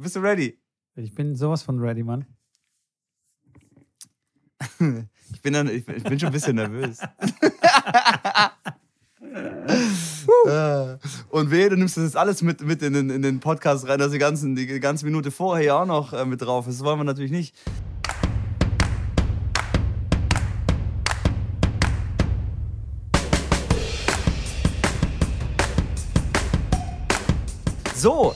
Bist 0.00 0.16
du 0.16 0.20
ready? 0.20 0.58
Ich 0.94 1.14
bin 1.14 1.36
sowas 1.36 1.62
von 1.62 1.78
ready, 1.78 2.02
Mann. 2.02 2.24
ich, 5.32 5.42
bin 5.42 5.52
dann, 5.52 5.68
ich, 5.68 5.86
ich 5.86 6.02
bin 6.04 6.18
schon 6.18 6.30
ein 6.30 6.32
bisschen 6.32 6.56
nervös. 6.56 7.00
Und 11.28 11.50
weh, 11.50 11.68
du 11.68 11.76
nimmst 11.76 11.98
das 11.98 12.04
jetzt 12.04 12.16
alles 12.16 12.40
mit, 12.40 12.62
mit 12.62 12.80
in, 12.80 12.94
den, 12.94 13.10
in 13.10 13.20
den 13.20 13.40
Podcast 13.40 13.86
rein, 13.88 13.98
dass 13.98 14.12
die, 14.12 14.18
ganzen, 14.18 14.56
die 14.56 14.80
ganze 14.80 15.04
Minute 15.04 15.30
vorher 15.30 15.66
ja 15.66 15.82
auch 15.82 15.86
noch 15.86 16.14
äh, 16.14 16.24
mit 16.24 16.40
drauf 16.40 16.66
ist. 16.66 16.80
Das 16.80 16.86
wollen 16.86 16.98
wir 16.98 17.04
natürlich 17.04 17.30
nicht. 17.30 17.54
So, 27.94 28.34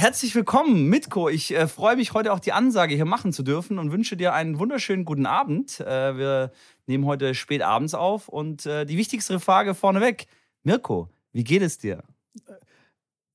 herzlich 0.00 0.34
willkommen, 0.34 0.86
Mitko. 0.86 1.28
Ich 1.28 1.54
äh, 1.54 1.68
freue 1.68 1.94
mich, 1.94 2.14
heute 2.14 2.32
auch 2.32 2.40
die 2.40 2.52
Ansage 2.52 2.94
hier 2.94 3.04
machen 3.04 3.34
zu 3.34 3.42
dürfen 3.42 3.78
und 3.78 3.92
wünsche 3.92 4.16
dir 4.16 4.32
einen 4.32 4.58
wunderschönen 4.58 5.04
guten 5.04 5.26
Abend. 5.26 5.78
Äh, 5.80 6.16
wir 6.16 6.52
nehmen 6.86 7.04
heute 7.04 7.34
spät 7.34 7.60
abends 7.60 7.92
auf 7.92 8.28
und 8.28 8.64
äh, 8.64 8.86
die 8.86 8.96
wichtigste 8.96 9.38
Frage 9.38 9.74
vorneweg. 9.74 10.26
Mirko, 10.62 11.10
wie 11.32 11.44
geht 11.44 11.60
es 11.60 11.76
dir? 11.76 12.02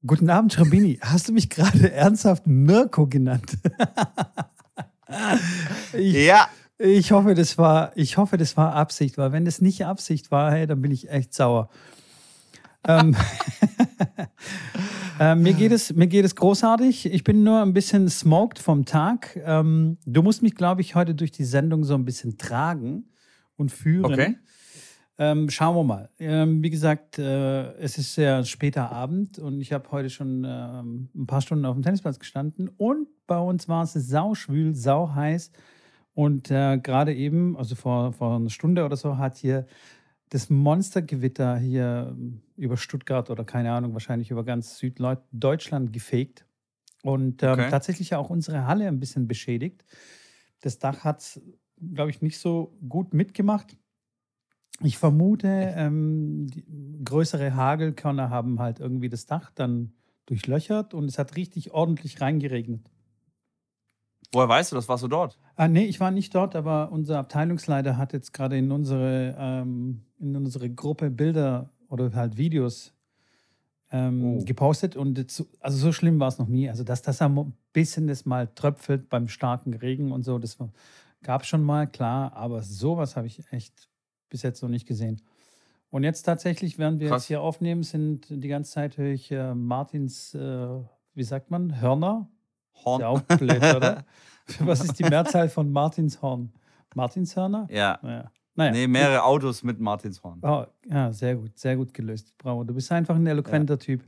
Guten 0.07 0.27
Abend, 0.31 0.53
Schrambini. 0.53 0.97
Hast 1.01 1.27
du 1.27 1.33
mich 1.33 1.51
gerade 1.51 1.91
ernsthaft 1.91 2.47
Mirko 2.47 3.05
genannt? 3.05 3.59
ich, 5.93 6.13
ja. 6.15 6.49
Ich 6.79 7.11
hoffe, 7.11 7.35
das 7.35 7.59
war, 7.59 7.91
ich 7.95 8.17
hoffe, 8.17 8.37
das 8.37 8.57
war 8.57 8.73
Absicht, 8.73 9.19
weil 9.19 9.31
wenn 9.31 9.45
das 9.45 9.61
nicht 9.61 9.85
Absicht 9.85 10.31
war, 10.31 10.51
hey, 10.51 10.65
dann 10.65 10.81
bin 10.81 10.91
ich 10.91 11.09
echt 11.09 11.33
sauer 11.33 11.69
ähm, 12.87 13.15
äh, 15.19 15.35
mir, 15.35 15.53
geht 15.53 15.71
es, 15.71 15.93
mir 15.93 16.07
geht 16.07 16.25
es 16.25 16.35
großartig. 16.35 17.07
Ich 17.07 17.23
bin 17.23 17.43
nur 17.43 17.61
ein 17.61 17.73
bisschen 17.73 18.09
smoked 18.09 18.59
vom 18.59 18.85
Tag. 18.85 19.39
Ähm, 19.45 19.97
du 20.05 20.21
musst 20.21 20.41
mich, 20.41 20.55
glaube 20.55 20.81
ich, 20.81 20.95
heute 20.95 21.15
durch 21.15 21.31
die 21.31 21.43
Sendung 21.43 21.83
so 21.83 21.95
ein 21.95 22.05
bisschen 22.05 22.37
tragen 22.37 23.05
und 23.55 23.71
führen. 23.71 24.13
Okay. 24.13 24.35
Ähm, 25.17 25.49
schauen 25.49 25.75
wir 25.77 25.83
mal. 25.83 26.09
Ähm, 26.19 26.61
wie 26.61 26.69
gesagt, 26.69 27.19
äh, 27.19 27.71
es 27.77 27.97
ist 27.97 28.15
sehr 28.15 28.43
später 28.43 28.91
Abend 28.91 29.39
und 29.39 29.61
ich 29.61 29.71
habe 29.71 29.89
heute 29.91 30.09
schon 30.09 30.43
äh, 30.43 30.47
ein 30.81 31.25
paar 31.25 31.39
Stunden 31.39 31.65
auf 31.65 31.75
dem 31.75 31.83
Tennisplatz 31.83 32.19
gestanden 32.19 32.69
und 32.75 33.07
bei 33.25 33.39
uns 33.39 33.69
war 33.69 33.83
es 33.83 33.93
sauschwül, 33.93 34.75
sauheiß. 34.75 35.51
Und 36.13 36.51
äh, 36.51 36.77
gerade 36.77 37.13
eben, 37.13 37.57
also 37.57 37.75
vor, 37.75 38.11
vor 38.13 38.35
einer 38.35 38.49
Stunde 38.49 38.85
oder 38.85 38.95
so, 38.97 39.17
hat 39.17 39.37
hier 39.37 39.67
das 40.29 40.49
Monstergewitter 40.49 41.57
hier 41.57 42.13
ähm, 42.17 42.41
über 42.55 42.77
Stuttgart 42.77 43.29
oder 43.29 43.43
keine 43.43 43.71
Ahnung, 43.71 43.93
wahrscheinlich 43.93 44.31
über 44.31 44.43
ganz 44.43 44.77
Süddeutschland 44.77 45.93
gefegt 45.93 46.45
und 47.03 47.43
ähm, 47.43 47.51
okay. 47.51 47.69
tatsächlich 47.69 48.15
auch 48.15 48.29
unsere 48.29 48.65
Halle 48.65 48.87
ein 48.87 48.99
bisschen 48.99 49.27
beschädigt. 49.27 49.85
Das 50.61 50.79
Dach 50.79 51.03
hat, 51.03 51.39
glaube 51.93 52.09
ich, 52.09 52.21
nicht 52.21 52.39
so 52.39 52.77
gut 52.87 53.13
mitgemacht. 53.13 53.77
Ich 54.81 54.97
vermute, 54.97 55.47
ähm, 55.75 56.47
größere 57.03 57.55
Hagelkörner 57.55 58.29
haben 58.29 58.59
halt 58.59 58.79
irgendwie 58.79 59.09
das 59.09 59.25
Dach 59.25 59.51
dann 59.53 59.93
durchlöchert 60.25 60.93
und 60.93 61.05
es 61.05 61.17
hat 61.17 61.35
richtig 61.35 61.71
ordentlich 61.71 62.19
reingeregnet. 62.19 62.89
Woher 64.33 64.49
weißt 64.49 64.71
du 64.71 64.75
das? 64.75 64.89
Warst 64.89 65.03
du 65.03 65.07
dort? 65.07 65.39
Ah, 65.55 65.67
nee, 65.67 65.85
ich 65.85 65.99
war 65.99 66.11
nicht 66.11 66.35
dort, 66.35 66.55
aber 66.55 66.91
unser 66.91 67.19
Abteilungsleiter 67.19 67.97
hat 67.97 68.11
jetzt 68.11 68.33
gerade 68.33 68.57
in 68.57 68.71
unsere, 68.71 69.35
ähm, 69.37 70.01
in 70.19 70.35
unsere 70.35 70.69
Gruppe 70.69 71.09
Bilder 71.09 71.69
oder 71.89 72.13
halt 72.13 72.37
Videos 72.37 72.93
ähm, 73.91 74.37
oh. 74.37 74.45
gepostet. 74.45 74.95
Und 74.95 75.19
also 75.59 75.77
so 75.77 75.91
schlimm 75.91 76.19
war 76.19 76.27
es 76.27 76.37
noch 76.37 76.47
nie. 76.47 76.69
Also, 76.69 76.83
dass 76.83 77.01
das 77.01 77.21
ein 77.21 77.53
bisschen 77.73 78.07
das 78.07 78.25
mal 78.25 78.47
tröpfelt 78.47 79.09
beim 79.09 79.27
starken 79.27 79.73
Regen 79.73 80.11
und 80.11 80.23
so, 80.23 80.39
das 80.39 80.57
gab 81.23 81.41
es 81.41 81.47
schon 81.47 81.63
mal, 81.63 81.87
klar. 81.87 82.33
Aber 82.33 82.61
sowas 82.63 83.15
habe 83.15 83.27
ich 83.27 83.41
echt 83.51 83.89
bis 84.29 84.41
jetzt 84.41 84.61
noch 84.61 84.69
nicht 84.69 84.87
gesehen. 84.87 85.21
Und 85.89 86.03
jetzt 86.03 86.23
tatsächlich, 86.23 86.77
während 86.77 86.99
wir 86.99 87.09
Krass. 87.09 87.23
jetzt 87.23 87.27
hier 87.27 87.41
aufnehmen, 87.41 87.83
sind 87.83 88.27
die 88.29 88.47
ganze 88.47 88.71
Zeit 88.71 88.97
höre 88.97 89.13
ich 89.13 89.31
äh, 89.31 89.53
Martins, 89.53 90.33
äh, 90.33 90.67
wie 91.13 91.23
sagt 91.23 91.51
man, 91.51 91.79
Hörner 91.79 92.27
Horn. 92.83 92.99
Ist 92.99 93.03
ja 93.03 93.07
auch 93.09 93.21
blöd, 93.21 93.75
oder? 93.75 94.05
Was 94.59 94.83
ist 94.83 94.99
die 94.99 95.03
Mehrzahl 95.03 95.49
von 95.49 95.71
Martinshorn? 95.71 96.51
Martinshörner? 96.93 97.67
Ja. 97.71 97.99
ja. 98.03 98.31
Naja, 98.55 98.71
nee, 98.71 98.87
mehrere. 98.87 99.23
Autos 99.23 99.63
mit 99.63 99.79
Martinshorn. 99.79 100.39
Oh, 100.41 100.65
ja, 100.89 101.11
sehr 101.11 101.35
gut, 101.35 101.57
sehr 101.57 101.75
gut 101.75 101.93
gelöst. 101.93 102.33
Bravo. 102.37 102.63
Du 102.63 102.73
bist 102.73 102.91
einfach 102.91 103.15
ein 103.15 103.27
eloquenter 103.27 103.73
ja. 103.73 103.77
Typ. 103.77 104.01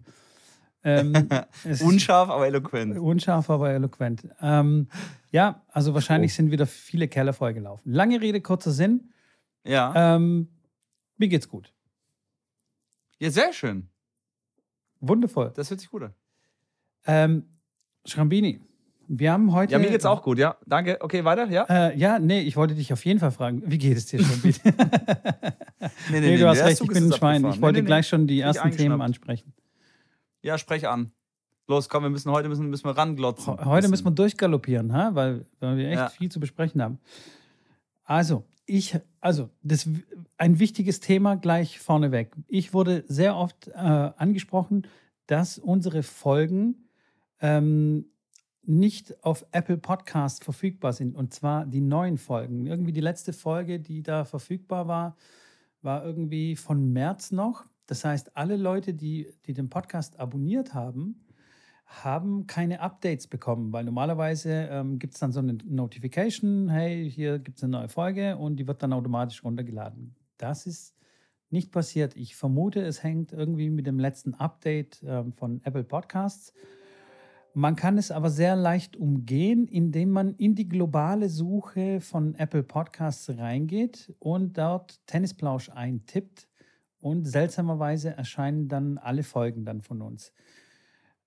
Ähm, 0.83 1.13
unscharf, 1.81 2.29
aber 2.29 2.47
eloquent. 2.47 2.97
Unscharf, 2.97 3.49
aber 3.49 3.71
eloquent. 3.71 4.27
Ähm, 4.41 4.87
ja, 5.31 5.61
also 5.67 5.93
wahrscheinlich 5.93 6.31
oh. 6.31 6.35
sind 6.35 6.51
wieder 6.51 6.65
viele 6.65 7.09
Keller 7.09 7.33
vollgelaufen. 7.33 7.91
Lange 7.91 8.21
Rede, 8.21 8.39
kurzer 8.39 8.71
Sinn. 8.71 9.11
Ja. 9.65 10.15
Ähm, 10.15 10.47
mir 11.17 11.27
geht's 11.27 11.49
gut. 11.49 11.73
Ja, 13.19 13.29
sehr 13.29 13.51
schön. 13.51 13.89
Wundervoll. 15.01 15.51
Das 15.55 15.69
hört 15.69 15.81
sich 15.81 15.89
gut 15.89 16.03
an. 16.03 16.13
Ähm, 17.05 17.49
Schrambini, 18.05 18.61
wir 19.07 19.31
haben 19.31 19.53
heute. 19.53 19.73
Ja, 19.73 19.79
mir 19.79 19.89
geht's 19.89 20.05
auch 20.05 20.21
gut, 20.21 20.37
ja. 20.37 20.57
Danke. 20.65 20.97
Okay, 20.99 21.23
weiter, 21.23 21.49
ja? 21.49 21.63
Äh, 21.69 21.97
ja, 21.97 22.19
nee, 22.19 22.41
ich 22.41 22.55
wollte 22.55 22.75
dich 22.75 22.91
auf 22.93 23.03
jeden 23.05 23.19
Fall 23.19 23.31
fragen, 23.31 23.63
wie 23.65 23.77
geht 23.77 23.97
es 23.97 24.05
dir 24.07 24.23
schon 24.23 24.39
nee, 24.43 24.53
nee, 26.11 26.19
nee, 26.19 26.37
du 26.37 26.47
hast 26.47 26.63
recht, 26.63 26.81
ich 26.81 26.87
bin 26.87 27.05
ein 27.05 27.13
Schwein. 27.13 27.45
Ich 27.45 27.61
wollte 27.61 27.83
gleich 27.83 28.07
schon 28.07 28.27
die 28.27 28.39
ersten 28.39 28.71
Themen 28.71 29.01
ansprechen. 29.01 29.53
Ja, 30.41 30.57
sprech 30.57 30.87
an. 30.87 31.11
Los, 31.67 31.89
komm, 31.89 32.03
wir 32.03 32.09
müssen 32.09 32.31
heute 32.31 32.47
müssen, 32.47 32.69
müssen 32.69 32.85
wir 32.85 32.97
ranglotzen. 32.97 33.65
Heute 33.65 33.89
müssen 33.89 34.05
wir 34.05 34.11
durchgaloppieren, 34.11 34.93
ha? 34.93 35.13
Weil, 35.13 35.45
weil 35.59 35.77
wir 35.77 35.87
echt 35.89 35.97
ja. 35.97 36.09
viel 36.09 36.31
zu 36.31 36.39
besprechen 36.39 36.81
haben. 36.81 36.99
Also, 38.05 38.45
ich, 38.65 38.97
also, 39.19 39.49
das 39.63 39.89
ein 40.37 40.59
wichtiges 40.59 41.01
Thema 41.01 41.35
gleich 41.35 41.79
vorneweg. 41.79 42.31
Ich 42.47 42.73
wurde 42.73 43.03
sehr 43.07 43.35
oft 43.35 43.67
äh, 43.67 43.73
angesprochen, 43.73 44.87
dass 45.25 45.57
unsere 45.57 46.03
Folgen 46.03 46.87
ähm, 47.41 48.05
nicht 48.67 49.23
auf 49.23 49.45
Apple 49.51 49.77
Podcast 49.77 50.43
verfügbar 50.43 50.93
sind. 50.93 51.15
Und 51.15 51.33
zwar 51.33 51.65
die 51.65 51.81
neuen 51.81 52.17
Folgen. 52.17 52.65
Irgendwie 52.65 52.91
die 52.91 53.01
letzte 53.01 53.33
Folge, 53.33 53.79
die 53.79 54.03
da 54.03 54.25
verfügbar 54.25 54.87
war, 54.87 55.15
war 55.81 56.05
irgendwie 56.05 56.55
von 56.55 56.91
März 56.91 57.31
noch. 57.31 57.65
Das 57.85 58.03
heißt, 58.03 58.35
alle 58.35 58.57
Leute, 58.57 58.93
die, 58.93 59.31
die 59.45 59.53
den 59.53 59.69
Podcast 59.69 60.19
abonniert 60.19 60.73
haben, 60.73 61.23
haben 61.85 62.45
keine 62.47 62.81
Updates 62.81 63.27
bekommen, 63.27 63.71
weil 63.71 63.85
normalerweise 63.85 64.67
ähm, 64.69 64.99
gibt 64.99 65.13
es 65.13 65.21
dann 65.21 65.31
so 65.31 65.39
eine 65.39 65.53
Notification, 65.53 66.67
hey, 66.67 67.09
hier 67.09 67.39
gibt 67.39 67.59
es 67.59 67.63
eine 67.63 67.71
neue 67.71 67.87
Folge 67.87 68.35
und 68.35 68.57
die 68.57 68.67
wird 68.67 68.83
dann 68.83 68.91
automatisch 68.91 69.41
runtergeladen. 69.45 70.13
Das 70.37 70.67
ist 70.67 70.93
nicht 71.49 71.71
passiert. 71.71 72.17
Ich 72.17 72.35
vermute, 72.35 72.81
es 72.81 73.03
hängt 73.03 73.31
irgendwie 73.31 73.69
mit 73.69 73.87
dem 73.87 73.99
letzten 73.99 74.33
Update 74.33 75.01
ähm, 75.07 75.31
von 75.31 75.61
Apple 75.63 75.85
Podcasts 75.85 76.53
man 77.57 77.75
kann 77.75 77.97
es 77.97 78.11
aber 78.11 78.29
sehr 78.29 78.55
leicht 78.55 78.97
umgehen, 78.97 79.67
indem 79.67 80.11
man 80.11 80.35
in 80.35 80.53
die 80.53 80.69
globale 80.69 81.27
Suche 81.27 82.01
von 82.01 82.35
Apple 82.35 82.61
Podcasts 82.61 83.31
reingeht 83.35 84.13
und 84.19 84.59
dort 84.59 84.99
Tennisplausch 85.07 85.71
eintippt 85.71 86.47
und 86.99 87.25
seltsamerweise 87.25 88.11
erscheinen 88.15 88.67
dann 88.67 88.99
alle 88.99 89.23
Folgen 89.23 89.65
dann 89.65 89.81
von 89.81 90.03
uns. 90.03 90.33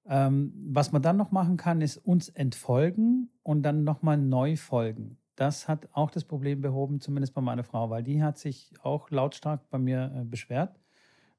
Ähm, 0.06 0.52
was 0.68 0.92
man 0.92 1.02
dann 1.02 1.16
noch 1.16 1.32
machen 1.32 1.56
kann, 1.56 1.80
ist 1.80 1.96
uns 1.96 2.28
entfolgen 2.28 3.30
und 3.42 3.64
dann 3.64 3.82
nochmal 3.82 4.16
neu 4.16 4.54
folgen. 4.54 5.18
Das 5.34 5.66
hat 5.66 5.88
auch 5.94 6.12
das 6.12 6.24
Problem 6.24 6.60
behoben, 6.60 7.00
zumindest 7.00 7.34
bei 7.34 7.40
meiner 7.40 7.64
Frau, 7.64 7.90
weil 7.90 8.04
die 8.04 8.22
hat 8.22 8.38
sich 8.38 8.72
auch 8.84 9.10
lautstark 9.10 9.68
bei 9.68 9.78
mir 9.78 10.12
äh, 10.14 10.24
beschwert 10.24 10.79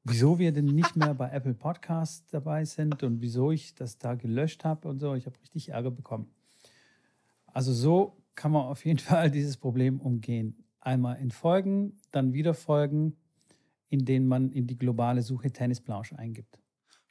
wieso 0.03 0.39
wir 0.39 0.51
denn 0.51 0.65
nicht 0.65 0.95
mehr 0.95 1.13
bei 1.13 1.29
Apple 1.29 1.53
Podcasts 1.53 2.25
dabei 2.31 2.65
sind 2.65 3.03
und 3.03 3.21
wieso 3.21 3.51
ich 3.51 3.75
das 3.75 3.97
da 3.97 4.15
gelöscht 4.15 4.65
habe 4.65 4.87
und 4.87 4.99
so. 4.99 5.15
Ich 5.15 5.25
habe 5.25 5.39
richtig 5.41 5.69
Ärger 5.69 5.91
bekommen. 5.91 6.31
Also 7.45 7.73
so 7.73 8.17
kann 8.35 8.51
man 8.51 8.63
auf 8.63 8.85
jeden 8.85 8.99
Fall 8.99 9.29
dieses 9.29 9.57
Problem 9.57 9.99
umgehen. 9.99 10.63
Einmal 10.79 11.17
in 11.17 11.31
Folgen, 11.31 11.97
dann 12.11 12.33
wieder 12.33 12.53
Folgen, 12.53 13.15
in 13.89 14.05
denen 14.05 14.27
man 14.27 14.51
in 14.51 14.67
die 14.67 14.77
globale 14.77 15.21
Suche 15.21 15.51
Tennisplausch 15.51 16.13
eingibt. 16.13 16.59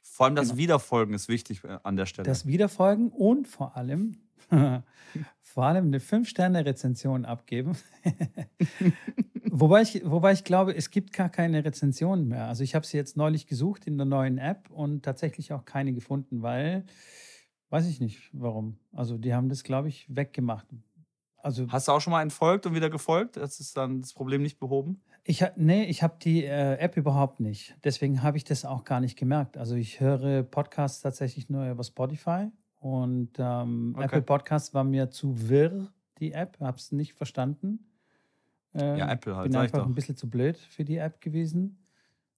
Vor 0.01 0.25
allem 0.25 0.35
das 0.35 0.49
genau. 0.49 0.57
Wiederfolgen 0.57 1.13
ist 1.13 1.29
wichtig 1.29 1.63
äh, 1.63 1.77
an 1.83 1.95
der 1.95 2.05
Stelle. 2.05 2.25
Das 2.25 2.45
Wiederfolgen 2.45 3.09
und 3.09 3.47
vor 3.47 3.77
allem, 3.77 4.17
vor 5.51 5.65
allem 5.65 5.87
eine 5.87 5.99
5-Sterne-Rezension 5.99 7.25
abgeben. 7.25 7.77
wobei, 9.51 9.81
ich, 9.81 10.01
wobei 10.05 10.31
ich 10.31 10.45
glaube, 10.45 10.73
es 10.73 10.91
gibt 10.91 11.11
gar 11.11 11.27
keine 11.27 11.65
Rezensionen 11.65 12.29
mehr. 12.29 12.47
Also 12.47 12.63
ich 12.63 12.73
habe 12.73 12.85
sie 12.85 12.95
jetzt 12.95 13.17
neulich 13.17 13.47
gesucht 13.47 13.85
in 13.85 13.97
der 13.97 14.05
neuen 14.05 14.37
App 14.37 14.69
und 14.71 15.03
tatsächlich 15.03 15.51
auch 15.51 15.65
keine 15.65 15.91
gefunden, 15.93 16.41
weil, 16.41 16.85
weiß 17.69 17.85
ich 17.87 17.99
nicht 17.99 18.29
warum. 18.31 18.77
Also 18.93 19.17
die 19.17 19.33
haben 19.33 19.49
das, 19.49 19.63
glaube 19.63 19.89
ich, 19.89 20.05
weggemacht. 20.07 20.67
Also, 21.37 21.67
Hast 21.69 21.87
du 21.87 21.91
auch 21.91 22.01
schon 22.01 22.11
mal 22.11 22.21
entfolgt 22.21 22.65
und 22.65 22.75
wieder 22.75 22.89
gefolgt? 22.89 23.35
Das 23.35 23.59
ist 23.59 23.75
dann 23.75 23.99
das 23.99 24.13
Problem 24.13 24.43
nicht 24.43 24.59
behoben? 24.59 25.01
Ich, 25.23 25.43
nee, 25.57 25.83
ich 25.83 26.01
habe 26.01 26.15
die 26.21 26.45
äh, 26.45 26.75
App 26.75 26.95
überhaupt 26.95 27.41
nicht. 27.41 27.75
Deswegen 27.83 28.23
habe 28.23 28.37
ich 28.37 28.43
das 28.45 28.63
auch 28.63 28.85
gar 28.85 29.01
nicht 29.01 29.17
gemerkt. 29.17 29.57
Also 29.57 29.75
ich 29.75 29.99
höre 29.99 30.43
Podcasts 30.43 31.01
tatsächlich 31.01 31.49
nur 31.49 31.69
über 31.69 31.83
Spotify 31.83 32.51
Und 32.81 33.33
ähm, 33.37 33.93
okay. 33.95 34.05
Apple 34.05 34.21
Podcast 34.23 34.73
war 34.73 34.83
mir 34.83 35.11
zu 35.11 35.49
wirr, 35.49 35.93
die 36.17 36.31
App. 36.31 36.57
Hab's 36.59 36.91
nicht 36.91 37.13
verstanden. 37.13 37.85
Äh, 38.73 38.97
ja, 38.97 39.11
Apple 39.11 39.35
halt. 39.35 39.51
Bin 39.51 39.55
einfach 39.55 39.85
ein 39.85 39.93
bisschen 39.93 40.17
zu 40.17 40.27
blöd 40.27 40.57
für 40.57 40.83
die 40.83 40.97
App 40.97 41.21
gewesen. 41.21 41.77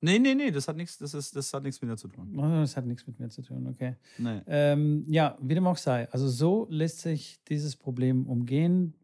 Nee, 0.01 0.19
nee, 0.19 0.35
nee, 0.35 0.51
das 0.51 0.67
hat 0.67 0.75
nichts, 0.75 0.97
das 0.97 1.13
ist, 1.13 1.33
das 1.33 1.53
hat 1.53 1.63
nichts 1.63 1.81
mit 1.81 1.89
mir 1.89 1.95
zu 1.95 2.09
tun. 2.09 2.37
Oh, 2.37 2.41
das 2.41 2.75
hat 2.75 2.85
nichts 2.85 3.07
mit 3.07 3.21
mir 3.21 3.29
zu 3.29 3.41
tun, 3.41 3.65
okay. 3.67 3.95
Nee. 4.17 4.41
Ähm, 4.47 5.05
ja, 5.07 5.37
wie 5.39 5.55
dem 5.55 5.65
auch 5.65 5.77
sei. 5.77 6.11
Also 6.11 6.27
so 6.27 6.67
lässt 6.69 6.99
sich 6.99 7.41
dieses 7.45 7.77
Problem 7.77 8.27
umgehen. 8.27 8.95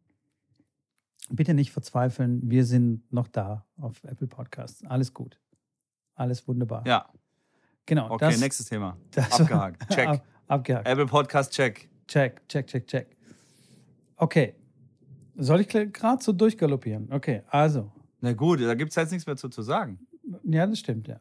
Bitte 1.30 1.54
nicht 1.54 1.72
verzweifeln, 1.72 2.42
wir 2.52 2.66
sind 2.66 3.10
noch 3.14 3.30
da 3.30 3.66
auf 3.78 4.04
Apple 4.04 4.28
Podcasts. 4.28 4.84
Alles 4.84 5.14
gut. 5.14 5.40
Alles 6.16 6.46
wunderbar. 6.50 6.86
Ja. 6.86 7.08
Genau. 7.86 8.12
Okay, 8.12 8.32
das, 8.32 8.42
nächstes 8.42 8.66
Thema. 8.66 8.98
Abgehakt. 9.16 9.90
Check. 9.94 10.22
Ab, 10.50 10.60
abgehakt. 10.60 10.88
Apple 10.88 11.06
Podcast, 11.06 11.54
check. 11.54 11.88
Check, 12.08 12.42
check, 12.50 12.66
check, 12.66 12.88
check. 12.88 13.18
Okay. 14.18 14.56
Soll 15.38 15.62
ich 15.62 15.68
gerade 15.68 16.24
so 16.24 16.34
durchgaloppieren? 16.34 17.08
Okay, 17.14 17.44
also. 17.50 17.92
Na 18.20 18.34
gut, 18.34 18.60
da 18.62 18.74
gibt 18.74 18.90
es 18.90 18.96
jetzt 18.96 19.12
nichts 19.12 19.28
mehr 19.28 19.38
zu, 19.38 19.48
zu 19.48 19.62
sagen. 19.62 20.00
Ja, 20.44 20.66
das 20.66 20.80
stimmt, 20.80 21.08
ja. 21.08 21.20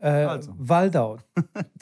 Äh, 0.00 0.24
also. 0.24 0.52
Waldau. 0.58 1.18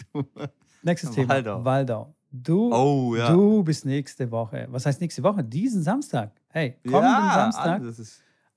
Nächstes 0.82 1.12
Thema. 1.12 1.30
Waldau. 1.30 1.64
Waldau. 1.64 2.14
Du, 2.30 2.72
oh, 2.72 3.16
ja. 3.16 3.32
du 3.32 3.64
bist 3.64 3.86
nächste 3.86 4.30
Woche. 4.30 4.66
Was 4.70 4.84
heißt 4.84 5.00
nächste 5.00 5.22
Woche? 5.22 5.42
Diesen 5.42 5.82
Samstag. 5.82 6.32
Hey, 6.48 6.78
kommenden 6.84 7.10
ja, 7.10 7.50
Samstag. 7.50 7.82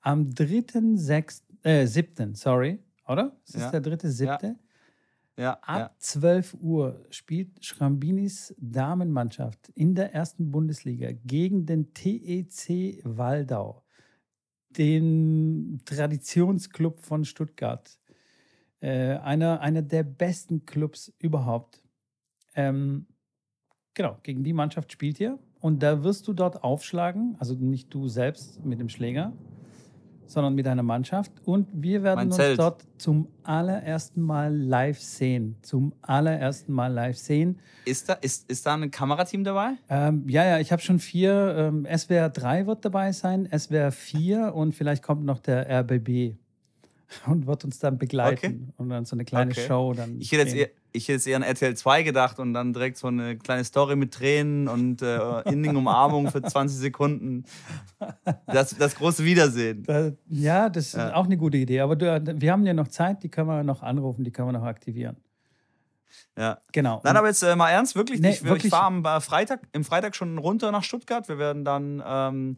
Am 0.02 0.30
3.6., 0.30 1.42
äh, 1.64 1.86
7., 1.86 2.36
sorry, 2.36 2.80
oder? 3.08 3.36
Es 3.48 3.56
ist 3.56 3.62
ja. 3.62 3.80
der 3.80 3.98
3.7. 3.98 4.26
Ja. 4.26 4.56
Ab 5.62 5.96
12 6.00 6.58
Uhr 6.62 7.06
spielt 7.10 7.64
Schrambinis 7.64 8.54
Damenmannschaft 8.60 9.70
in 9.70 9.96
der 9.96 10.14
ersten 10.14 10.52
Bundesliga 10.52 11.12
gegen 11.26 11.66
den 11.66 11.94
TEC 11.94 13.02
Waldau 13.04 13.84
den 14.70 15.82
Traditionsclub 15.86 17.02
von 17.02 17.26
Stuttgart. 17.26 18.00
Äh, 18.82 19.18
einer, 19.18 19.62
einer 19.62 19.82
der 19.82 20.04
besten 20.04 20.66
Clubs 20.66 21.14
überhaupt. 21.20 21.84
Ähm, 22.56 23.08
genau, 23.94 24.18
gegen 24.24 24.44
die 24.44 24.54
Mannschaft 24.54 24.92
spielt 24.92 25.20
ihr. 25.20 25.40
Und 25.60 25.84
da 25.84 26.04
wirst 26.04 26.28
du 26.28 26.34
dort 26.34 26.64
aufschlagen, 26.64 27.36
also 27.40 27.56
nicht 27.56 27.94
du 27.94 28.08
selbst 28.08 28.64
mit 28.64 28.80
dem 28.80 28.88
Schläger, 28.88 29.34
sondern 30.30 30.54
mit 30.54 30.68
einer 30.68 30.84
Mannschaft. 30.84 31.32
Und 31.44 31.68
wir 31.74 32.04
werden 32.04 32.32
uns 32.32 32.38
dort 32.56 32.86
zum 32.98 33.28
allerersten 33.44 34.22
Mal 34.22 34.56
live 34.56 35.00
sehen. 35.00 35.56
Zum 35.62 35.94
allerersten 36.02 36.72
Mal 36.72 36.94
live 36.94 37.18
sehen. 37.18 37.60
Ist 37.86 38.10
da, 38.10 38.14
ist, 38.14 38.50
ist 38.50 38.66
da 38.66 38.76
ein 38.76 38.92
Kamerateam 38.92 39.44
dabei? 39.44 39.72
Ähm, 39.90 40.24
ja, 40.28 40.46
ja, 40.46 40.60
ich 40.60 40.72
habe 40.72 40.82
schon 40.82 41.00
vier. 41.00 41.56
Ähm, 41.58 41.88
SWR 41.98 42.30
3 42.30 42.68
wird 42.68 42.86
dabei 42.86 43.12
sein, 43.12 43.50
SWR 43.52 43.92
4 43.92 44.54
und 44.54 44.74
vielleicht 44.74 45.04
kommt 45.04 45.26
noch 45.26 45.40
der 45.40 45.68
RBB 45.82 46.36
und 47.26 47.48
wird 47.48 47.66
uns 47.66 47.80
dann 47.80 47.98
begleiten 47.98 48.46
okay. 48.46 48.74
und 48.78 48.90
dann 48.90 49.06
so 49.06 49.16
eine 49.16 49.26
kleine 49.26 49.52
okay. 49.52 49.68
Show 49.68 49.94
dann. 49.94 50.20
Ich 50.20 50.32
hätte 50.32 50.44
jetzt 50.44 50.56
eher, 50.56 50.70
ich 50.92 51.04
hätte 51.04 51.14
jetzt 51.14 51.28
eher 51.28 51.38
an 51.38 51.44
RTL 51.44 51.76
2 51.76 52.04
gedacht 52.04 52.40
und 52.40 52.54
dann 52.54 52.74
direkt 52.74 52.98
so 52.98 53.08
eine 53.08 53.38
kleine 53.38 53.64
Story 53.64 53.96
mit 53.96 54.14
Tränen 54.14 54.68
und 54.68 55.02
äh, 55.02 55.42
innigen 55.50 55.78
Umarmung 55.78 56.30
für 56.30 56.42
20 56.42 56.78
Sekunden. 56.78 57.46
Das, 58.48 58.76
das 58.78 58.96
große 58.96 59.24
Wiedersehen. 59.24 59.84
Da, 59.84 60.12
ja, 60.28 60.70
das 60.70 60.94
ja. 60.94 61.08
ist 61.08 61.14
auch 61.14 61.26
eine 61.26 61.38
gute 61.38 61.58
Idee. 61.58 61.82
Aber 61.82 61.96
du, 61.96 62.42
wir 62.42 62.52
haben 62.52 62.66
ja 62.66 62.74
noch 62.74 62.88
Zeit, 62.88 63.24
die 63.24 63.30
können 63.30 63.48
wir 63.48 63.64
noch 63.64 63.84
anrufen, 63.84 64.24
die 64.24 64.32
können 64.32 64.50
wir 64.50 64.60
noch 64.60 64.66
aktivieren. 64.66 65.18
Ja. 66.38 66.60
Genau. 66.72 67.02
Nein, 67.04 67.18
aber 67.18 67.28
jetzt 67.28 67.44
äh, 67.44 67.56
mal 67.56 67.70
ernst, 67.70 67.96
wirklich. 67.96 68.20
Nee, 68.20 68.32
ich, 68.32 68.44
wirklich. 68.44 68.66
ich 68.66 68.70
fahre 68.72 68.86
am 68.86 69.06
äh, 69.06 69.22
Freitag, 69.22 69.62
im 69.74 69.84
Freitag 69.84 70.16
schon 70.16 70.38
runter 70.38 70.72
nach 70.72 70.84
Stuttgart. 70.84 71.28
Wir 71.28 71.38
werden 71.38 71.66
dann. 71.66 72.04
Ähm, 72.06 72.58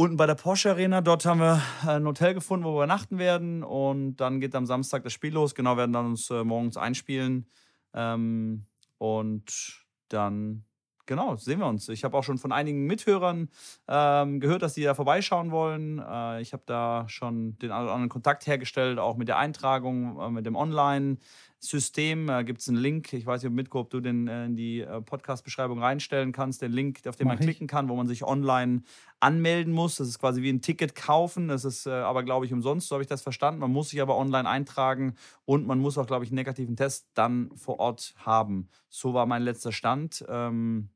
unten 0.00 0.16
bei 0.16 0.26
der 0.26 0.34
Porsche 0.34 0.70
Arena. 0.70 1.02
Dort 1.02 1.26
haben 1.26 1.40
wir 1.40 1.60
äh, 1.84 1.90
ein 1.90 2.06
Hotel 2.06 2.32
gefunden, 2.32 2.64
wo 2.64 2.70
wir 2.70 2.84
übernachten 2.84 3.18
werden. 3.18 3.62
Und 3.62 4.16
dann 4.16 4.40
geht 4.40 4.54
am 4.54 4.64
Samstag 4.64 5.04
das 5.04 5.12
Spiel 5.12 5.34
los. 5.34 5.54
Genau, 5.54 5.76
werden 5.76 5.92
dann 5.92 6.06
uns 6.06 6.30
äh, 6.30 6.42
morgens 6.42 6.78
einspielen. 6.78 7.46
Ähm, 7.92 8.64
und 8.96 9.84
dann, 10.08 10.64
genau, 11.04 11.36
sehen 11.36 11.58
wir 11.58 11.66
uns. 11.66 11.90
Ich 11.90 12.02
habe 12.02 12.16
auch 12.16 12.24
schon 12.24 12.38
von 12.38 12.50
einigen 12.50 12.86
Mithörern 12.86 13.50
ähm, 13.88 14.40
gehört, 14.40 14.62
dass 14.62 14.72
sie 14.72 14.84
da 14.84 14.94
vorbeischauen 14.94 15.50
wollen. 15.50 15.98
Äh, 15.98 16.40
ich 16.40 16.54
habe 16.54 16.62
da 16.64 17.04
schon 17.08 17.58
den 17.58 17.70
anderen 17.70 18.08
Kontakt 18.08 18.46
hergestellt, 18.46 18.98
auch 18.98 19.18
mit 19.18 19.28
der 19.28 19.36
Eintragung, 19.36 20.18
äh, 20.18 20.30
mit 20.30 20.46
dem 20.46 20.56
Online. 20.56 21.18
System. 21.62 22.26
Da 22.26 22.42
gibt 22.42 22.60
es 22.62 22.68
einen 22.68 22.78
Link. 22.78 23.12
Ich 23.12 23.26
weiß 23.26 23.42
nicht, 23.42 23.52
Mitko, 23.52 23.80
ob 23.80 23.90
du 23.90 24.00
den 24.00 24.28
äh, 24.28 24.46
in 24.46 24.56
die 24.56 24.80
äh, 24.80 25.00
Podcast-Beschreibung 25.02 25.78
reinstellen 25.78 26.32
kannst. 26.32 26.62
Den 26.62 26.72
Link, 26.72 27.06
auf 27.06 27.16
den 27.16 27.26
Mach 27.26 27.34
man 27.34 27.40
klicken 27.40 27.66
ich. 27.66 27.70
kann, 27.70 27.88
wo 27.88 27.96
man 27.96 28.06
sich 28.06 28.24
online 28.24 28.82
anmelden 29.20 29.72
muss. 29.72 29.96
Das 29.96 30.08
ist 30.08 30.18
quasi 30.18 30.42
wie 30.42 30.50
ein 30.50 30.62
Ticket 30.62 30.94
kaufen. 30.94 31.48
Das 31.48 31.64
ist 31.64 31.86
äh, 31.86 31.90
aber, 31.90 32.22
glaube 32.22 32.46
ich, 32.46 32.52
umsonst. 32.52 32.88
So 32.88 32.94
habe 32.94 33.02
ich 33.02 33.08
das 33.08 33.22
verstanden. 33.22 33.60
Man 33.60 33.70
muss 33.70 33.90
sich 33.90 34.00
aber 34.00 34.16
online 34.16 34.48
eintragen 34.48 35.14
und 35.44 35.66
man 35.66 35.78
muss 35.78 35.98
auch, 35.98 36.06
glaube 36.06 36.24
ich, 36.24 36.30
einen 36.30 36.36
negativen 36.36 36.76
Test 36.76 37.08
dann 37.14 37.50
vor 37.56 37.78
Ort 37.78 38.14
haben. 38.18 38.68
So 38.88 39.14
war 39.14 39.26
mein 39.26 39.42
letzter 39.42 39.72
Stand. 39.72 40.24
Ähm, 40.28 40.88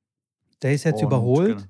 Der 0.63 0.73
ist 0.73 0.85
jetzt 0.85 1.03
überholt. 1.03 1.59
Genau. 1.59 1.69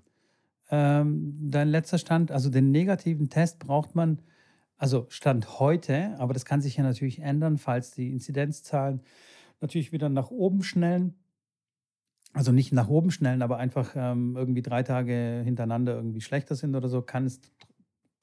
Ähm, 0.71 1.51
dein 1.51 1.69
letzter 1.69 1.99
Stand, 1.99 2.31
also 2.31 2.49
den 2.49 2.71
negativen 2.71 3.29
Test 3.29 3.59
braucht 3.59 3.95
man 3.95 4.23
also 4.77 5.07
Stand 5.09 5.61
heute, 5.61 6.15
aber 6.19 6.33
das 6.35 6.45
kann 6.45 6.61
sich 6.61 6.77
ja 6.77 6.83
natürlich 6.83 7.21
ändern, 7.21 7.59
falls 7.59 7.93
die 7.93 8.11
Inzidenzzahlen 8.11 9.03
natürlich 9.61 9.93
wieder 9.93 10.09
nach 10.09 10.31
oben 10.31 10.63
schnellen. 10.63 11.15
Also 12.35 12.51
nicht 12.51 12.73
nach 12.73 12.89
oben 12.89 13.11
schnellen, 13.11 13.43
aber 13.43 13.59
einfach 13.59 13.93
ähm, 13.95 14.37
irgendwie 14.37 14.63
drei 14.63 14.83
Tage 14.83 15.43
hintereinander 15.45 15.95
irgendwie 15.95 16.21
schlechter 16.21 16.57
sind 16.57 16.75
oder 16.75 16.89
so, 16.89 17.01
kann 17.01 17.27
es 17.27 17.41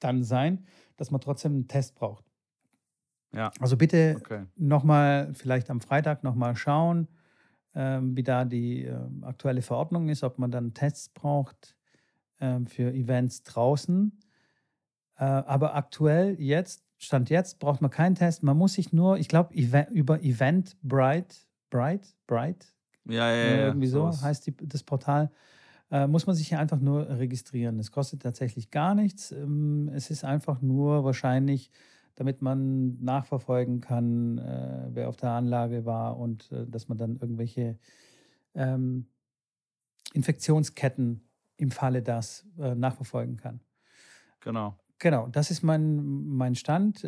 dann 0.00 0.22
sein, 0.22 0.66
dass 0.98 1.10
man 1.10 1.20
trotzdem 1.20 1.52
einen 1.52 1.68
Test 1.68 1.94
braucht. 1.94 2.24
Ja. 3.34 3.50
Also 3.58 3.76
bitte 3.78 4.16
okay. 4.20 4.44
nochmal, 4.56 5.32
vielleicht 5.32 5.70
am 5.70 5.80
Freitag 5.80 6.22
nochmal 6.22 6.54
schauen, 6.56 7.08
ähm, 7.74 8.14
wie 8.14 8.22
da 8.22 8.44
die 8.44 8.84
äh, 8.84 8.98
aktuelle 9.22 9.62
Verordnung 9.62 10.10
ist, 10.10 10.22
ob 10.22 10.38
man 10.38 10.50
dann 10.50 10.74
Tests 10.74 11.08
braucht 11.08 11.74
ähm, 12.38 12.66
für 12.66 12.92
Events 12.92 13.44
draußen. 13.44 14.20
Äh, 15.16 15.24
aber 15.24 15.74
aktuell, 15.74 16.38
jetzt, 16.38 16.84
Stand 16.98 17.30
jetzt, 17.30 17.58
braucht 17.58 17.80
man 17.80 17.90
keinen 17.90 18.14
Test. 18.14 18.42
Man 18.42 18.58
muss 18.58 18.74
sich 18.74 18.92
nur, 18.92 19.16
ich 19.16 19.28
glaube, 19.28 19.54
über 19.54 20.22
Eventbrite, 20.22 21.34
Bright, 21.70 22.14
Bright, 22.26 22.74
ja, 23.06 23.30
ja, 23.30 23.56
ja, 23.56 23.66
irgendwie 23.66 23.86
so 23.86 24.00
sowas. 24.00 24.22
heißt 24.22 24.46
die, 24.46 24.56
das 24.56 24.82
Portal, 24.82 25.30
äh, 25.90 26.06
muss 26.06 26.26
man 26.26 26.34
sich 26.36 26.48
hier 26.48 26.58
einfach 26.58 26.80
nur 26.80 27.08
registrieren. 27.08 27.78
Es 27.78 27.90
kostet 27.90 28.22
tatsächlich 28.22 28.70
gar 28.70 28.94
nichts. 28.94 29.32
Ähm, 29.32 29.90
es 29.92 30.10
ist 30.10 30.24
einfach 30.24 30.62
nur 30.62 31.04
wahrscheinlich, 31.04 31.70
damit 32.14 32.42
man 32.42 33.02
nachverfolgen 33.02 33.80
kann, 33.80 34.38
äh, 34.38 34.88
wer 34.90 35.08
auf 35.08 35.16
der 35.16 35.30
Anlage 35.30 35.84
war 35.84 36.18
und 36.18 36.50
äh, 36.52 36.66
dass 36.66 36.88
man 36.88 36.98
dann 36.98 37.16
irgendwelche 37.16 37.78
ähm, 38.54 39.06
Infektionsketten 40.14 41.28
im 41.56 41.70
Falle 41.70 42.02
das 42.02 42.46
äh, 42.58 42.74
nachverfolgen 42.74 43.36
kann. 43.36 43.60
Genau. 44.40 44.76
Genau, 44.98 45.26
das 45.28 45.50
ist 45.50 45.62
mein, 45.62 46.26
mein 46.26 46.54
Stand. 46.54 47.04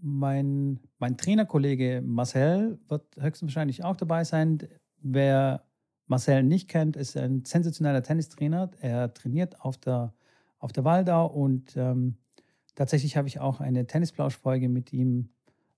Mein, 0.00 0.80
mein 0.98 1.16
Trainerkollege 1.16 2.02
Marcel 2.04 2.78
wird 2.88 3.16
höchstwahrscheinlich 3.18 3.84
auch 3.84 3.96
dabei 3.96 4.24
sein. 4.24 4.68
Wer 4.98 5.64
Marcel 6.06 6.42
nicht 6.42 6.68
kennt, 6.68 6.96
ist 6.96 7.16
ein 7.16 7.44
sensationeller 7.44 8.02
Tennistrainer. 8.02 8.70
Er 8.80 9.12
trainiert 9.12 9.60
auf 9.60 9.78
der, 9.78 10.14
auf 10.58 10.72
der 10.72 10.84
Waldau 10.84 11.26
und 11.26 11.76
ähm, 11.76 12.16
tatsächlich 12.74 13.16
habe 13.16 13.28
ich 13.28 13.40
auch 13.40 13.60
eine 13.60 13.86
Tennisplauschfolge 13.86 14.68
mit 14.68 14.92
ihm 14.92 15.30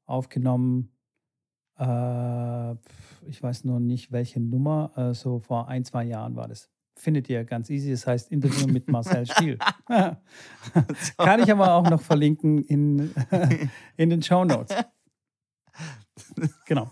aufgenommen. 0.04 0.90
Äh, 1.78 2.72
ich 3.26 3.42
weiß 3.42 3.64
nur 3.64 3.80
nicht, 3.80 4.12
welche 4.12 4.40
Nummer. 4.40 4.92
Äh, 4.96 5.14
so 5.14 5.38
vor 5.38 5.68
ein, 5.68 5.84
zwei 5.84 6.04
Jahren 6.04 6.36
war 6.36 6.48
das 6.48 6.70
findet 7.00 7.28
ihr 7.28 7.44
ganz 7.44 7.70
easy. 7.70 7.90
Das 7.90 8.06
heißt 8.06 8.30
Interview 8.30 8.66
mit 8.66 8.88
Marcel 8.88 9.26
Stiel. 9.30 9.58
Kann 9.86 11.42
ich 11.42 11.50
aber 11.50 11.74
auch 11.74 11.88
noch 11.88 12.00
verlinken 12.00 12.64
in, 12.64 13.12
in 13.96 14.10
den 14.10 14.22
Show 14.22 14.44
Notes. 14.44 14.74
Genau. 16.66 16.90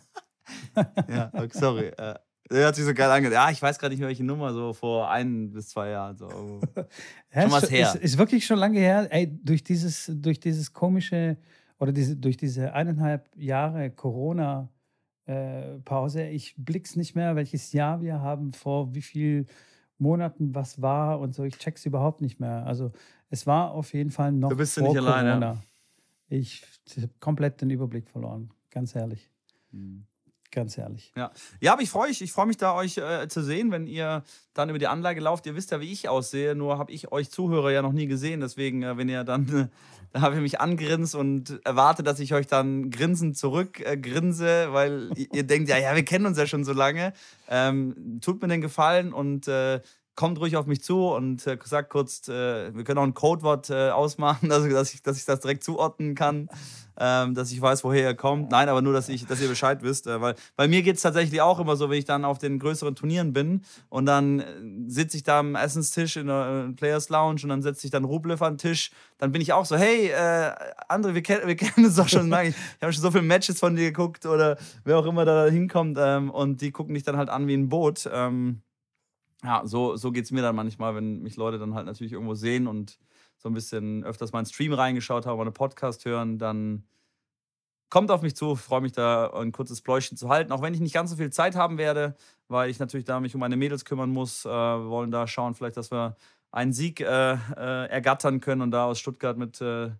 ja, 1.09 1.31
sorry. 1.53 1.89
Äh, 1.97 2.15
der 2.51 2.69
hat 2.69 2.77
sich 2.77 2.85
so 2.85 2.95
geil 2.95 3.11
angehört. 3.11 3.35
Ja, 3.35 3.51
ich 3.51 3.61
weiß 3.61 3.79
gerade 3.79 3.93
nicht 3.93 4.01
mehr, 4.01 4.09
welche 4.09 4.25
Nummer, 4.25 4.53
so 4.53 4.73
vor 4.73 5.11
ein 5.11 5.51
bis 5.51 5.71
zwei 5.71 5.91
Jahren. 5.91 6.17
So. 6.17 6.61
ja, 7.35 7.43
schon 7.43 7.51
was 7.51 7.71
her. 7.71 7.95
Ist, 7.95 8.03
ist 8.03 8.19
wirklich 8.19 8.47
schon 8.47 8.59
lange 8.59 8.79
her. 8.79 9.09
Ey, 9.11 9.27
durch 9.43 9.65
dieses, 9.65 10.11
durch 10.15 10.39
dieses 10.39 10.73
komische 10.73 11.39
oder 11.79 11.93
diese, 11.93 12.17
durch 12.17 12.37
diese 12.37 12.73
eineinhalb 12.73 13.29
Jahre 13.37 13.91
Corona- 13.91 14.69
äh. 15.29 16.31
Ich 16.31 16.55
blick's 16.57 16.97
nicht 16.97 17.15
mehr, 17.15 17.37
welches 17.37 17.73
Jahr 17.73 18.01
wir 18.01 18.21
haben, 18.21 18.53
vor 18.53 18.95
wie 18.95 19.03
viel 19.03 19.47
Monaten 19.99 20.55
was 20.55 20.83
war 20.83 21.21
und 21.21 21.35
so. 21.35 21.45
Ich 21.45 21.59
check's 21.59 21.87
überhaupt 21.87 22.21
nicht 22.21 22.41
mehr. 22.41 22.67
Also 22.67 22.93
es 23.31 23.47
war 23.47 23.73
auf 23.73 23.93
jeden 23.95 24.11
Fall 24.11 24.33
noch 24.33 24.51
du 24.51 24.57
bist 24.57 24.75
vor 24.75 24.89
nicht 24.89 24.99
Corona. 24.99 25.19
Alleine. 25.19 25.63
Ich 26.29 26.65
habe 26.97 27.13
komplett 27.21 27.61
den 27.61 27.71
Überblick 27.71 28.09
verloren, 28.09 28.51
ganz 28.71 28.95
ehrlich. 28.95 29.31
Mhm. 29.71 30.07
Ganz 30.57 30.79
ehrlich. 30.79 31.13
Ja, 31.15 31.33
ja 31.61 31.75
aber 31.75 31.83
ich 31.83 31.91
freue 31.91 32.09
mich, 32.09 32.23
ich 32.23 32.33
freue 32.33 32.47
mich 32.47 32.57
da, 32.57 32.75
euch 32.75 32.97
äh, 32.97 33.29
zu 33.29 33.43
sehen, 33.43 33.71
wenn 33.73 33.87
ihr 33.87 34.25
dann 34.55 34.71
über 34.71 34.79
die 34.79 34.87
Anlage 34.87 35.21
lauft. 35.21 35.45
Ihr 35.45 35.55
wisst 35.55 35.71
ja, 35.71 35.83
wie 35.83 35.93
ich 35.93 36.09
aussehe, 36.09 36.55
nur 36.55 36.79
habe 36.79 36.91
ich 36.93 37.13
euch 37.13 37.31
Zuhörer 37.31 37.73
ja 37.73 37.83
noch 37.83 37.93
nie 37.93 38.07
gesehen. 38.07 38.41
Deswegen, 38.41 38.83
äh, 38.83 38.97
wenn 38.97 39.11
ihr 39.11 39.23
dann, 39.23 39.47
äh, 39.55 39.69
da 40.15 40.23
habe 40.23 40.37
ich 40.37 40.41
mich 40.41 40.59
angrinst 40.59 41.15
und 41.15 41.61
erwarte, 41.67 42.03
dass 42.03 42.21
ich 42.21 42.33
euch 42.33 42.47
dann 42.47 42.91
grinsend 42.91 43.37
zurück 43.37 43.81
äh, 43.81 44.01
weil 44.73 45.11
ihr, 45.15 45.27
ihr, 45.35 45.43
denkt, 45.43 45.69
ja, 45.69 45.77
ja, 45.77 45.95
wir 45.95 46.07
kennen 46.07 46.25
uns 46.25 46.39
ja 46.39 46.47
schon 46.47 46.65
so 46.65 46.73
lange. 46.73 47.13
Ähm, 47.51 48.21
tut 48.23 48.41
mir 48.41 48.49
den 48.49 48.63
Gefallen 48.63 49.13
und 49.13 49.49
äh, 49.49 49.83
kommt 50.17 50.41
ruhig 50.41 50.57
auf 50.57 50.67
mich 50.67 50.83
zu 50.83 51.07
und 51.09 51.47
äh, 51.47 51.59
sagt 51.63 51.91
kurz, 51.91 52.27
äh, 52.29 52.75
wir 52.75 52.85
können 52.85 52.99
auch 52.99 53.05
ein 53.05 53.15
Codewort 53.15 53.71
äh, 53.71 53.91
ausmachen, 53.91 54.51
also, 54.51 54.69
dass, 54.69 54.93
ich, 54.95 55.03
dass 55.03 55.19
ich 55.19 55.27
das 55.27 55.41
direkt 55.41 55.63
zuordnen 55.63 56.15
kann, 56.15 56.49
ähm, 56.99 57.35
dass 57.35 57.53
ich 57.53 57.61
weiß, 57.61 57.85
woher 57.85 58.03
ihr 58.03 58.15
kommt. 58.15 58.51
Nein, 58.51 58.71
aber 58.71 58.81
nur, 58.81 58.95
dass, 58.95 59.11
ich, 59.11 59.27
dass 59.27 59.43
ihr 59.43 59.49
Bescheid 59.49 59.83
wisst. 59.83 60.07
Äh, 60.07 60.21
weil 60.21 60.35
bei 60.57 60.67
mir 60.67 60.83
geht 60.83 60.97
es 60.97 61.03
tatsächlich 61.03 61.43
auch 61.43 61.61
immer 61.61 61.77
so, 61.77 61.91
wenn 61.91 61.99
ich 61.99 62.07
dann 62.07 62.25
auf 62.25 62.39
den 62.39 62.59
größeren 62.59 62.97
Turnieren 62.97 63.35
bin 63.35 63.63
und 63.91 64.07
dann 64.07 64.41
äh, 64.41 64.45
sitze 64.87 65.19
ich 65.19 65.23
da 65.23 65.41
am 65.41 65.55
Essenstisch 65.55 66.17
in 66.17 66.29
der 66.29 66.73
Players 66.75 67.11
Lounge 67.11 67.41
und 67.43 67.51
dann 67.51 67.63
setze 67.63 67.87
ich 67.87 67.91
dann 67.91 68.05
Rublev 68.05 68.41
an 68.41 68.55
den 68.55 68.59
Tisch, 68.59 68.91
dann 69.19 69.33
bin 69.33 69.43
ich 69.43 69.53
auch 69.53 69.67
so, 69.67 69.77
hey, 69.77 70.09
äh, 70.09 70.53
André, 70.89 71.13
wir, 71.13 71.23
kenn, 71.23 71.47
wir 71.47 71.57
kennen 71.57 71.87
uns 71.87 71.97
doch 71.97 72.09
schon 72.09 72.29
lange. 72.31 72.51
Ich 72.51 72.57
habe 72.81 72.93
schon 72.93 73.03
so 73.03 73.11
viele 73.11 73.23
Matches 73.23 73.59
von 73.59 73.77
dir 73.77 73.85
geguckt 73.85 74.25
oder 74.25 74.57
wer 74.85 74.99
auch 74.99 75.07
immer 75.07 75.27
da 75.27 75.47
hinkommt 75.47 75.99
ähm, 76.01 76.31
und 76.31 76.63
die 76.63 76.73
gucken 76.73 76.95
dich 76.95 77.03
dann 77.03 77.19
halt 77.19 77.29
an 77.29 77.47
wie 77.47 77.55
ein 77.55 77.69
Boot. 77.69 78.09
Ähm, 78.11 78.63
ja, 79.43 79.63
so, 79.65 79.97
so 79.97 80.13
geht 80.13 80.25
es 80.25 80.31
mir 80.33 80.43
dann 80.43 80.57
manchmal, 80.57 80.95
wenn 80.95 81.23
mich 81.23 81.37
Leute 81.37 81.59
dann 81.59 81.75
halt 81.75 81.87
natürlich 81.87 82.13
irgendwo 82.13 82.35
sehen 82.35 82.67
und 82.67 82.99
so 83.39 83.49
ein 83.49 83.55
bisschen 83.55 84.05
öfters 84.05 84.33
mal 84.33 84.39
einen 84.41 84.47
Stream 84.47 84.73
reingeschaut 84.73 85.27
haben 85.27 85.39
oder 85.39 85.49
einen 85.49 85.55
Podcast 85.55 86.05
hören, 86.05 86.39
dann 86.39 86.85
kommt 87.91 88.11
auf 88.11 88.23
mich 88.23 88.35
zu, 88.35 88.57
freue 88.57 88.81
mich 88.81 88.93
da 88.93 89.31
ein 89.35 89.53
kurzes 89.53 89.83
Pläuschen 89.83 90.17
zu 90.17 90.29
halten, 90.29 90.53
auch 90.53 90.63
wenn 90.63 90.75
ich 90.75 90.81
nicht 90.81 90.95
ganz 90.95 91.11
so 91.11 91.17
viel 91.17 91.31
Zeit 91.31 91.55
haben 91.55 91.79
werde, 91.79 92.17
weil 92.49 92.71
ich 92.71 92.79
natürlich 92.79 93.05
da 93.05 93.21
mich 93.21 93.35
um 93.35 93.41
meine 93.41 93.57
Mädels 93.57 93.85
kümmern 93.85 94.11
muss. 94.11 94.45
Äh, 94.45 94.49
wir 94.49 94.89
wollen 94.89 95.11
da 95.11 95.27
schauen, 95.27 95.55
vielleicht, 95.55 95.77
dass 95.77 95.91
wir 95.91 96.17
einen 96.51 96.73
Sieg 96.73 97.01
äh, 97.01 97.33
äh, 97.35 97.87
ergattern 97.89 98.41
können 98.41 98.63
und 98.63 98.71
da 98.71 98.87
aus 98.87 98.99
Stuttgart 98.99 99.37
mit 99.37 99.61
äh, 99.61 99.91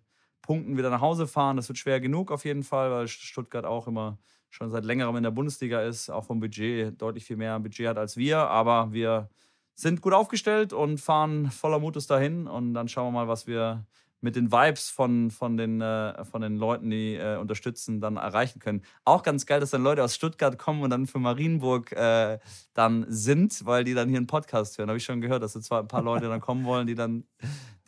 Punkten 0.41 0.77
wieder 0.77 0.89
nach 0.89 1.01
Hause 1.01 1.27
fahren. 1.27 1.57
Das 1.57 1.67
wird 1.69 1.77
schwer 1.77 1.99
genug 1.99 2.31
auf 2.31 2.45
jeden 2.45 2.63
Fall, 2.63 2.91
weil 2.91 3.07
Stuttgart 3.07 3.65
auch 3.65 3.87
immer 3.87 4.17
schon 4.49 4.69
seit 4.69 4.85
längerem 4.85 5.15
in 5.17 5.23
der 5.23 5.31
Bundesliga 5.31 5.81
ist, 5.81 6.09
auch 6.09 6.25
vom 6.25 6.39
Budget 6.39 7.01
deutlich 7.01 7.25
viel 7.25 7.37
mehr 7.37 7.59
Budget 7.59 7.87
hat 7.87 7.97
als 7.97 8.17
wir. 8.17 8.39
Aber 8.39 8.91
wir 8.91 9.29
sind 9.75 10.01
gut 10.01 10.13
aufgestellt 10.13 10.73
und 10.73 10.99
fahren 10.99 11.51
voller 11.51 11.79
Mutes 11.79 12.07
dahin. 12.07 12.47
Und 12.47 12.73
dann 12.73 12.87
schauen 12.87 13.13
wir 13.13 13.19
mal, 13.19 13.27
was 13.27 13.47
wir 13.47 13.85
mit 14.21 14.35
den 14.35 14.51
Vibes 14.51 14.89
von, 14.89 15.31
von, 15.31 15.57
den, 15.57 15.81
äh, 15.81 16.25
von 16.25 16.41
den 16.41 16.57
Leuten, 16.57 16.89
die 16.89 17.15
äh, 17.15 17.37
unterstützen, 17.37 18.01
dann 18.01 18.17
erreichen 18.17 18.59
können. 18.59 18.81
Auch 19.05 19.23
ganz 19.23 19.45
geil, 19.45 19.59
dass 19.59 19.71
dann 19.71 19.83
Leute 19.83 20.03
aus 20.03 20.15
Stuttgart 20.15 20.57
kommen 20.57 20.81
und 20.81 20.89
dann 20.89 21.07
für 21.07 21.19
Marienburg 21.19 21.91
äh, 21.91 22.39
dann 22.73 23.05
sind, 23.09 23.65
weil 23.65 23.83
die 23.83 23.93
dann 23.93 24.09
hier 24.09 24.17
einen 24.17 24.27
Podcast 24.27 24.77
hören. 24.77 24.89
Habe 24.89 24.97
ich 24.97 25.05
schon 25.05 25.21
gehört, 25.21 25.43
dass 25.43 25.53
so 25.53 25.59
zwar 25.59 25.81
ein 25.81 25.87
paar 25.87 26.01
Leute 26.01 26.27
dann 26.27 26.41
kommen 26.41 26.65
wollen, 26.65 26.87
die 26.87 26.95
dann 26.95 27.25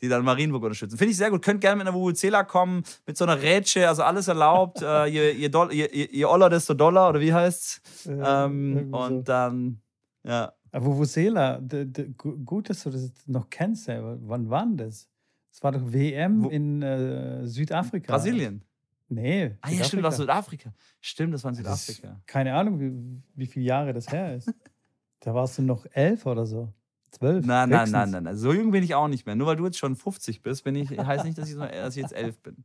die 0.02 0.08
dann 0.08 0.24
Marienburg 0.24 0.64
unterstützen. 0.64 0.98
Finde 0.98 1.12
ich 1.12 1.18
sehr 1.18 1.30
gut. 1.30 1.42
Könnt 1.42 1.62
gerne 1.62 1.78
mit 1.78 1.88
einer 1.88 1.96
Vuvuzela 1.96 2.44
kommen, 2.44 2.84
mit 3.06 3.18
so 3.18 3.26
einer 3.26 3.42
Rätsche, 3.42 3.88
also 3.88 4.04
alles 4.04 4.28
erlaubt. 4.28 4.82
äh, 4.82 5.06
je, 5.06 5.32
je, 5.32 5.50
doll, 5.50 5.74
je, 5.74 5.90
je 5.92 6.26
Oller, 6.26 6.50
desto 6.50 6.74
Doller, 6.74 7.10
oder 7.10 7.20
wie 7.20 7.34
heißt's? 7.34 7.82
ähm, 8.08 8.94
und 8.94 9.10
so. 9.10 9.22
dann, 9.24 9.82
ja. 10.24 10.54
Vuvuzela, 10.72 11.60
gut, 12.46 12.70
dass 12.70 12.84
du 12.84 12.92
das 12.92 13.12
noch 13.26 13.50
kennst. 13.50 13.88
Wann 13.88 14.50
war 14.50 14.66
denn 14.66 14.78
das? 14.78 15.10
Das 15.52 15.64
war 15.64 15.72
doch 15.72 15.92
WM 15.92 16.44
Wo? 16.44 16.50
in 16.50 16.82
äh, 16.82 17.46
Südafrika. 17.48 18.14
Brasilien. 18.14 18.64
Nee. 19.10 19.56
Ah 19.62 19.72
ja, 19.72 19.84
stimmt, 19.84 20.04
das 20.04 20.14
war 20.14 20.24
Südafrika. 20.24 20.74
Stimmt, 21.02 21.34
das 21.34 21.44
war 21.44 21.50
in 21.50 21.56
Südafrika. 21.56 22.22
keine 22.28 22.54
Ahnung, 22.54 22.80
wie, 22.80 23.24
wie 23.36 23.48
viele 23.48 23.66
Jahre 23.66 23.92
das 23.92 24.12
her 24.12 24.36
ist. 24.36 24.54
da 25.22 25.34
warst 25.34 25.58
du 25.58 25.64
noch 25.64 25.86
elf 25.92 26.26
oder 26.26 26.46
so. 26.46 26.72
Zwölf? 27.12 27.44
Nein, 27.44 27.70
nein, 27.70 27.90
nein, 27.90 28.12
nein, 28.12 28.24
nein. 28.24 28.38
So 28.38 28.54
jung 28.54 28.70
bin 28.70 28.84
ich 28.84 28.94
auch 28.94 29.08
nicht 29.08 29.26
mehr. 29.26 29.36
Nur 29.36 29.48
weil 29.48 29.56
du 29.56 29.66
jetzt 29.66 29.80
schon 29.80 29.96
50 29.96 30.44
bist, 30.44 30.64
bin 30.64 30.76
ich, 30.76 30.92
heißt 30.92 31.26
nicht, 31.26 31.38
dass 31.40 31.50
ich, 31.50 31.56
so, 31.56 31.62
dass 31.66 31.96
ich 31.96 32.04
jetzt 32.04 32.16
elf 32.16 32.38
bin. 32.40 32.64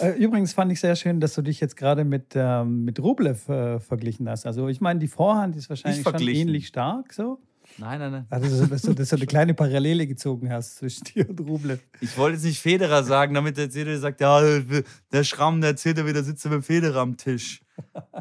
Äh, 0.00 0.18
übrigens 0.18 0.52
fand 0.52 0.72
ich 0.72 0.80
sehr 0.80 0.96
schön, 0.96 1.20
dass 1.20 1.34
du 1.34 1.42
dich 1.42 1.60
jetzt 1.60 1.76
gerade 1.76 2.04
mit, 2.04 2.32
ähm, 2.34 2.84
mit 2.84 3.00
Rublev 3.00 3.48
äh, 3.48 3.78
verglichen 3.78 4.28
hast. 4.28 4.44
Also 4.44 4.68
ich 4.68 4.80
meine, 4.80 4.98
die 4.98 5.08
Vorhand 5.08 5.54
ist 5.56 5.68
wahrscheinlich 5.68 6.02
schon 6.02 6.28
ähnlich 6.28 6.66
stark 6.66 7.12
so. 7.12 7.38
Nein, 7.78 7.98
nein, 7.98 8.10
nein. 8.12 8.26
Also, 8.30 8.66
dass, 8.66 8.82
du, 8.82 8.94
dass 8.94 9.10
du 9.10 9.16
eine 9.16 9.26
kleine 9.26 9.54
Parallele 9.54 10.06
gezogen 10.06 10.50
hast 10.50 10.76
zwischen 10.76 11.04
dir 11.04 11.28
und 11.28 11.40
Rublev. 11.40 11.80
Ich 12.00 12.16
wollte 12.16 12.36
jetzt 12.36 12.44
nicht 12.44 12.60
Federer 12.60 13.04
sagen, 13.04 13.34
damit 13.34 13.56
der 13.56 13.68
Zeder 13.68 13.98
sagt, 13.98 14.20
ja, 14.20 14.40
der 15.12 15.24
Schramm, 15.24 15.60
der 15.60 15.74
ja 15.76 16.06
wieder, 16.06 16.22
sitzt 16.22 16.44
mit 16.44 16.54
dem 16.54 16.62
Federer 16.62 17.00
am 17.00 17.16
Tisch. 17.16 17.62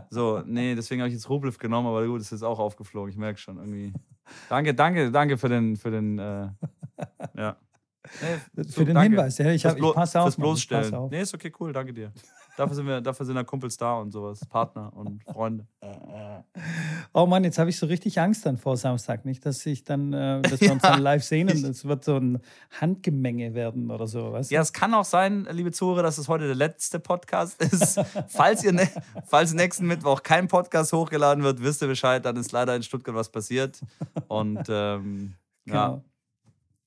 So, 0.10 0.42
nee, 0.46 0.76
deswegen 0.76 1.02
habe 1.02 1.10
ich 1.10 1.16
jetzt 1.16 1.30
Rublev 1.30 1.58
genommen, 1.58 1.88
aber 1.88 2.06
gut, 2.06 2.20
das 2.20 2.28
ist 2.28 2.32
jetzt 2.32 2.44
auch 2.44 2.60
aufgeflogen, 2.60 3.10
ich 3.10 3.18
merke 3.18 3.40
schon 3.40 3.58
irgendwie. 3.58 3.94
Danke, 4.50 4.74
danke, 4.74 5.12
danke 5.12 5.38
für 5.38 5.50
den, 5.50 5.78
für 5.78 5.92
den, 5.92 6.20
äh, 6.20 6.50
ja. 7.38 7.58
Nee, 8.22 8.64
so, 8.64 8.80
für 8.80 8.86
den 8.86 8.96
danke. 8.96 9.10
Hinweis, 9.10 9.38
ja, 9.38 9.52
ich, 9.52 9.66
hab, 9.66 9.78
ich 9.78 9.94
passe 9.94 10.20
auf. 10.20 10.26
Fürs 10.26 10.36
Bloßstellen. 10.36 11.10
Nee, 11.10 11.22
ist 11.22 11.34
okay, 11.34 11.52
cool, 11.60 11.74
danke 11.74 11.94
dir. 11.94 12.12
Dafür 12.58 12.76
sind 12.76 12.88
wir, 12.88 13.02
dafür 13.02 13.26
sind 13.26 13.36
wir 13.36 13.44
Kumpels 13.44 13.78
da 13.78 13.96
und 13.96 14.12
sowas, 14.12 14.46
Partner 14.46 14.92
und 14.96 15.24
Freunde. 15.24 15.68
Oh 17.18 17.26
Mann, 17.26 17.46
jetzt 17.46 17.58
habe 17.60 17.70
ich 17.70 17.78
so 17.78 17.86
richtig 17.86 18.20
Angst 18.20 18.46
dann 18.46 18.58
vor 18.58 18.76
Samstag, 18.76 19.24
nicht, 19.24 19.46
dass 19.46 19.66
ich 19.66 19.86
dann, 19.86 20.12
äh, 20.12 20.42
dass 20.42 20.60
wir 20.60 20.70
uns 20.74 20.82
dann 20.82 21.02
live 21.02 21.24
sehen 21.24 21.50
und 21.50 21.64
es 21.64 21.86
wird 21.86 22.04
so 22.04 22.18
ein 22.18 22.42
Handgemenge 22.82 23.54
werden 23.54 23.90
oder 23.90 24.06
so, 24.06 24.34
weißt 24.34 24.52
Ja, 24.52 24.60
es 24.60 24.74
kann 24.74 24.94
auch 24.94 25.06
sein, 25.06 25.48
liebe 25.50 25.72
Zuhörer, 25.72 26.04
dass 26.04 26.18
es 26.18 26.28
heute 26.28 26.46
der 26.46 26.56
letzte 26.56 27.00
Podcast 27.00 27.62
ist. 27.62 28.02
falls 28.28 28.66
ihr, 28.66 28.74
ne 28.74 28.90
falls 29.26 29.54
nächsten 29.54 29.88
Mittwoch 29.88 30.24
kein 30.24 30.50
Podcast 30.50 30.92
hochgeladen 30.92 31.46
wird, 31.46 31.64
wisst 31.64 31.82
ihr 31.82 31.88
Bescheid, 31.88 32.26
dann 32.26 32.36
ist 32.36 32.52
leider 32.52 32.76
in 32.76 32.84
Stuttgart 32.84 33.16
was 33.16 33.30
passiert. 33.30 33.80
Und 34.28 34.66
ähm, 34.68 35.36
genau. 35.64 35.74
ja 35.74 36.02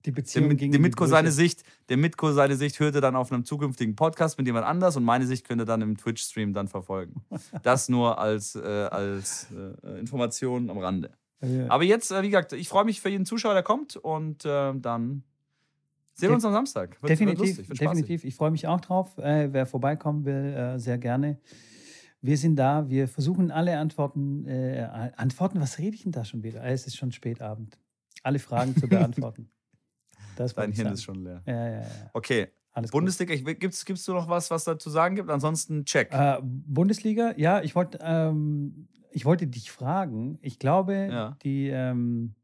die 0.05 0.13
Beziehung 0.13 0.57
der, 0.57 0.69
der 0.69 0.81
Mitko 0.81 1.07
seine 1.07 1.33
Sicht, 1.33 1.65
der 1.89 1.97
Mitko 1.97 2.33
seine 2.33 2.57
Sicht 2.57 2.79
hörte 2.79 3.01
dann 3.01 3.17
auf 3.17 3.33
einem 3.33 3.45
zukünftigen 3.45 3.97
Podcast 3.97 4.39
mit 4.39 4.47
jemand 4.47 4.65
anders 4.67 4.97
und 4.97 5.05
meine 5.05 5.27
Sicht 5.27 5.47
könnte 5.47 5.65
dann 5.65 5.83
im 5.83 5.97
Twitch-Stream 5.97 6.53
dann 6.53 6.69
verfolgen. 6.69 7.23
Das 7.63 7.89
nur 7.89 8.19
als, 8.19 8.55
äh, 8.55 8.61
als 8.61 9.49
äh, 9.53 9.99
Information 9.99 10.71
am 10.71 10.79
Rande. 10.79 11.11
Ja. 11.41 11.71
Aber 11.71 11.83
jetzt, 11.85 12.11
äh, 12.11 12.23
wie 12.23 12.31
gesagt, 12.31 12.53
ich 12.53 12.69
freue 12.69 12.85
mich 12.85 13.01
für 13.01 13.09
jeden 13.09 13.27
Zuschauer, 13.27 13.55
der 13.55 13.63
kommt 13.63 13.97
und 13.97 14.45
äh, 14.45 14.75
dann 14.75 15.25
sehen 16.15 16.31
wir 16.31 16.35
uns 16.35 16.45
am 16.45 16.53
Samstag. 16.53 17.01
Wird, 17.03 17.11
definitiv, 17.11 17.69
wird 17.69 17.81
definitiv. 17.81 18.25
Ich 18.25 18.35
freue 18.35 18.51
mich 18.51 18.67
auch 18.67 18.81
drauf. 18.81 19.19
Äh, 19.19 19.53
wer 19.53 19.67
vorbeikommen 19.67 20.25
will, 20.25 20.55
äh, 20.55 20.79
sehr 20.79 20.99
gerne. 20.99 21.39
Wir 22.21 22.37
sind 22.37 22.57
da, 22.57 22.89
wir 22.89 23.07
versuchen 23.09 23.51
alle 23.53 23.79
Antworten. 23.79 24.49
Antworten, 25.17 25.61
was 25.61 25.79
rede 25.79 25.95
ich 25.95 26.03
denn 26.03 26.11
da 26.11 26.25
schon 26.25 26.43
wieder? 26.43 26.65
Es 26.65 26.87
ist 26.87 26.97
schon 26.97 27.13
Spätabend. 27.13 27.79
Alle 28.25 28.41
Fragen 28.41 28.75
zu 28.75 28.89
beantworten. 28.89 29.49
Das 30.39 30.55
Dein 30.55 30.73
Hirn 30.73 30.93
ist 30.93 31.03
schon 31.03 31.23
leer. 31.25 31.43
Ja, 31.47 31.69
ja, 31.69 31.81
ja. 31.81 32.11
Okay. 32.13 32.49
Alles 32.73 32.93
Bundesliga, 32.93 33.35
gibt 33.55 33.75
es 33.75 34.05
du 34.05 34.13
noch 34.13 34.29
was, 34.29 34.51
was 34.51 34.63
da 34.63 34.79
zu 34.79 34.89
sagen 34.89 35.17
gibt? 35.17 35.31
Ansonsten 35.31 35.85
check. 35.85 36.13
Äh, 36.13 36.39
Bundesliga, 36.43 37.35
ja, 37.37 37.61
ich 37.61 37.75
wollte 37.75 37.99
ähm, 38.01 38.89
ich 39.11 39.25
wollte 39.25 39.47
dich 39.47 39.71
fragen. 39.71 40.39
Ich 40.43 40.59
glaube, 40.59 41.09
ja. 41.11 41.37
die, 41.43 41.69
ähm, 41.69 42.35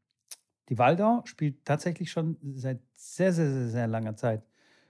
die 0.69 0.77
Waldau 0.77 1.21
spielt 1.25 1.63
tatsächlich 1.63 2.11
schon 2.11 2.37
seit 2.55 2.81
sehr, 2.93 3.31
sehr, 3.33 3.49
sehr, 3.49 3.69
sehr 3.69 3.87
langer 3.87 4.15
Zeit 4.15 4.43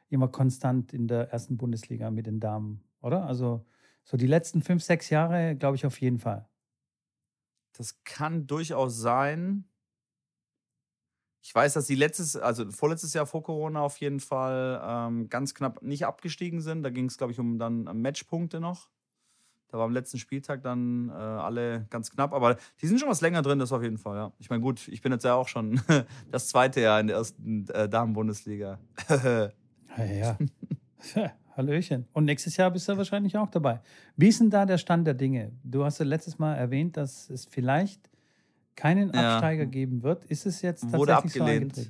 immer 0.10 0.28
konstant 0.28 0.94
in 0.94 1.08
der 1.08 1.32
ersten 1.32 1.58
Bundesliga 1.58 2.10
mit 2.12 2.28
den 2.28 2.40
Damen, 2.40 2.84
oder? 3.02 3.26
Also 3.26 3.66
so 4.04 4.18
die 4.18 4.28
letzten 4.28 4.62
fünf, 4.62 4.84
sechs 4.84 5.10
Jahre, 5.10 5.56
glaube 5.56 5.76
ich, 5.76 5.86
auf 5.86 6.00
jeden 6.00 6.20
Fall. 6.20 6.48
Das 7.74 8.04
kann 8.04 8.48
durchaus 8.48 8.98
sein. 8.98 9.66
Ich 11.46 11.54
weiß, 11.54 11.74
dass 11.74 11.86
sie 11.86 11.94
letztes, 11.94 12.36
also 12.36 12.72
vorletztes 12.72 13.14
Jahr 13.14 13.28
vor 13.28 13.44
Corona 13.44 13.82
auf 13.82 13.98
jeden 13.98 14.20
Fall 14.20 14.82
ähm, 14.84 15.30
ganz 15.30 15.54
knapp 15.54 15.84
nicht 15.84 16.04
abgestiegen 16.04 16.60
sind. 16.60 16.82
Da 16.82 16.90
ging 16.90 17.06
es, 17.06 17.20
glaube 17.20 17.34
ich, 17.34 17.40
um 17.40 17.60
dann 17.60 17.84
Matchpunkte 18.02 18.60
noch. 18.60 18.90
Da 19.68 19.78
war 19.78 19.86
am 19.86 19.94
letzten 19.94 20.18
Spieltag 20.18 20.64
dann 20.64 21.10
äh, 21.10 21.14
alle 21.14 21.86
ganz 21.92 22.10
knapp, 22.10 22.34
aber 22.34 22.58
die 22.82 22.88
sind 22.88 23.00
schon 23.00 23.10
was 23.10 23.22
länger 23.22 23.44
drin, 23.44 23.60
das 23.60 23.72
auf 23.72 23.84
jeden 23.84 24.00
Fall, 24.00 24.18
ja. 24.18 24.32
Ich 24.40 24.50
meine, 24.50 24.64
gut, 24.64 24.88
ich 24.88 25.04
bin 25.04 25.12
jetzt 25.12 25.24
ja 25.24 25.36
auch 25.36 25.48
schon 25.48 25.80
das 26.32 26.48
zweite 26.48 26.82
Jahr 26.82 27.00
in 27.00 27.08
der 27.08 27.18
ersten 27.18 27.68
äh, 27.70 27.88
Damen-Bundesliga. 27.88 28.80
ja, 29.08 29.52
ja. 30.04 30.38
Hallöchen. 31.56 32.08
Und 32.12 32.26
nächstes 32.26 32.58
Jahr 32.58 32.72
bist 32.72 32.90
du 32.90 32.98
wahrscheinlich 32.98 33.38
auch 33.38 33.52
dabei. 33.52 33.82
Wie 34.18 34.30
ist 34.30 34.40
denn 34.40 34.50
da 34.50 34.66
der 34.66 34.80
Stand 34.80 35.06
der 35.06 35.14
Dinge? 35.14 35.52
Du 35.64 35.86
hast 35.86 36.00
ja 36.00 36.06
letztes 36.06 36.40
Mal 36.40 36.56
erwähnt, 36.56 36.98
dass 36.98 37.30
es 37.30 37.46
vielleicht 37.46 38.10
keinen 38.76 39.12
Absteiger 39.12 39.64
ja. 39.64 39.70
geben 39.70 40.04
wird, 40.04 40.26
ist 40.26 40.46
es 40.46 40.62
jetzt 40.62 40.82
tatsächlich 40.82 41.00
wurde 41.00 41.16
abgelehnt. 41.16 41.76
So 41.76 41.84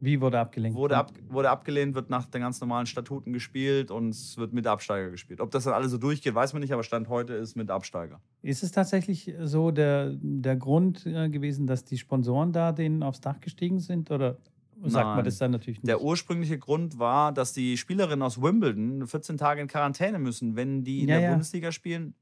Wie 0.00 0.20
wurde 0.20 0.38
abgelehnt? 0.38 0.74
Wurde, 0.74 0.96
ab, 0.96 1.12
wurde 1.28 1.50
abgelehnt, 1.50 1.94
wird 1.94 2.08
nach 2.08 2.24
den 2.24 2.40
ganz 2.40 2.60
normalen 2.60 2.86
Statuten 2.86 3.32
gespielt 3.32 3.90
und 3.90 4.10
es 4.10 4.38
wird 4.38 4.52
mit 4.52 4.66
Absteiger 4.66 5.10
gespielt. 5.10 5.40
Ob 5.40 5.50
das 5.50 5.64
dann 5.64 5.74
alles 5.74 5.90
so 5.90 5.98
durchgeht, 5.98 6.34
weiß 6.34 6.54
man 6.54 6.62
nicht, 6.62 6.72
aber 6.72 6.82
Stand 6.82 7.08
heute 7.08 7.34
ist 7.34 7.56
mit 7.56 7.70
Absteiger. 7.70 8.20
Ist 8.42 8.62
es 8.62 8.72
tatsächlich 8.72 9.34
so 9.42 9.70
der, 9.70 10.14
der 10.22 10.56
Grund 10.56 11.04
äh, 11.06 11.28
gewesen, 11.28 11.66
dass 11.66 11.84
die 11.84 11.98
Sponsoren 11.98 12.52
da 12.52 12.72
denen 12.72 13.02
aufs 13.02 13.20
Dach 13.20 13.40
gestiegen 13.40 13.78
sind? 13.78 14.10
Oder 14.10 14.38
sagt 14.82 15.06
Nein. 15.06 15.16
man 15.16 15.24
das 15.24 15.36
dann 15.36 15.50
natürlich 15.50 15.80
nicht? 15.80 15.88
Der 15.88 16.00
ursprüngliche 16.00 16.58
Grund 16.58 16.98
war, 16.98 17.32
dass 17.32 17.52
die 17.52 17.76
Spielerinnen 17.76 18.22
aus 18.22 18.40
Wimbledon 18.40 19.06
14 19.06 19.36
Tage 19.36 19.60
in 19.60 19.68
Quarantäne 19.68 20.18
müssen, 20.18 20.56
wenn 20.56 20.84
die 20.84 21.02
in 21.02 21.08
ja, 21.08 21.16
der 21.16 21.24
ja. 21.24 21.30
Bundesliga 21.32 21.72
spielen 21.72 22.14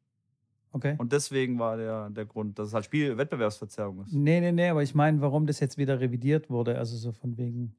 Okay. 0.72 0.94
Und 0.98 1.12
deswegen 1.12 1.58
war 1.58 1.76
der, 1.76 2.10
der 2.10 2.26
Grund, 2.26 2.58
dass 2.58 2.68
es 2.68 2.74
halt 2.74 2.84
Spielwettbewerbsverzerrung 2.84 4.02
ist. 4.02 4.12
Nee, 4.12 4.40
nee, 4.40 4.52
nee, 4.52 4.68
aber 4.68 4.82
ich 4.82 4.94
meine, 4.94 5.20
warum 5.20 5.46
das 5.46 5.60
jetzt 5.60 5.78
wieder 5.78 6.00
revidiert 6.00 6.50
wurde, 6.50 6.78
also 6.78 6.96
so 6.96 7.12
von 7.12 7.36
wegen. 7.38 7.74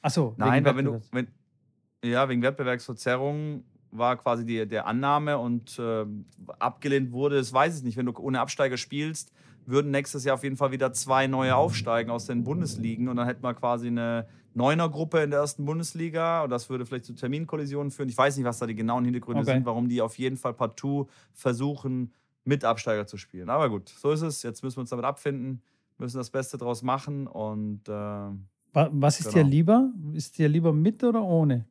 Achso, 0.00 0.34
Nein, 0.36 0.64
weil 0.64 0.76
wenn 0.76 0.84
du, 0.84 1.00
wenn, 1.12 1.28
ja, 2.04 2.28
wegen 2.28 2.42
Wettbewerbsverzerrung 2.42 3.64
war 3.90 4.16
quasi 4.16 4.44
die, 4.44 4.66
der 4.66 4.86
Annahme 4.86 5.38
und 5.38 5.78
äh, 5.78 6.06
abgelehnt 6.58 7.12
wurde, 7.12 7.36
das 7.36 7.52
weiß 7.52 7.78
ich 7.78 7.84
nicht. 7.84 7.96
Wenn 7.96 8.06
du 8.06 8.12
ohne 8.18 8.40
Absteiger 8.40 8.76
spielst, 8.76 9.32
würden 9.66 9.90
nächstes 9.90 10.24
Jahr 10.24 10.34
auf 10.34 10.44
jeden 10.44 10.56
Fall 10.56 10.70
wieder 10.70 10.92
zwei 10.92 11.26
neue 11.26 11.56
aufsteigen 11.56 12.10
aus 12.10 12.26
den 12.26 12.44
Bundesligen 12.44 13.08
und 13.08 13.16
dann 13.16 13.26
hätten 13.26 13.42
wir 13.42 13.54
quasi 13.54 13.88
eine 13.88 14.26
Neuner-Gruppe 14.54 15.20
in 15.20 15.30
der 15.30 15.40
ersten 15.40 15.64
Bundesliga 15.64 16.44
und 16.44 16.50
das 16.50 16.70
würde 16.70 16.86
vielleicht 16.86 17.04
zu 17.04 17.14
Terminkollisionen 17.14 17.90
führen. 17.90 18.08
Ich 18.08 18.16
weiß 18.16 18.36
nicht, 18.36 18.46
was 18.46 18.58
da 18.58 18.66
die 18.66 18.74
genauen 18.74 19.04
Hintergründe 19.04 19.42
okay. 19.42 19.52
sind, 19.52 19.66
warum 19.66 19.88
die 19.88 20.00
auf 20.00 20.16
jeden 20.18 20.36
Fall 20.36 20.54
partout 20.54 21.08
versuchen, 21.34 22.12
mit 22.44 22.64
Absteiger 22.64 23.06
zu 23.06 23.18
spielen. 23.18 23.50
Aber 23.50 23.68
gut, 23.68 23.88
so 23.88 24.12
ist 24.12 24.22
es. 24.22 24.42
Jetzt 24.42 24.62
müssen 24.62 24.76
wir 24.76 24.82
uns 24.82 24.90
damit 24.90 25.04
abfinden, 25.04 25.62
müssen 25.98 26.16
das 26.16 26.30
Beste 26.30 26.56
draus 26.56 26.82
machen 26.82 27.26
und. 27.26 27.88
Äh, 27.88 28.30
was 28.72 29.20
ist 29.20 29.32
genau. 29.32 29.44
dir 29.44 29.50
lieber? 29.50 29.92
Ist 30.12 30.38
dir 30.38 30.48
lieber 30.48 30.72
mit 30.72 31.02
oder 31.02 31.22
ohne? 31.22 31.66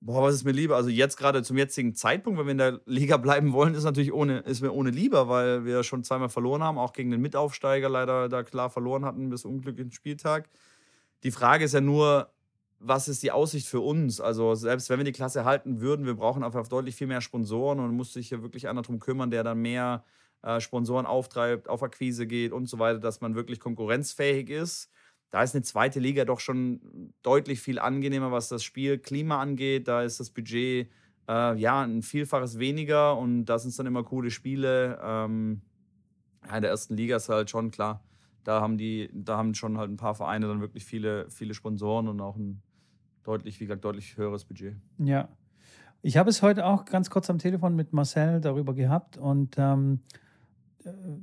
Boah, 0.00 0.22
was 0.22 0.34
ist 0.34 0.44
mir 0.44 0.52
lieber? 0.52 0.76
Also 0.76 0.90
jetzt 0.90 1.16
gerade 1.16 1.42
zum 1.42 1.56
jetzigen 1.56 1.94
Zeitpunkt, 1.94 2.38
wenn 2.38 2.46
wir 2.46 2.52
in 2.52 2.58
der 2.58 2.80
Liga 2.86 3.16
bleiben 3.16 3.52
wollen, 3.52 3.74
ist 3.74 3.84
natürlich 3.84 4.12
ohne, 4.12 4.38
ist 4.40 4.60
mir 4.60 4.72
ohne 4.72 4.90
lieber, 4.90 5.28
weil 5.28 5.64
wir 5.64 5.82
schon 5.84 6.04
zweimal 6.04 6.28
verloren 6.28 6.62
haben, 6.62 6.78
auch 6.78 6.92
gegen 6.92 7.10
den 7.10 7.20
Mitaufsteiger 7.22 7.88
leider 7.88 8.28
da 8.28 8.42
klar 8.42 8.70
verloren 8.70 9.04
hatten 9.04 9.30
bis 9.30 9.44
unglücklichen 9.44 9.92
Spieltag. 9.92 10.48
Die 11.24 11.30
Frage 11.30 11.64
ist 11.64 11.74
ja 11.74 11.80
nur, 11.80 12.30
was 12.78 13.08
ist 13.08 13.22
die 13.22 13.32
Aussicht 13.32 13.66
für 13.68 13.80
uns? 13.80 14.20
Also 14.20 14.54
selbst 14.54 14.90
wenn 14.90 14.98
wir 14.98 15.04
die 15.04 15.12
Klasse 15.12 15.44
halten 15.44 15.80
würden, 15.80 16.06
wir 16.06 16.14
brauchen 16.14 16.44
einfach 16.44 16.68
deutlich 16.68 16.94
viel 16.94 17.06
mehr 17.06 17.22
Sponsoren 17.22 17.80
und 17.80 17.96
muss 17.96 18.12
sich 18.12 18.28
hier 18.28 18.42
wirklich 18.42 18.68
einer 18.68 18.82
darum 18.82 19.00
kümmern, 19.00 19.30
der 19.30 19.44
dann 19.44 19.60
mehr 19.62 20.04
äh, 20.42 20.60
Sponsoren 20.60 21.06
auftreibt, 21.06 21.68
auf 21.70 21.82
Akquise 21.82 22.26
geht 22.26 22.52
und 22.52 22.68
so 22.68 22.78
weiter, 22.78 23.00
dass 23.00 23.20
man 23.22 23.34
wirklich 23.34 23.60
konkurrenzfähig 23.60 24.50
ist 24.50 24.90
da 25.30 25.42
ist 25.42 25.54
eine 25.54 25.62
zweite 25.62 26.00
Liga 26.00 26.24
doch 26.24 26.40
schon 26.40 27.12
deutlich 27.22 27.60
viel 27.60 27.78
angenehmer, 27.78 28.32
was 28.32 28.48
das 28.48 28.62
Spielklima 28.62 29.40
angeht. 29.40 29.88
Da 29.88 30.02
ist 30.02 30.20
das 30.20 30.30
Budget 30.30 30.88
äh, 31.28 31.58
ja 31.58 31.82
ein 31.82 32.02
Vielfaches 32.02 32.58
weniger 32.58 33.18
und 33.18 33.46
da 33.46 33.58
sind 33.58 33.76
dann 33.78 33.86
immer 33.86 34.04
coole 34.04 34.30
Spiele. 34.30 34.98
Ähm, 35.02 35.62
ja, 36.46 36.56
in 36.56 36.62
der 36.62 36.70
ersten 36.70 36.96
Liga 36.96 37.16
ist 37.16 37.28
halt 37.28 37.50
schon 37.50 37.70
klar, 37.70 38.04
da 38.44 38.60
haben 38.60 38.78
die, 38.78 39.10
da 39.12 39.36
haben 39.36 39.54
schon 39.54 39.78
halt 39.78 39.90
ein 39.90 39.96
paar 39.96 40.14
Vereine 40.14 40.46
dann 40.46 40.60
wirklich 40.60 40.84
viele, 40.84 41.28
viele 41.30 41.54
Sponsoren 41.54 42.08
und 42.08 42.20
auch 42.20 42.36
ein 42.36 42.62
deutlich, 43.24 43.58
wie 43.58 43.64
gesagt, 43.64 43.84
deutlich 43.84 44.16
höheres 44.16 44.44
Budget. 44.44 44.76
Ja. 44.98 45.28
Ich 46.02 46.16
habe 46.16 46.30
es 46.30 46.42
heute 46.42 46.64
auch 46.64 46.84
ganz 46.84 47.10
kurz 47.10 47.28
am 47.30 47.38
Telefon 47.38 47.74
mit 47.74 47.92
Marcel 47.92 48.40
darüber 48.40 48.74
gehabt 48.74 49.16
und 49.16 49.56
ähm, 49.58 50.00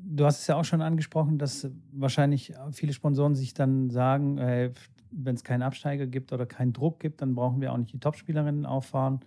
du 0.05 0.25
hast 0.25 0.41
es 0.41 0.47
ja 0.47 0.55
auch 0.55 0.65
schon 0.65 0.81
angesprochen, 0.81 1.37
dass 1.37 1.69
wahrscheinlich 1.91 2.53
viele 2.71 2.93
Sponsoren 2.93 3.35
sich 3.35 3.53
dann 3.53 3.89
sagen, 3.89 4.37
äh, 4.37 4.71
wenn 5.11 5.35
es 5.35 5.43
keinen 5.43 5.61
Absteiger 5.61 6.07
gibt 6.07 6.33
oder 6.33 6.45
keinen 6.45 6.73
Druck 6.73 6.99
gibt, 6.99 7.21
dann 7.21 7.35
brauchen 7.35 7.61
wir 7.61 7.71
auch 7.71 7.77
nicht 7.77 7.93
die 7.93 7.99
Topspielerinnen 7.99 8.65
auffahren. 8.65 9.19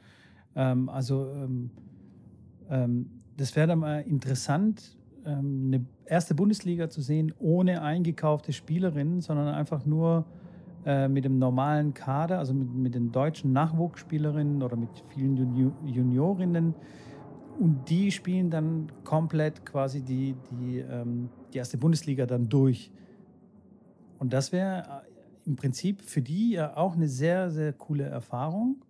Ähm, 0.54 0.88
also 0.88 1.28
ähm, 1.32 1.70
ähm, 2.68 3.10
das 3.36 3.54
wäre 3.54 3.68
dann 3.68 3.80
mal 3.80 4.00
interessant, 4.00 4.96
ähm, 5.24 5.64
eine 5.66 5.84
erste 6.06 6.34
Bundesliga 6.34 6.88
zu 6.88 7.00
sehen, 7.00 7.32
ohne 7.38 7.82
eingekaufte 7.82 8.52
Spielerinnen, 8.52 9.20
sondern 9.20 9.48
einfach 9.48 9.84
nur 9.84 10.24
äh, 10.84 11.08
mit 11.08 11.24
dem 11.24 11.38
normalen 11.38 11.94
Kader, 11.94 12.38
also 12.38 12.54
mit, 12.54 12.72
mit 12.74 12.94
den 12.94 13.12
deutschen 13.12 13.52
Nachwuchsspielerinnen 13.52 14.62
oder 14.62 14.76
mit 14.76 14.90
vielen 15.08 15.36
Juniorinnen 15.84 16.74
und 17.58 17.88
die 17.88 18.10
spielen 18.10 18.50
dann 18.50 18.90
komplett 19.04 19.64
quasi 19.64 20.02
die, 20.02 20.34
die, 20.50 20.78
ähm, 20.78 21.28
die 21.52 21.58
erste 21.58 21.78
Bundesliga 21.78 22.26
dann 22.26 22.48
durch. 22.48 22.90
Und 24.18 24.32
das 24.32 24.52
wäre 24.52 24.82
äh, 24.82 25.48
im 25.48 25.56
Prinzip 25.56 26.02
für 26.02 26.22
die 26.22 26.52
ja 26.52 26.76
auch 26.76 26.94
eine 26.94 27.08
sehr, 27.08 27.50
sehr 27.50 27.72
coole 27.72 28.04
Erfahrung, 28.04 28.84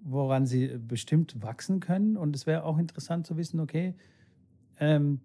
woran 0.00 0.46
sie 0.46 0.78
bestimmt 0.78 1.42
wachsen 1.42 1.80
können. 1.80 2.16
Und 2.16 2.36
es 2.36 2.46
wäre 2.46 2.64
auch 2.64 2.78
interessant 2.78 3.26
zu 3.26 3.36
wissen, 3.36 3.60
okay, 3.60 3.94
ähm, 4.78 5.20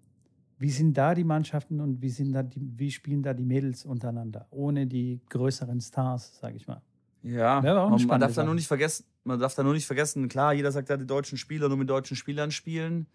wie 0.58 0.70
sind 0.70 0.96
da 0.96 1.14
die 1.14 1.24
Mannschaften 1.24 1.80
und 1.80 2.00
wie, 2.00 2.08
sind 2.08 2.32
da 2.32 2.42
die, 2.42 2.72
wie 2.76 2.90
spielen 2.90 3.22
da 3.22 3.34
die 3.34 3.44
Mädels 3.44 3.84
untereinander, 3.84 4.46
ohne 4.50 4.86
die 4.86 5.20
größeren 5.28 5.80
Stars, 5.80 6.38
sage 6.38 6.56
ich 6.56 6.66
mal. 6.66 6.80
Ja, 7.22 7.60
man, 8.06 8.20
darf 8.20 8.34
da 8.34 8.44
nur 8.44 8.54
nicht 8.54 8.66
vergessen, 8.66 9.06
man 9.24 9.40
darf 9.40 9.54
da 9.54 9.62
nur 9.62 9.72
nicht 9.72 9.86
vergessen, 9.86 10.28
klar, 10.28 10.52
jeder 10.52 10.70
sagt 10.70 10.88
ja, 10.88 10.96
die 10.96 11.06
deutschen 11.06 11.38
Spieler 11.38 11.68
nur 11.68 11.78
mit 11.78 11.90
deutschen 11.90 12.16
Spielern 12.16 12.50
spielen. 12.50 13.06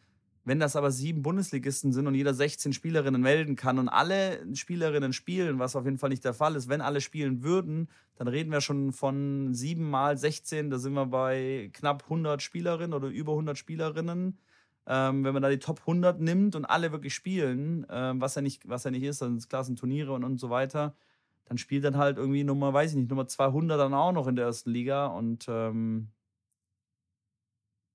Wenn 0.46 0.60
das 0.60 0.76
aber 0.76 0.90
sieben 0.90 1.22
Bundesligisten 1.22 1.92
sind 1.92 2.08
und 2.08 2.16
jeder 2.16 2.34
16 2.34 2.74
Spielerinnen 2.74 3.22
melden 3.22 3.56
kann 3.56 3.78
und 3.78 3.90
alle 3.90 4.40
Spielerinnen 4.56 5.14
spielen, 5.14 5.60
was 5.60 5.76
auf 5.76 5.86
jeden 5.86 6.00
Fall 6.00 6.10
nicht 6.10 6.26
der 6.26 6.34
Fall 6.34 6.56
ist, 6.56 6.70
wenn 6.70 6.82
alle 6.82 7.02
spielen 7.02 7.44
würden, 7.44 7.90
dann 8.16 8.28
reden 8.28 8.52
wir 8.52 8.62
schon 8.62 8.92
von 8.92 9.54
sieben 9.54 9.90
mal 9.90 10.18
16, 10.18 10.70
da 10.70 10.80
sind 10.80 10.94
wir 10.94 11.06
bei 11.06 11.70
knapp 11.74 12.04
100 12.04 12.42
Spielerinnen 12.42 12.94
oder 12.94 13.10
über 13.10 13.34
100 13.34 13.58
Spielerinnen. 13.58 14.40
Ähm, 14.88 15.24
wenn 15.24 15.34
man 15.34 15.44
da 15.44 15.50
die 15.50 15.60
Top 15.60 15.82
100 15.82 16.20
nimmt 16.20 16.56
und 16.56 16.66
alle 16.66 16.92
wirklich 16.92 17.14
spielen, 17.14 17.86
ähm, 17.92 18.20
was, 18.20 18.34
ja 18.34 18.42
nicht, 18.42 18.68
was 18.68 18.86
ja 18.86 18.92
nicht 18.92 19.04
ist, 19.04 19.22
dann 19.22 19.40
sind 19.40 19.78
Turniere 19.78 20.14
und, 20.14 20.24
und 20.24 20.40
so 20.40 20.50
weiter, 20.50 20.96
dann 21.50 21.58
spielt 21.58 21.84
dann 21.84 21.98
halt 21.98 22.18
irgendwie 22.18 22.44
Nummer, 22.44 22.72
weiß 22.74 22.92
ich 22.92 22.98
nicht, 22.98 23.10
Nummer 23.10 23.28
200 23.28 23.80
dann 23.80 23.94
auch 23.94 24.12
noch 24.12 24.28
in 24.28 24.36
der 24.36 24.46
ersten 24.46 24.70
Liga 24.70 25.08
und 25.08 25.48
ähm, 25.50 26.12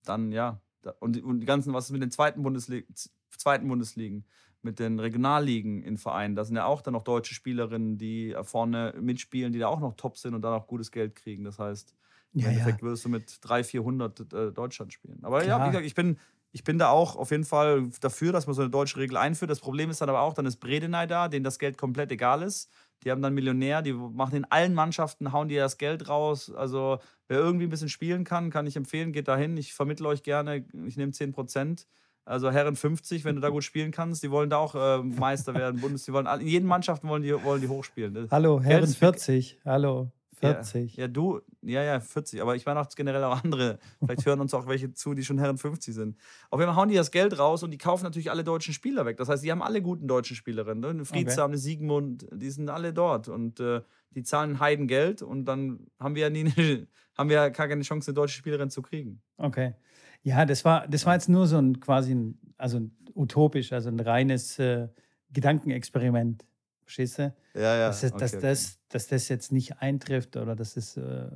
dann, 0.05 0.33
ja, 0.33 0.61
und, 0.99 1.23
und 1.23 1.41
die 1.41 1.47
ganzen, 1.47 1.73
was 1.73 1.87
ist 1.87 1.93
mit 1.93 2.03
den 2.03 2.11
zweiten, 2.11 2.43
Bundesliga, 2.43 2.87
zweiten 3.31 3.69
Bundesligen, 3.69 4.27
mit 4.63 4.81
den 4.81 4.99
Regionalligen 4.99 5.83
in 5.83 5.99
Vereinen, 5.99 6.35
da 6.35 6.45
sind 6.45 6.57
ja 6.57 6.65
auch 6.65 6.83
dann 6.83 6.95
noch 6.95 7.05
deutsche 7.05 7.35
Spielerinnen, 7.35 7.97
die 7.97 8.37
vorne 8.43 8.93
mitspielen, 9.01 9.53
die 9.53 9.61
da 9.61 9.69
auch 9.69 9.81
noch 9.81 9.95
top 9.95 10.17
sind 10.19 10.35
und 10.35 10.43
dann 10.43 10.53
auch 10.53 10.67
gutes 10.67 10.91
Geld 10.91 11.15
kriegen. 11.15 11.45
Das 11.45 11.59
heißt, 11.59 11.95
im 12.33 12.41
ja, 12.41 12.49
Endeffekt 12.49 12.81
ja. 12.81 12.83
würdest 12.83 13.05
du 13.05 13.09
mit 13.09 13.39
300, 13.43 13.67
400 13.67 14.33
äh, 14.33 14.53
Deutschland 14.53 14.93
spielen. 14.93 15.21
Aber 15.23 15.43
Klar. 15.43 15.61
ja, 15.61 15.65
wie 15.65 15.71
gesagt, 15.71 15.87
ich 15.87 15.95
bin, 15.95 16.19
ich 16.51 16.65
bin 16.65 16.79
da 16.79 16.89
auch 16.89 17.17
auf 17.17 17.31
jeden 17.31 17.45
Fall 17.45 17.91
dafür, 18.01 18.33
dass 18.33 18.47
man 18.47 18.55
so 18.55 18.63
eine 18.63 18.71
deutsche 18.71 18.97
Regel 18.99 19.17
einführt. 19.17 19.51
Das 19.51 19.61
Problem 19.61 19.91
ist 19.91 20.01
dann 20.01 20.09
aber 20.09 20.21
auch, 20.21 20.35
dann 20.35 20.47
ist 20.47 20.57
Bredeney 20.57 21.07
da, 21.07 21.29
denen 21.29 21.45
das 21.45 21.59
Geld 21.59 21.77
komplett 21.77 22.11
egal 22.11 22.43
ist. 22.43 22.71
Die 23.05 23.11
haben 23.11 23.23
dann 23.23 23.35
Millionär, 23.35 23.83
die 23.83 23.93
machen 23.93 24.37
in 24.37 24.45
allen 24.47 24.75
Mannschaften, 24.75 25.33
hauen 25.33 25.49
die 25.49 25.57
das 25.57 25.79
Geld 25.79 26.09
raus. 26.09 26.53
Also 26.55 26.99
wer 27.29 27.39
irgendwie 27.39 27.67
ein 27.67 27.71
bisschen 27.71 27.89
spielen 27.89 28.25
kann, 28.25 28.51
kann 28.51 28.67
ich 28.67 28.77
empfehlen, 28.77 29.13
geht 29.13 29.29
dahin. 29.29 29.57
Ich 29.57 29.75
vermittle 29.75 30.09
euch 30.09 30.23
gerne, 30.23 30.65
ich 30.87 30.97
nehme 30.97 31.13
10 31.13 31.33
Prozent. 31.33 31.87
Also 32.27 32.51
Herren 32.51 32.75
50, 32.75 33.25
wenn 33.25 33.35
du 33.35 33.43
da 33.43 33.51
gut 33.51 33.65
spielen 33.65 33.91
kannst, 33.91 34.23
die 34.23 34.31
wollen 34.31 34.49
da 34.49 34.57
auch 34.57 34.75
äh, 34.75 35.03
Meister 35.03 35.55
werden, 35.55 35.81
Bundes, 35.81 36.05
die 36.05 36.13
wollen 36.15 36.27
in 36.41 36.47
jeden 36.47 36.67
Mannschaften 36.67 37.09
wollen 37.09 37.23
die, 37.23 37.35
wollen 37.45 37.61
die 37.61 37.69
hochspielen. 37.69 38.29
Hallo, 38.31 38.63
Herren 38.63 38.87
40, 38.87 39.59
hallo. 39.65 40.11
40. 40.35 40.97
Ja, 40.97 41.03
ja, 41.03 41.09
du, 41.09 41.41
ja, 41.63 41.83
ja, 41.83 42.01
40. 42.01 42.43
Aber 42.43 42.57
ich 42.57 42.67
meine 42.67 42.81
auch 42.81 42.89
generell 42.95 43.25
auch 43.25 43.43
andere. 43.43 43.79
Vielleicht 43.99 44.27
hören 44.27 44.41
uns 44.41 44.55
auch 44.55 44.67
welche 44.67 44.93
zu, 44.93 45.15
die 45.15 45.25
schon 45.25 45.39
Herren 45.39 45.59
50 45.59 45.95
sind. 45.95 46.17
Auf 46.51 46.61
jeden 46.61 46.73
Fall 46.73 46.81
hauen 46.81 46.89
die 46.89 46.95
das 46.95 47.11
Geld 47.11 47.39
raus 47.39 47.63
und 47.63 47.71
die 47.71 47.79
kaufen 47.79 48.05
natürlich 48.05 48.31
alle 48.31 48.45
deutschen 48.45 48.75
Spieler 48.75 49.07
weg. 49.07 49.17
Das 49.17 49.29
heißt, 49.29 49.43
die 49.45 49.51
haben 49.51 49.63
alle 49.63 49.83
guten 49.83 50.07
deutschen 50.07 50.37
Spielerinnen. 50.37 50.81
Ne? 50.81 50.89
Eine 50.89 51.05
Friedsam, 51.05 51.45
okay. 51.45 51.53
eine 51.53 51.59
Siegmund, 51.59 52.27
die 52.33 52.51
sind 52.51 52.69
alle 52.69 52.93
dort. 52.93 53.29
Und 53.29 53.61
äh, 53.61 53.81
die 54.11 54.23
zahlen 54.23 54.61
Heidengeld 54.61 55.23
und 55.23 55.45
dann 55.45 55.87
haben 55.99 56.15
wir 56.15 56.23
ja 56.23 56.31
nie 56.31 56.45
haben 57.17 57.31
wir 57.31 57.51
gar 57.51 57.69
keine 57.69 57.83
Chance, 57.83 58.11
eine 58.11 58.15
deutsche 58.15 58.37
Spielerin 58.37 58.71
zu 58.71 58.83
kriegen. 58.83 59.23
Okay. 59.37 59.75
Ja, 60.23 60.47
das 60.47 60.65
war, 60.65 60.89
das 60.89 61.05
war 61.07 61.15
jetzt 61.15 61.29
nur 61.29 61.47
so 61.47 61.59
ein 61.59 61.81
quasi 61.81 62.15
ein, 62.15 62.39
also 62.57 62.79
ein 62.79 62.97
utopisch, 63.15 63.73
also 63.73 63.91
ein 63.91 64.01
reines 64.01 64.59
äh, 64.59 64.89
Gedankenexperiment. 65.31 66.45
Verstehst 66.85 67.19
du? 67.19 67.35
Ja, 67.55 67.77
ja. 67.77 67.89
Dass, 67.89 68.05
okay, 68.05 68.19
dass, 68.19 68.35
okay. 68.35 68.43
Das, 68.43 68.79
dass 68.89 69.07
das 69.09 69.29
jetzt 69.29 69.53
nicht 69.53 69.79
eintrifft 69.81 70.37
oder 70.37 70.55
dass 70.55 70.77
es 70.77 70.97
äh, 70.97 71.31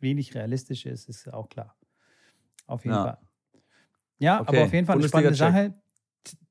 wenig 0.00 0.34
realistisch 0.34 0.86
ist, 0.86 1.08
ist 1.08 1.32
auch 1.32 1.48
klar. 1.48 1.76
Auf 2.66 2.84
jeden 2.84 2.96
ja. 2.96 3.04
Fall. 3.04 3.18
Ja, 4.18 4.40
okay. 4.40 4.48
aber 4.48 4.64
auf 4.66 4.72
jeden 4.72 4.86
Fall 4.86 4.98
eine 4.98 5.08
spannende 5.08 5.34
Sache. 5.34 5.74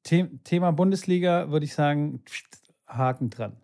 The 0.05 0.39
Thema 0.43 0.71
Bundesliga 0.71 1.49
würde 1.49 1.65
ich 1.65 1.73
sagen, 1.73 2.23
Haken 2.87 3.29
dran. 3.29 3.57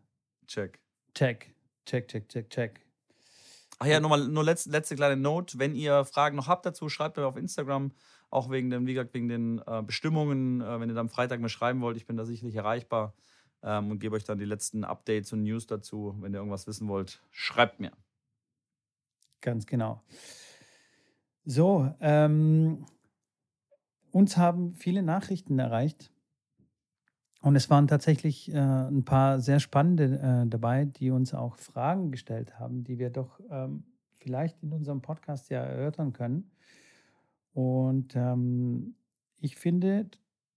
Check. 0.47 0.79
Check. 1.13 1.53
Check, 1.85 2.07
check, 2.07 2.29
check, 2.29 2.49
check. 2.49 2.85
Ach 3.79 3.85
ja, 3.85 3.99
nochmal 3.99 4.27
nur 4.27 4.43
letzte, 4.43 4.69
letzte 4.69 4.95
kleine 4.95 5.19
Note. 5.19 5.57
Wenn 5.57 5.75
ihr 5.75 6.05
Fragen 6.05 6.35
noch 6.35 6.47
habt 6.47 6.65
dazu, 6.65 6.89
schreibt 6.89 7.17
mir 7.17 7.25
auf 7.25 7.37
Instagram, 7.37 7.91
auch 8.29 8.49
wegen, 8.49 8.69
dem, 8.69 8.85
wie 8.85 8.93
gesagt, 8.93 9.13
wegen 9.13 9.27
den 9.27 9.61
äh, 9.65 9.81
Bestimmungen. 9.81 10.61
Äh, 10.61 10.79
wenn 10.79 10.89
ihr 10.89 10.95
da 10.95 11.01
am 11.01 11.09
Freitag 11.09 11.39
mir 11.39 11.49
schreiben 11.49 11.81
wollt, 11.81 11.97
ich 11.97 12.05
bin 12.05 12.17
da 12.17 12.25
sicherlich 12.25 12.55
erreichbar 12.55 13.13
ähm, 13.63 13.91
und 13.91 13.99
gebe 13.99 14.15
euch 14.15 14.23
dann 14.23 14.39
die 14.39 14.45
letzten 14.45 14.83
Updates 14.83 15.33
und 15.33 15.43
News 15.43 15.67
dazu. 15.67 16.15
Wenn 16.19 16.33
ihr 16.33 16.37
irgendwas 16.37 16.67
wissen 16.67 16.87
wollt, 16.87 17.21
schreibt 17.31 17.79
mir. 17.79 17.91
Ganz 19.41 19.65
genau. 19.65 20.03
So, 21.45 21.93
ähm, 21.99 22.85
uns 24.11 24.37
haben 24.37 24.73
viele 24.73 25.03
Nachrichten 25.03 25.59
erreicht. 25.59 26.11
Und 27.41 27.55
es 27.55 27.69
waren 27.69 27.87
tatsächlich 27.87 28.51
äh, 28.51 28.57
ein 28.57 29.05
paar 29.05 29.39
sehr 29.39 29.61
spannende 29.61 30.19
äh, 30.19 30.49
dabei, 30.49 30.85
die 30.85 31.09
uns 31.09 31.33
auch 31.33 31.55
Fragen 31.55 32.11
gestellt 32.11 32.59
haben, 32.59 32.83
die 32.83 32.99
wir 32.99 33.09
doch 33.09 33.39
ähm, 33.49 33.85
vielleicht 34.17 34.61
in 34.61 34.73
unserem 34.73 35.01
Podcast 35.01 35.49
ja 35.49 35.61
erörtern 35.61 36.11
können. 36.11 36.51
Und 37.53 38.15
ähm, 38.15 38.95
ich 39.37 39.55
finde, 39.55 40.09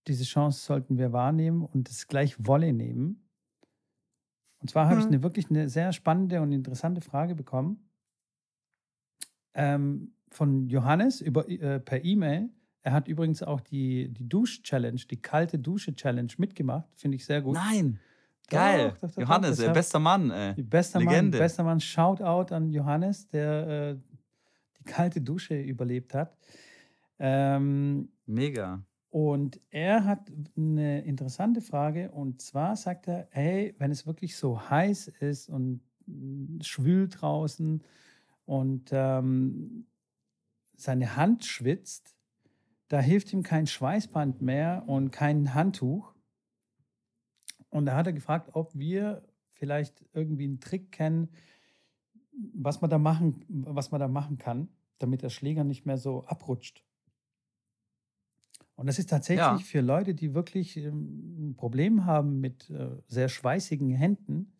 diese 0.07 0.23
Chance 0.23 0.65
sollten 0.65 0.97
wir 0.97 1.13
wahrnehmen 1.13 1.63
und 1.63 1.89
es 1.89 2.07
gleich 2.07 2.45
Wolle 2.45 2.73
nehmen. 2.73 3.27
Und 4.59 4.69
zwar 4.69 4.87
habe 4.87 4.99
ich 4.99 5.05
mhm. 5.05 5.13
eine 5.13 5.23
wirklich 5.23 5.49
eine 5.49 5.69
sehr 5.69 5.91
spannende 5.93 6.41
und 6.41 6.51
interessante 6.51 7.01
Frage 7.01 7.35
bekommen 7.35 7.89
ähm, 9.53 10.13
von 10.29 10.67
Johannes 10.67 11.21
über, 11.21 11.47
äh, 11.49 11.79
per 11.79 12.03
E-Mail. 12.03 12.49
Er 12.81 12.91
hat 12.91 13.07
übrigens 13.07 13.43
auch 13.43 13.61
die, 13.61 14.09
die 14.09 14.27
Dusch-Challenge, 14.27 15.01
die 15.09 15.21
kalte 15.21 15.57
Dusche-Challenge 15.59 16.31
mitgemacht. 16.37 16.87
Finde 16.95 17.15
ich 17.15 17.25
sehr 17.25 17.41
gut. 17.41 17.55
Nein. 17.55 17.99
Geil. 18.49 18.89
Doch, 18.89 18.97
doch, 18.97 19.11
doch, 19.11 19.21
Johannes, 19.21 19.59
äh, 19.59 19.71
bester 19.71 19.99
Mann. 19.99 20.31
Ey. 20.31 20.61
Bester 20.61 20.99
Legende. 20.99 21.37
Mann, 21.37 21.45
bester 21.45 21.63
Mann. 21.63 21.79
Shoutout 21.79 22.53
an 22.53 22.71
Johannes, 22.71 23.27
der 23.29 23.67
äh, 23.67 23.97
die 24.79 24.83
kalte 24.83 25.21
Dusche 25.21 25.59
überlebt 25.59 26.13
hat. 26.13 26.35
Ähm, 27.19 28.09
Mega. 28.25 28.83
Und 29.13 29.61
er 29.69 30.05
hat 30.05 30.31
eine 30.57 31.03
interessante 31.03 31.61
Frage 31.61 32.09
und 32.09 32.41
zwar 32.41 32.75
sagt 32.75 33.07
er, 33.07 33.27
hey, 33.29 33.75
wenn 33.77 33.91
es 33.91 34.07
wirklich 34.07 34.35
so 34.35 34.71
heiß 34.71 35.07
ist 35.07 35.49
und 35.49 35.81
schwül 36.61 37.09
draußen 37.09 37.83
und 38.45 38.89
ähm, 38.91 39.85
seine 40.75 41.15
Hand 41.15 41.45
schwitzt, 41.45 42.15
da 42.87 43.01
hilft 43.01 43.31
ihm 43.33 43.43
kein 43.43 43.67
Schweißband 43.67 44.41
mehr 44.41 44.83
und 44.87 45.11
kein 45.11 45.53
Handtuch. 45.53 46.15
Und 47.69 47.85
da 47.85 47.95
hat 47.95 48.07
er 48.07 48.13
gefragt, 48.13 48.49
ob 48.53 48.73
wir 48.73 49.21
vielleicht 49.51 50.03
irgendwie 50.13 50.45
einen 50.45 50.59
Trick 50.59 50.91
kennen, 50.91 51.29
was 52.55 52.81
man 52.81 52.89
da 52.89 52.97
machen, 52.97 53.45
was 53.47 53.91
man 53.91 53.99
da 53.99 54.07
machen 54.07 54.39
kann, 54.39 54.69
damit 54.97 55.21
der 55.21 55.29
Schläger 55.29 55.63
nicht 55.63 55.85
mehr 55.85 55.99
so 55.99 56.23
abrutscht. 56.23 56.83
Und 58.83 58.87
das 58.87 58.99
ist 58.99 59.09
tatsächlich 59.09 59.39
ja. 59.39 59.57
für 59.59 59.79
Leute, 59.79 60.13
die 60.13 60.33
wirklich 60.33 60.75
ähm, 60.75 61.51
ein 61.51 61.55
Problem 61.55 62.03
haben 62.03 62.41
mit 62.41 62.69
äh, 62.69 62.89
sehr 63.07 63.29
schweißigen 63.29 63.91
Händen, 63.91 64.57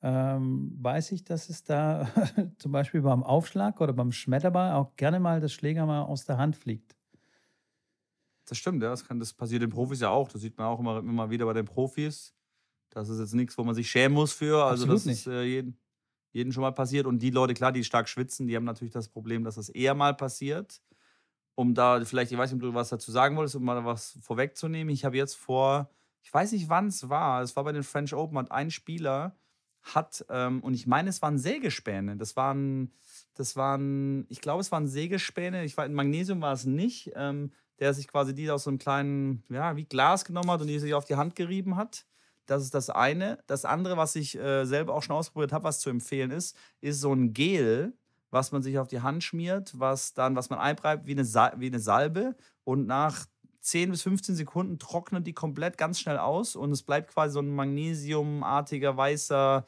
ähm, 0.00 0.78
weiß 0.80 1.10
ich, 1.10 1.24
dass 1.24 1.48
es 1.48 1.64
da 1.64 2.08
zum 2.58 2.70
Beispiel 2.70 3.02
beim 3.02 3.24
Aufschlag 3.24 3.80
oder 3.80 3.94
beim 3.94 4.12
Schmetterball 4.12 4.74
auch 4.74 4.94
gerne 4.94 5.18
mal 5.18 5.40
das 5.40 5.52
Schläger 5.52 5.86
mal 5.86 6.02
aus 6.02 6.24
der 6.24 6.38
Hand 6.38 6.54
fliegt. 6.54 6.96
Das 8.44 8.58
stimmt, 8.58 8.80
ja. 8.80 8.90
Das, 8.90 9.04
kann, 9.04 9.18
das 9.18 9.32
passiert 9.32 9.62
den 9.62 9.70
Profis 9.70 9.98
ja 9.98 10.10
auch. 10.10 10.28
Das 10.28 10.40
sieht 10.40 10.56
man 10.56 10.68
auch 10.68 10.78
immer, 10.78 10.98
immer 11.00 11.28
wieder 11.28 11.44
bei 11.44 11.54
den 11.54 11.64
Profis. 11.64 12.36
Das 12.90 13.08
ist 13.08 13.18
jetzt 13.18 13.34
nichts, 13.34 13.58
wo 13.58 13.64
man 13.64 13.74
sich 13.74 13.90
schämen 13.90 14.14
muss 14.14 14.32
für. 14.32 14.62
Also 14.62 14.84
Absolut 14.84 14.94
das 14.98 15.06
nicht. 15.06 15.26
ist 15.26 15.26
äh, 15.26 15.42
jeden, 15.42 15.80
jeden 16.30 16.52
schon 16.52 16.62
mal 16.62 16.70
passiert. 16.70 17.06
Und 17.06 17.18
die 17.18 17.30
Leute, 17.30 17.54
klar, 17.54 17.72
die 17.72 17.82
stark 17.82 18.08
schwitzen, 18.08 18.46
die 18.46 18.54
haben 18.54 18.62
natürlich 18.62 18.94
das 18.94 19.08
Problem, 19.08 19.42
dass 19.42 19.56
das 19.56 19.68
eher 19.68 19.96
mal 19.96 20.14
passiert 20.14 20.80
um 21.54 21.74
da 21.74 22.04
vielleicht, 22.04 22.32
ich 22.32 22.38
weiß 22.38 22.52
nicht, 22.52 22.62
ob 22.62 22.70
du 22.70 22.74
was 22.74 22.88
dazu 22.88 23.12
sagen 23.12 23.36
wolltest, 23.36 23.56
um 23.56 23.64
mal 23.64 23.84
was 23.84 24.18
vorwegzunehmen. 24.22 24.92
Ich 24.92 25.04
habe 25.04 25.16
jetzt 25.16 25.34
vor, 25.34 25.90
ich 26.22 26.32
weiß 26.32 26.52
nicht, 26.52 26.68
wann 26.68 26.86
es 26.88 27.08
war, 27.08 27.42
es 27.42 27.56
war 27.56 27.64
bei 27.64 27.72
den 27.72 27.82
French 27.82 28.14
Open, 28.14 28.38
hat 28.38 28.50
ein 28.50 28.70
Spieler, 28.70 29.36
hat, 29.82 30.24
ähm, 30.28 30.60
und 30.62 30.74
ich 30.74 30.86
meine, 30.86 31.10
es 31.10 31.22
waren 31.22 31.38
Sägespäne. 31.38 32.16
Das 32.16 32.36
waren, 32.36 32.92
das 33.34 33.56
waren, 33.56 34.26
ich 34.28 34.40
glaube, 34.40 34.60
es 34.60 34.70
waren 34.70 34.86
Sägespäne. 34.86 35.64
Ich 35.64 35.76
in 35.76 35.94
Magnesium 35.94 36.40
war 36.40 36.52
es 36.52 36.64
nicht, 36.64 37.10
ähm, 37.16 37.52
der 37.80 37.92
sich 37.94 38.06
quasi 38.06 38.34
die 38.34 38.50
aus 38.50 38.64
so 38.64 38.70
einem 38.70 38.78
kleinen, 38.78 39.42
ja, 39.48 39.76
wie 39.76 39.84
Glas 39.84 40.24
genommen 40.24 40.50
hat 40.50 40.60
und 40.60 40.68
die 40.68 40.78
sich 40.78 40.94
auf 40.94 41.04
die 41.04 41.16
Hand 41.16 41.34
gerieben 41.34 41.76
hat. 41.76 42.06
Das 42.46 42.62
ist 42.62 42.74
das 42.74 42.90
eine. 42.90 43.42
Das 43.46 43.64
andere, 43.64 43.96
was 43.96 44.14
ich 44.16 44.36
äh, 44.38 44.64
selber 44.64 44.94
auch 44.94 45.02
schon 45.02 45.16
ausprobiert 45.16 45.52
habe, 45.52 45.64
was 45.64 45.80
zu 45.80 45.90
empfehlen 45.90 46.30
ist, 46.30 46.56
ist 46.80 47.00
so 47.00 47.12
ein 47.12 47.32
Gel, 47.32 47.94
was 48.32 48.50
man 48.50 48.62
sich 48.62 48.78
auf 48.78 48.88
die 48.88 49.02
Hand 49.02 49.22
schmiert, 49.22 49.78
was 49.78 50.14
dann, 50.14 50.34
was 50.34 50.50
man 50.50 50.58
einbreibt 50.58 51.06
wie 51.06 51.12
eine, 51.12 51.24
wie 51.24 51.66
eine 51.66 51.78
Salbe 51.78 52.34
und 52.64 52.86
nach 52.86 53.26
10 53.60 53.90
bis 53.90 54.02
15 54.02 54.34
Sekunden 54.34 54.78
trocknet 54.78 55.26
die 55.26 55.34
komplett 55.34 55.78
ganz 55.78 56.00
schnell 56.00 56.18
aus 56.18 56.56
und 56.56 56.72
es 56.72 56.82
bleibt 56.82 57.12
quasi 57.12 57.34
so 57.34 57.40
ein 57.40 57.54
magnesiumartiger 57.54 58.96
weißer, 58.96 59.66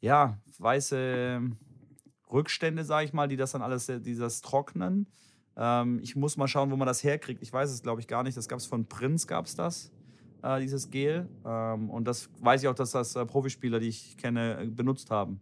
ja, 0.00 0.38
weiße 0.58 1.40
Rückstände, 2.30 2.84
sage 2.84 3.06
ich 3.06 3.12
mal, 3.12 3.28
die 3.28 3.36
das 3.36 3.52
dann 3.52 3.62
alles, 3.62 3.86
dieses 3.86 4.42
trocknen. 4.42 5.08
Ähm, 5.56 6.00
ich 6.02 6.16
muss 6.16 6.36
mal 6.36 6.48
schauen, 6.48 6.70
wo 6.70 6.76
man 6.76 6.86
das 6.86 7.02
herkriegt. 7.02 7.42
Ich 7.42 7.52
weiß 7.52 7.70
es, 7.70 7.82
glaube 7.82 8.00
ich, 8.00 8.08
gar 8.08 8.22
nicht. 8.22 8.36
Das 8.36 8.48
gab 8.48 8.58
es 8.58 8.66
von 8.66 8.86
Prinz, 8.86 9.26
gab 9.26 9.46
es 9.46 9.54
das, 9.54 9.90
äh, 10.42 10.60
dieses 10.60 10.90
Gel. 10.90 11.28
Ähm, 11.44 11.90
und 11.90 12.04
das 12.04 12.28
weiß 12.40 12.62
ich 12.62 12.68
auch, 12.68 12.74
dass 12.74 12.92
das 12.92 13.16
äh, 13.16 13.24
Profispieler, 13.24 13.80
die 13.80 13.88
ich 13.88 14.16
kenne, 14.16 14.60
äh, 14.60 14.66
benutzt 14.66 15.10
haben. 15.10 15.40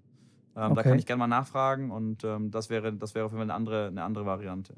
Ähm, 0.59 0.73
okay. 0.73 0.75
Da 0.75 0.83
kann 0.83 0.99
ich 0.99 1.07
gerne 1.07 1.21
mal 1.21 1.29
nachfragen 1.29 1.93
und 1.93 2.25
ähm, 2.25 2.51
das 2.51 2.69
wäre, 2.69 2.93
das 2.93 3.15
wäre 3.15 3.27
auf 3.27 3.31
jeden 3.31 3.39
Fall 3.39 3.51
eine 3.51 3.55
andere, 3.55 3.87
eine 3.87 4.03
andere 4.03 4.27
Variante. 4.27 4.75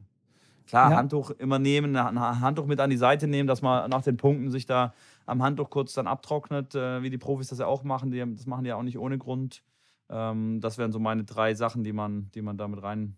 Klar, 0.67 0.91
ja. 0.91 0.97
Handtuch 0.99 1.31
immer 1.31 1.59
nehmen, 1.59 1.97
ein 1.97 2.41
Handtuch 2.41 2.67
mit 2.67 2.79
an 2.81 2.91
die 2.91 2.97
Seite 2.97 3.27
nehmen, 3.27 3.49
dass 3.49 3.63
man 3.63 3.89
nach 3.91 4.03
den 4.03 4.19
Punkten 4.19 4.51
sich 4.51 4.67
da 4.67 4.93
am 5.27 5.43
Handtuch 5.43 5.71
kurz 5.71 5.95
dann 5.95 6.07
abtrocknet, 6.07 6.75
äh, 6.75 7.03
wie 7.03 7.11
die 7.11 7.19
Profis 7.19 7.49
das 7.49 7.59
ja 7.59 7.67
auch 7.67 7.83
machen. 7.83 8.11
Die, 8.11 8.23
das 8.37 8.47
machen 8.47 8.65
die 8.65 8.69
ja 8.69 8.77
auch 8.77 8.83
nicht 8.83 8.99
ohne 8.99 9.17
Grund. 9.19 9.65
Ähm, 10.11 10.61
das 10.61 10.77
wären 10.77 10.93
so 10.93 10.99
meine 10.99 11.25
drei 11.25 11.55
Sachen, 11.55 11.83
die 11.83 11.93
man, 11.93 12.31
die 12.35 12.43
man 12.43 12.59
damit 12.59 12.83
rein, 12.83 13.17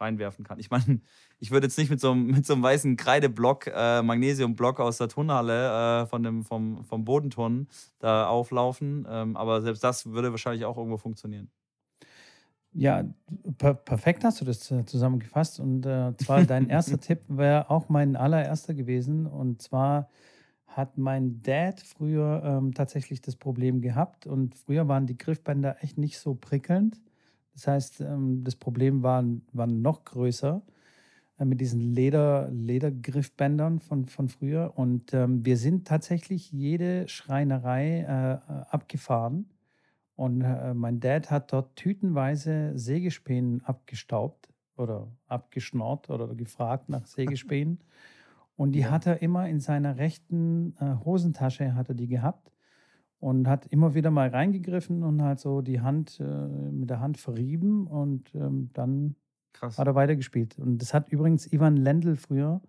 reinwerfen 0.00 0.44
kann. 0.44 0.58
Ich 0.58 0.70
meine, 0.70 1.00
ich 1.38 1.50
würde 1.50 1.66
jetzt 1.66 1.78
nicht 1.78 1.90
mit 1.90 2.00
so, 2.00 2.12
einem, 2.12 2.26
mit 2.26 2.46
so 2.46 2.54
einem 2.54 2.62
weißen 2.62 2.96
Kreideblock, 2.96 3.66
äh, 3.68 4.02
Magnesiumblock 4.02 4.80
aus 4.80 4.98
der 4.98 5.08
Turnhalle 5.08 6.02
äh, 6.02 6.06
von 6.06 6.22
dem, 6.22 6.44
vom, 6.44 6.84
vom 6.84 7.04
Bodenturnen 7.04 7.68
da 7.98 8.26
auflaufen, 8.26 9.06
ähm, 9.08 9.36
aber 9.36 9.60
selbst 9.60 9.84
das 9.84 10.06
würde 10.06 10.30
wahrscheinlich 10.30 10.64
auch 10.64 10.78
irgendwo 10.78 10.96
funktionieren. 10.96 11.50
Ja, 12.78 13.02
per 13.58 13.74
perfekt 13.74 14.22
hast 14.22 14.40
du 14.40 14.44
das 14.44 14.70
äh, 14.70 14.84
zusammengefasst. 14.84 15.58
Und 15.58 15.84
äh, 15.84 16.16
zwar 16.16 16.44
dein 16.44 16.68
erster 16.70 17.00
Tipp 17.00 17.22
wäre 17.26 17.70
auch 17.70 17.88
mein 17.88 18.14
allererster 18.14 18.72
gewesen. 18.72 19.26
Und 19.26 19.60
zwar 19.60 20.08
hat 20.68 20.96
mein 20.96 21.42
Dad 21.42 21.80
früher 21.80 22.40
ähm, 22.44 22.74
tatsächlich 22.74 23.20
das 23.20 23.34
Problem 23.34 23.80
gehabt. 23.80 24.28
Und 24.28 24.54
früher 24.54 24.86
waren 24.86 25.08
die 25.08 25.18
Griffbänder 25.18 25.82
echt 25.82 25.98
nicht 25.98 26.20
so 26.20 26.36
prickelnd. 26.36 27.00
Das 27.52 27.66
heißt, 27.66 28.00
ähm, 28.00 28.44
das 28.44 28.54
Problem 28.54 29.02
war, 29.02 29.24
war 29.52 29.66
noch 29.66 30.04
größer 30.04 30.62
äh, 31.40 31.44
mit 31.44 31.60
diesen 31.60 31.80
Leder, 31.80 32.48
Ledergriffbändern 32.52 33.80
von, 33.80 34.06
von 34.06 34.28
früher. 34.28 34.74
Und 34.76 35.12
ähm, 35.14 35.44
wir 35.44 35.56
sind 35.56 35.88
tatsächlich 35.88 36.52
jede 36.52 37.08
Schreinerei 37.08 38.02
äh, 38.02 38.34
äh 38.34 38.64
abgefahren 38.70 39.46
und 40.18 40.40
äh, 40.40 40.74
mein 40.74 40.98
Dad 40.98 41.30
hat 41.30 41.52
dort 41.52 41.76
tütenweise 41.76 42.72
Sägespänen 42.76 43.64
abgestaubt 43.64 44.48
oder 44.76 45.06
abgeschnort 45.28 46.10
oder 46.10 46.34
gefragt 46.34 46.88
nach 46.88 47.06
Sägespänen. 47.06 47.78
Und 48.56 48.72
die 48.72 48.80
ja. 48.80 48.90
hat 48.90 49.06
er 49.06 49.22
immer 49.22 49.48
in 49.48 49.60
seiner 49.60 49.96
rechten 49.96 50.74
äh, 50.80 50.96
Hosentasche 51.04 51.76
hat 51.76 51.90
er 51.90 51.94
die 51.94 52.08
gehabt 52.08 52.50
und 53.20 53.46
hat 53.46 53.66
immer 53.66 53.94
wieder 53.94 54.10
mal 54.10 54.28
reingegriffen 54.28 55.04
und 55.04 55.22
halt 55.22 55.38
so 55.38 55.60
die 55.60 55.82
Hand 55.82 56.18
äh, 56.18 56.24
mit 56.24 56.90
der 56.90 56.98
Hand 56.98 57.18
verrieben 57.18 57.86
und 57.86 58.34
ähm, 58.34 58.70
dann 58.72 59.14
Krass. 59.52 59.78
hat 59.78 59.86
er 59.86 59.94
weitergespielt. 59.94 60.58
Und 60.58 60.82
das 60.82 60.94
hat 60.94 61.10
übrigens 61.10 61.52
Ivan 61.52 61.76
Lendl 61.76 62.16
früher, 62.16 62.60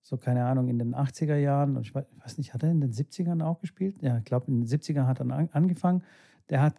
so 0.00 0.16
keine 0.16 0.46
Ahnung, 0.46 0.66
in 0.66 0.80
den 0.80 0.96
80er 0.96 1.36
Jahren, 1.36 1.80
ich 1.80 1.94
weiß 1.94 2.38
nicht, 2.38 2.54
hat 2.54 2.64
er 2.64 2.72
in 2.72 2.80
den 2.80 2.90
70ern 2.90 3.40
auch 3.40 3.60
gespielt? 3.60 4.02
Ja, 4.02 4.18
ich 4.18 4.24
glaube, 4.24 4.48
in 4.48 4.62
den 4.62 4.66
70ern 4.66 5.06
hat 5.06 5.20
er 5.20 5.48
angefangen 5.52 6.02
der 6.50 6.62
hat 6.62 6.74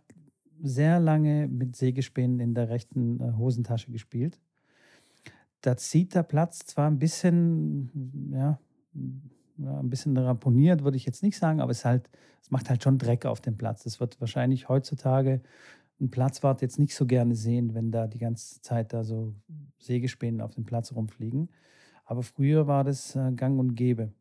sehr 0.62 0.99
lange 0.99 1.47
mit 1.47 1.76
Sägespänen 1.76 2.39
in 2.39 2.54
der 2.54 2.69
rechten 2.69 3.19
äh, 3.19 3.34
Hosentasche 3.38 3.91
gespielt. 3.91 4.39
Da 5.62 5.78
zieht 5.78 6.15
der 6.15 6.23
Platz 6.23 6.60
zwar 6.60 6.88
ein 6.89 6.99
bisschen, 6.99 8.32
ja, 8.34 8.60
ein 8.95 9.89
bisschen 9.89 10.17
ramponiert, 10.17 10.84
würde 10.84 10.97
ich 10.97 11.06
jetzt 11.06 11.23
nicht 11.23 11.38
sagen, 11.38 11.62
aber 11.62 11.71
es, 11.71 11.86
halt, 11.86 12.10
es 12.41 12.52
macht 12.52 12.69
halt 12.69 12.84
schon 12.84 12.97
Dreck 12.97 13.26
auf 13.26 13.39
dem 13.39 13.58
Platz. 13.58 13.84
Das 13.84 13.99
wird 13.99 14.19
wahrscheinlich 14.19 14.67
heutzutage 14.67 15.41
ein 16.02 16.12
Platzwart 16.12 16.62
jetzt 16.62 16.80
nicht 16.80 16.95
so 16.95 17.06
gerne 17.06 17.36
sehen, 17.36 17.73
wenn 17.73 17.91
da 17.91 18.08
die 18.08 18.17
ganze 18.17 18.62
Zeit 18.62 18.93
da 18.93 19.04
so 19.04 19.34
Sägespänen 19.80 20.41
auf 20.41 20.54
dem 20.54 20.65
Platz 20.65 20.91
rumfliegen. 20.93 21.49
Aber 22.06 22.23
früher 22.23 22.67
war 22.67 22.84
das 22.84 23.15
äh, 23.15 23.32
gang 23.32 23.60
und 23.60 23.76
gäbe. 23.76 24.12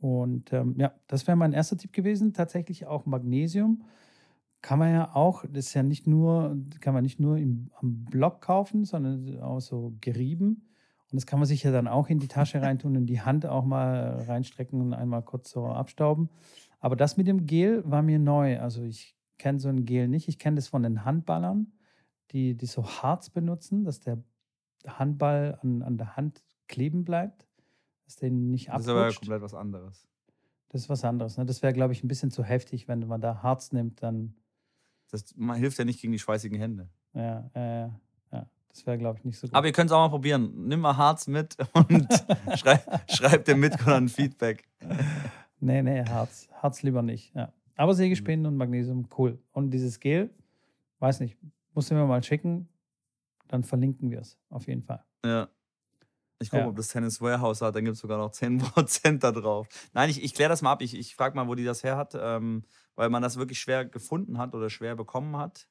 Und 0.00 0.52
ähm, 0.52 0.74
ja, 0.78 0.92
das 1.06 1.26
wäre 1.26 1.36
mein 1.36 1.52
erster 1.52 1.76
Tipp 1.76 1.92
gewesen. 1.92 2.32
Tatsächlich 2.32 2.86
auch 2.86 3.06
Magnesium 3.06 3.84
kann 4.64 4.78
man 4.78 4.94
ja 4.94 5.14
auch, 5.14 5.44
das 5.44 5.66
ist 5.66 5.74
ja 5.74 5.82
nicht 5.82 6.06
nur, 6.06 6.56
kann 6.80 6.94
man 6.94 7.02
nicht 7.02 7.20
nur 7.20 7.36
im, 7.36 7.70
am 7.74 8.06
Block 8.06 8.40
kaufen, 8.40 8.86
sondern 8.86 9.38
auch 9.40 9.60
so 9.60 9.94
gerieben. 10.00 10.70
Und 11.10 11.16
das 11.16 11.26
kann 11.26 11.38
man 11.38 11.46
sich 11.46 11.64
ja 11.64 11.70
dann 11.70 11.86
auch 11.86 12.08
in 12.08 12.18
die 12.18 12.28
Tasche 12.28 12.62
reintun 12.62 12.96
und 12.96 13.04
die 13.04 13.20
Hand 13.20 13.44
auch 13.44 13.66
mal 13.66 14.24
reinstrecken 14.26 14.80
und 14.80 14.94
einmal 14.94 15.20
kurz 15.20 15.50
so 15.50 15.66
abstauben. 15.66 16.30
Aber 16.80 16.96
das 16.96 17.18
mit 17.18 17.26
dem 17.26 17.44
Gel 17.44 17.82
war 17.84 18.00
mir 18.00 18.18
neu. 18.18 18.58
Also 18.58 18.82
ich 18.82 19.14
kenne 19.36 19.60
so 19.60 19.68
ein 19.68 19.84
Gel 19.84 20.08
nicht. 20.08 20.28
Ich 20.28 20.38
kenne 20.38 20.56
das 20.56 20.68
von 20.68 20.82
den 20.82 21.04
Handballern, 21.04 21.74
die, 22.30 22.56
die 22.56 22.66
so 22.66 22.86
Harz 22.86 23.28
benutzen, 23.28 23.84
dass 23.84 24.00
der 24.00 24.24
Handball 24.86 25.58
an, 25.60 25.82
an 25.82 25.98
der 25.98 26.16
Hand 26.16 26.42
kleben 26.68 27.04
bleibt, 27.04 27.46
dass 28.06 28.16
der 28.16 28.30
nicht 28.30 28.70
abrutscht. 28.70 28.88
Das 28.88 28.96
ist 28.96 29.02
aber 29.02 29.14
komplett 29.14 29.42
was 29.42 29.52
anderes. 29.54 30.08
Das 30.70 30.80
ist 30.80 30.88
was 30.88 31.04
anderes. 31.04 31.36
Ne? 31.36 31.44
Das 31.44 31.60
wäre, 31.60 31.74
glaube 31.74 31.92
ich, 31.92 32.02
ein 32.02 32.08
bisschen 32.08 32.30
zu 32.30 32.42
heftig, 32.42 32.88
wenn 32.88 33.06
man 33.06 33.20
da 33.20 33.42
Harz 33.42 33.70
nimmt, 33.70 34.02
dann 34.02 34.34
das 35.14 35.34
man 35.36 35.56
hilft 35.56 35.78
ja 35.78 35.84
nicht 35.84 36.00
gegen 36.00 36.12
die 36.12 36.18
schweißigen 36.18 36.58
Hände. 36.58 36.88
Ja, 37.14 37.50
äh, 37.54 37.88
ja. 38.32 38.46
Das 38.68 38.84
wäre, 38.86 38.98
glaube 38.98 39.18
ich, 39.20 39.24
nicht 39.24 39.38
so 39.38 39.46
gut. 39.46 39.54
Aber 39.54 39.66
ihr 39.66 39.72
könnt 39.72 39.88
es 39.88 39.92
auch 39.94 40.00
mal 40.04 40.08
probieren. 40.08 40.66
Nimm 40.66 40.80
mal 40.80 40.96
Harz 40.96 41.28
mit 41.28 41.56
und 41.72 42.08
schreib, 42.56 43.10
schreib 43.10 43.44
dem 43.44 43.60
Mitko 43.60 43.92
ein 43.92 44.08
Feedback. 44.08 44.68
Nee, 45.60 45.82
nee, 45.82 46.04
Harz. 46.04 46.48
Harz 46.60 46.82
lieber 46.82 47.02
nicht. 47.02 47.32
Ja. 47.34 47.52
Aber 47.76 47.94
Sägespinnen 47.94 48.46
und 48.46 48.56
Magnesium, 48.56 49.08
cool. 49.16 49.38
Und 49.52 49.70
dieses 49.70 50.00
Gel, 50.00 50.30
weiß 50.98 51.20
nicht, 51.20 51.38
musst 51.72 51.90
du 51.90 51.94
mir 51.94 52.04
mal 52.04 52.22
schicken, 52.22 52.68
dann 53.46 53.62
verlinken 53.62 54.10
wir 54.10 54.20
es 54.20 54.38
auf 54.50 54.66
jeden 54.66 54.82
Fall. 54.82 55.04
Ja. 55.24 55.48
Ich 56.40 56.50
gucke, 56.50 56.62
ja. 56.62 56.68
ob 56.68 56.76
das 56.76 56.88
Tennis 56.88 57.20
Warehouse 57.20 57.62
hat, 57.62 57.76
dann 57.76 57.84
gibt 57.84 57.94
es 57.94 58.00
sogar 58.00 58.18
noch 58.18 58.32
10% 58.32 59.18
da 59.20 59.32
drauf. 59.32 59.68
Nein, 59.92 60.10
ich, 60.10 60.22
ich 60.22 60.34
kläre 60.34 60.50
das 60.50 60.62
mal 60.62 60.72
ab. 60.72 60.82
Ich, 60.82 60.96
ich 60.96 61.14
frage 61.14 61.36
mal, 61.36 61.48
wo 61.48 61.54
die 61.54 61.64
das 61.64 61.84
her 61.84 61.96
hat, 61.96 62.16
ähm, 62.20 62.64
weil 62.96 63.08
man 63.08 63.22
das 63.22 63.36
wirklich 63.36 63.60
schwer 63.60 63.84
gefunden 63.84 64.38
hat 64.38 64.54
oder 64.54 64.68
schwer 64.68 64.96
bekommen 64.96 65.36
hat. 65.36 65.68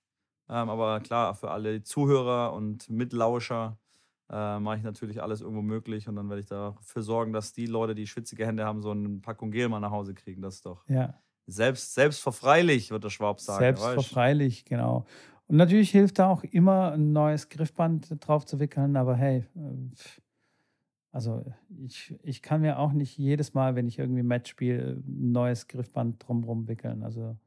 Ähm, 0.50 0.70
aber 0.70 1.00
klar, 1.00 1.36
für 1.36 1.52
alle 1.52 1.84
Zuhörer 1.84 2.54
und 2.54 2.90
Mitlauscher 2.90 3.78
äh, 4.30 4.60
mache 4.60 4.78
ich 4.78 4.84
natürlich 4.84 5.22
alles 5.22 5.42
irgendwo 5.42 5.62
möglich 5.62 6.08
und 6.08 6.16
dann 6.16 6.30
werde 6.30 6.42
ich 6.42 6.48
dafür 6.48 7.02
sorgen, 7.02 7.34
dass 7.34 7.54
die 7.54 7.66
Leute, 7.66 7.96
die 7.96 8.08
schwitzige 8.08 8.46
Hände 8.46 8.66
haben, 8.66 8.82
so 8.82 8.92
eine 8.92 9.20
Packung 9.20 9.52
Gel 9.52 9.70
mal 9.70 9.80
nach 9.80 9.92
Hause 9.92 10.14
kriegen. 10.14 10.42
Das 10.42 10.56
ist 10.56 10.66
doch 10.66 10.84
ja. 10.88 11.14
selbst, 11.46 11.94
selbstverfreilich, 11.94 12.92
wird 12.92 13.04
der 13.04 13.10
Schwab 13.10 13.40
sagen. 13.40 13.60
Selbstverfreilich, 13.60 14.66
genau. 14.66 15.06
Und 15.48 15.58
natürlich 15.58 15.92
hilft 15.92 16.20
da 16.20 16.30
auch 16.30 16.44
immer 16.44 16.94
ein 16.94 17.12
neues 17.12 17.50
Griffband 17.50 18.16
drauf 18.26 18.46
zu 18.46 18.60
wickeln, 18.60 18.96
aber 18.96 19.16
hey, 19.16 19.46
äh, 19.56 19.90
also 21.14 21.46
ich, 21.86 22.16
ich 22.24 22.42
kann 22.42 22.62
mir 22.62 22.80
auch 22.80 22.92
nicht 22.92 23.18
jedes 23.20 23.54
Mal, 23.54 23.76
wenn 23.76 23.88
ich 23.88 24.00
irgendwie 24.00 24.24
Match 24.24 24.50
spiele, 24.50 24.98
ein 25.08 25.32
neues 25.32 25.68
Griffband 25.68 26.28
drumherum 26.28 26.68
wickeln. 26.68 27.04
Also 27.04 27.38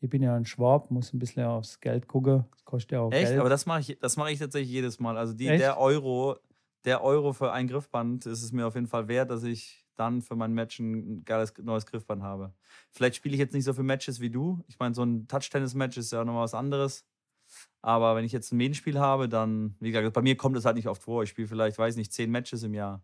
ich 0.00 0.10
bin 0.10 0.22
ja 0.22 0.36
ein 0.36 0.44
Schwab, 0.44 0.90
muss 0.90 1.14
ein 1.14 1.18
bisschen 1.18 1.46
aufs 1.46 1.80
Geld 1.80 2.06
gucken. 2.06 2.44
Das 2.52 2.64
kostet 2.66 2.92
ja 2.92 3.00
auch 3.00 3.10
Echt? 3.10 3.28
Geld. 3.28 3.40
Aber 3.40 3.48
das 3.48 3.64
mache 3.64 3.80
ich, 3.80 3.98
das 3.98 4.18
ich 4.18 4.38
tatsächlich 4.38 4.70
jedes 4.70 5.00
Mal. 5.00 5.16
Also 5.16 5.32
die, 5.32 5.46
der 5.46 5.78
Euro, 5.78 6.36
der 6.84 7.02
Euro 7.02 7.32
für 7.32 7.50
ein 7.50 7.66
Griffband 7.66 8.26
ist 8.26 8.42
es 8.42 8.52
mir 8.52 8.66
auf 8.66 8.74
jeden 8.74 8.88
Fall 8.88 9.08
wert, 9.08 9.30
dass 9.30 9.42
ich 9.42 9.86
dann 9.96 10.20
für 10.20 10.36
mein 10.36 10.52
Match 10.52 10.78
ein 10.78 11.24
geiles 11.24 11.54
neues 11.62 11.86
Griffband 11.86 12.22
habe. 12.22 12.52
Vielleicht 12.90 13.16
spiele 13.16 13.34
ich 13.34 13.40
jetzt 13.40 13.54
nicht 13.54 13.64
so 13.64 13.72
viele 13.72 13.84
Matches 13.84 14.20
wie 14.20 14.28
du. 14.28 14.62
Ich 14.68 14.78
meine, 14.78 14.94
so 14.94 15.02
ein 15.02 15.26
Touch-Tennis-Match 15.28 15.96
ist 15.96 16.12
ja 16.12 16.26
nochmal 16.26 16.44
was 16.44 16.54
anderes. 16.54 17.06
Aber 17.80 18.16
wenn 18.16 18.24
ich 18.26 18.32
jetzt 18.32 18.52
ein 18.52 18.58
Medienspiel 18.58 18.98
habe, 18.98 19.30
dann, 19.30 19.76
wie 19.80 19.92
gesagt, 19.92 20.12
bei 20.12 20.20
mir 20.20 20.36
kommt 20.36 20.58
es 20.58 20.66
halt 20.66 20.76
nicht 20.76 20.88
oft 20.88 21.02
vor. 21.02 21.22
Ich 21.22 21.30
spiele 21.30 21.48
vielleicht, 21.48 21.78
weiß 21.78 21.96
nicht, 21.96 22.12
zehn 22.12 22.30
Matches 22.30 22.62
im 22.64 22.74
Jahr. 22.74 23.02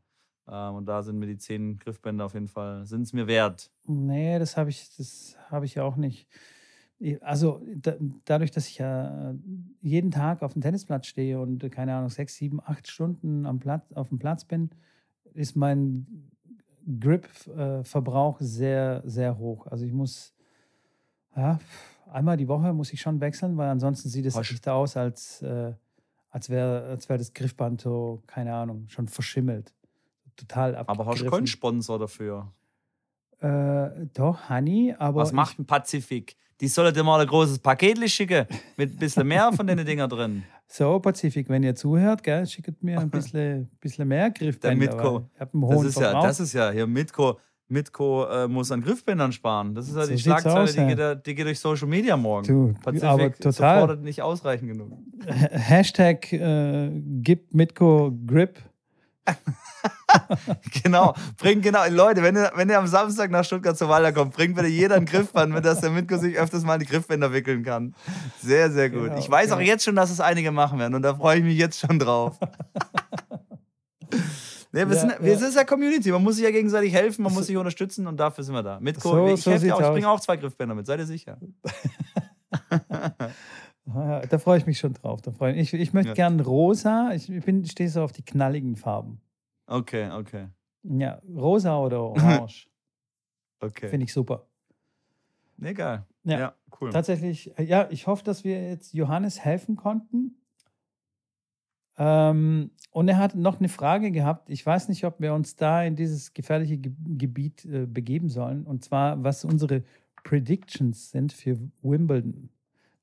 Ähm, 0.49 0.75
und 0.75 0.87
da 0.87 1.03
sind 1.03 1.19
mir 1.19 1.27
die 1.27 1.39
zehn 1.39 1.79
Griffbänder 1.79 2.25
auf 2.25 2.35
jeden 2.35 2.49
Fall, 2.49 2.85
sind 2.87 3.03
es 3.03 3.13
mir 3.13 3.27
wert. 3.27 3.71
Nee, 3.87 4.39
das 4.39 4.57
habe 4.57 4.71
ich, 4.71 4.95
das 4.97 5.37
ich 5.63 5.75
ja 5.75 5.85
auch 5.85 5.97
nicht. 5.97 6.27
Also 7.23 7.63
da, 7.77 7.95
dadurch, 8.27 8.51
dass 8.51 8.69
ich 8.69 8.79
ja 8.79 9.35
jeden 9.81 10.11
Tag 10.11 10.43
auf 10.43 10.53
dem 10.53 10.61
Tennisplatz 10.61 11.07
stehe 11.07 11.41
und 11.41 11.71
keine 11.71 11.95
Ahnung, 11.95 12.11
sechs, 12.11 12.37
sieben, 12.37 12.61
acht 12.63 12.89
Stunden 12.89 13.47
am 13.47 13.59
Platz, 13.59 13.93
auf 13.93 14.11
dem 14.11 14.19
Platz 14.19 14.45
bin, 14.45 14.71
ist 15.33 15.57
mein 15.57 16.31
Grip-Verbrauch 17.01 18.39
sehr, 18.41 19.03
sehr 19.07 19.39
hoch. 19.39 19.67
Also 19.67 19.87
ich 19.87 19.93
muss, 19.93 20.35
ja, 21.35 21.59
einmal 22.11 22.37
die 22.37 22.49
Woche 22.49 22.73
muss 22.75 22.93
ich 22.93 23.01
schon 23.01 23.21
wechseln, 23.21 23.57
weil 23.57 23.69
ansonsten 23.71 24.09
sieht 24.09 24.27
es 24.27 24.37
nicht 24.37 24.69
aus, 24.69 24.97
als, 24.97 25.41
äh, 25.43 25.73
als 26.29 26.51
wäre 26.51 26.85
als 26.85 27.09
wär 27.09 27.17
das 27.17 27.33
Griffband 27.33 27.81
so, 27.81 28.23
keine 28.27 28.55
Ahnung, 28.55 28.89
schon 28.89 29.09
verschimmelt. 29.09 29.73
Total 30.41 30.75
abgegriffen. 30.75 31.01
Aber 31.01 31.11
hast 31.11 31.23
du 31.23 31.31
keinen 31.31 31.47
Sponsor 31.47 31.99
dafür? 31.99 32.53
Äh, 33.41 34.07
doch, 34.15 34.49
Honey, 34.49 34.95
aber. 34.99 35.23
Was 35.23 35.33
macht 35.33 35.59
ein 35.59 35.67
Pazifik? 35.67 36.37
Die 36.61 36.69
sollen 36.69 36.93
dir 36.93 37.03
mal 37.03 37.21
ein 37.21 37.27
großes 37.27 37.59
Paket 37.59 37.99
schicken 38.11 38.47
mit 38.77 38.93
ein 38.93 38.99
bisschen 38.99 39.27
mehr 39.27 39.51
von 39.53 39.67
den 39.67 39.85
Dinger 39.85 40.09
drin. 40.09 40.45
So, 40.73 41.01
Pazifik, 41.01 41.49
wenn 41.49 41.65
ihr 41.65 41.75
zuhört, 41.75 42.23
gell, 42.23 42.47
schickt 42.47 42.81
mir 42.81 43.01
ein 43.01 43.11
bisschen, 43.11 43.69
bisschen 43.81 44.07
mehr 44.07 44.31
Griffbänder. 44.31 44.87
Der 44.87 44.95
Mitko. 44.95 45.29
das, 45.37 45.85
ist 45.85 45.99
ja, 45.99 46.23
das 46.23 46.39
ist 46.39 46.53
ja 46.53 46.71
hier 46.71 46.87
Mitko. 46.87 47.41
Mitko 47.67 48.27
äh, 48.27 48.47
muss 48.47 48.71
an 48.71 48.81
Griffbändern 48.81 49.33
sparen. 49.33 49.75
Das 49.75 49.89
ist 49.89 49.97
ja 49.97 50.05
so 50.05 50.13
die 50.13 50.19
Schlagzeile, 50.19 50.61
aus, 50.61 50.73
die, 50.73 50.79
ja. 50.79 50.95
geht, 50.95 51.27
die, 51.27 51.35
geht, 51.35 51.47
durch 51.47 51.59
Social 51.59 51.89
Media 51.89 52.17
morgen. 52.17 52.47
Du, 52.47 52.75
Pazifik 52.85 53.09
aber 53.09 53.33
total. 53.33 53.81
supportet 53.81 54.05
nicht 54.05 54.23
ausreichend 54.23 54.71
genug. 54.71 54.93
Hashtag 55.27 56.33
äh, 56.33 56.91
gibt 57.05 57.53
Mitko 57.53 58.13
Grip. 58.25 58.61
genau, 60.83 61.15
bringt 61.37 61.63
genau, 61.63 61.81
Leute, 61.89 62.23
wenn 62.23 62.37
ihr, 62.37 62.53
wenn 62.55 62.69
ihr 62.69 62.79
am 62.79 62.87
Samstag 62.87 63.31
nach 63.31 63.45
Stuttgart 63.45 63.77
zur 63.77 63.89
Wahl 63.89 64.13
kommt, 64.13 64.35
bringt 64.35 64.55
bitte 64.55 64.69
jeder 64.69 64.97
ein 64.97 65.07
Griffband 65.07 65.53
mit, 65.53 65.65
dass 65.65 65.81
der 65.81 65.91
Mitko 65.91 66.17
sich 66.17 66.37
öfters 66.37 66.65
mal 66.65 66.79
die 66.79 66.87
Griffbänder 66.87 67.33
wickeln 67.33 67.63
kann. 67.65 67.95
Sehr, 68.43 68.71
sehr 68.71 68.91
gut. 68.91 69.05
Genau, 69.05 69.19
ich 69.19 69.31
weiß 69.31 69.47
genau. 69.47 69.57
auch 69.57 69.61
jetzt 69.61 69.85
schon, 69.85 69.97
dass 69.97 70.11
es 70.11 70.21
einige 70.21 70.51
machen 70.53 70.79
werden 70.79 70.95
und 70.95 71.03
da 71.03 71.15
freue 71.15 71.39
ich 71.39 71.45
mich 71.45 71.59
jetzt 71.59 71.81
schon 71.81 71.99
drauf. 71.99 72.39
Nee, 74.73 74.87
wir, 74.87 74.95
ja, 74.95 75.01
sind, 75.01 75.15
wir 75.21 75.33
ja. 75.33 75.39
sind 75.39 75.55
ja 75.55 75.65
Community. 75.65 76.13
Man 76.13 76.23
muss 76.23 76.37
sich 76.37 76.45
ja 76.45 76.53
gegenseitig 76.53 76.93
helfen, 76.93 77.25
man 77.25 77.35
muss 77.35 77.49
sich 77.49 77.57
unterstützen 77.57 78.07
und 78.07 78.19
dafür 78.19 78.45
sind 78.45 78.55
wir 78.55 78.63
da. 78.63 78.79
Mitko, 78.79 79.09
so, 79.09 79.27
ich, 79.27 79.43
so 79.43 79.51
ich 79.51 79.63
bringe 79.63 80.09
auch 80.09 80.21
zwei 80.21 80.37
Griffbänder 80.37 80.77
mit, 80.77 80.87
seid 80.87 81.01
ihr 81.01 81.07
sicher. 81.07 81.39
da 83.85 84.39
freue 84.39 84.59
ich 84.59 84.67
mich 84.67 84.79
schon 84.79 84.95
drauf. 84.95 85.23
Da 85.23 85.33
freu 85.33 85.53
ich, 85.53 85.75
ich 85.75 85.93
möchte 85.93 86.11
ja. 86.11 86.15
gern 86.15 86.39
rosa. 86.39 87.11
Ich, 87.15 87.29
ich 87.29 87.71
stehe 87.71 87.89
so 87.89 88.03
auf 88.03 88.13
die 88.13 88.23
knalligen 88.23 88.77
Farben. 88.77 89.21
Okay, 89.71 90.11
okay. 90.11 90.49
Ja, 90.83 91.23
rosa 91.33 91.79
oder 91.79 92.03
orange. 92.03 92.69
okay. 93.61 93.89
Finde 93.89 94.05
ich 94.05 94.13
super. 94.13 94.47
Egal. 95.63 96.07
Ja, 96.25 96.39
ja, 96.39 96.55
cool. 96.81 96.91
Tatsächlich, 96.91 97.53
ja, 97.57 97.87
ich 97.91 98.09
hoffe, 98.09 98.25
dass 98.25 98.43
wir 98.43 98.69
jetzt 98.69 98.95
Johannes 98.95 99.45
helfen 99.45 99.77
konnten. 99.77 100.35
Ähm, 101.99 102.73
und 102.91 103.09
er 103.09 103.19
hat 103.19 103.37
noch 103.37 103.61
eine 103.61 103.69
Frage 103.69 104.11
gehabt. 104.11 104.51
Ich 104.51 104.67
weiß 104.67 104.89
nicht, 104.89 105.05
ob 105.05 105.21
wir 105.21 105.35
uns 105.35 105.55
da 105.55 105.85
in 105.85 105.95
dieses 105.95 106.35
gefährliche 106.35 106.79
Ge 106.79 106.93
Gebiet 107.19 107.65
äh, 107.65 107.87
begeben 107.87 108.29
sollen. 108.29 108.67
Und 108.67 108.83
zwar, 108.83 109.23
was 109.23 109.45
unsere 109.45 109.85
Predictions 110.25 111.11
sind 111.11 111.33
für 111.33 111.59
Wimbledon. 111.83 112.51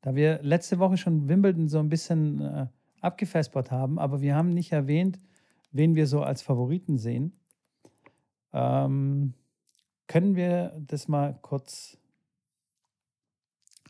Da 0.01 0.15
wir 0.15 0.41
letzte 0.41 0.79
Woche 0.79 0.97
schon 0.97 1.29
Wimbledon 1.29 1.69
so 1.69 1.79
ein 1.79 1.89
bisschen 1.89 2.41
äh, 2.41 2.67
abgefespert 2.99 3.71
haben, 3.71 3.99
aber 3.99 4.19
wir 4.21 4.35
haben 4.35 4.49
nicht 4.49 4.73
erwähnt, 4.73 5.19
wen 5.71 5.95
wir 5.95 6.07
so 6.07 6.21
als 6.21 6.41
Favoriten 6.41 6.97
sehen. 6.97 7.39
Ähm, 8.53 9.33
können 10.07 10.35
wir 10.35 10.73
das 10.79 11.07
mal 11.07 11.37
kurz 11.41 11.97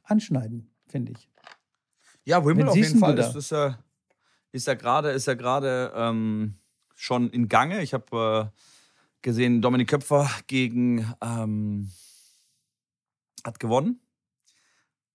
anschneiden, 0.03 0.71
finde 0.87 1.13
ich. 1.13 1.29
Ja, 2.23 2.43
Wimbledon 2.43 2.69
auf 2.71 2.75
jeden 2.75 2.99
Fall. 2.99 3.15
Das 3.15 3.35
ist, 3.35 3.51
äh, 3.51 3.71
ist 4.51 4.67
ja 4.67 4.73
gerade 4.73 5.11
ist 5.11 5.27
ja 5.27 5.35
gerade 5.35 5.93
ähm, 5.95 6.55
schon 6.95 7.29
in 7.29 7.47
Gange. 7.47 7.81
Ich 7.81 7.93
habe 7.93 8.51
äh, 8.53 8.59
gesehen, 9.21 9.61
Dominik 9.61 9.89
Köpfer 9.89 10.29
gegen 10.47 11.13
ähm, 11.21 11.91
hat 13.45 13.59
gewonnen. 13.59 14.01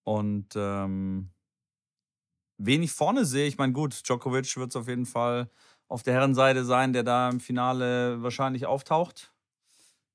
Und 0.04 0.54
ähm, 0.56 1.30
wenig 2.58 2.92
vorne 2.92 3.24
sehe 3.24 3.46
ich, 3.46 3.58
meine, 3.58 3.72
gut, 3.72 4.08
Djokovic 4.08 4.56
wird 4.56 4.70
es 4.70 4.76
auf 4.76 4.88
jeden 4.88 5.06
Fall 5.06 5.50
auf 5.92 6.02
der 6.02 6.14
Herrenseite 6.14 6.64
sein, 6.64 6.94
der 6.94 7.02
da 7.02 7.28
im 7.28 7.38
Finale 7.38 8.22
wahrscheinlich 8.22 8.64
auftaucht. 8.64 9.30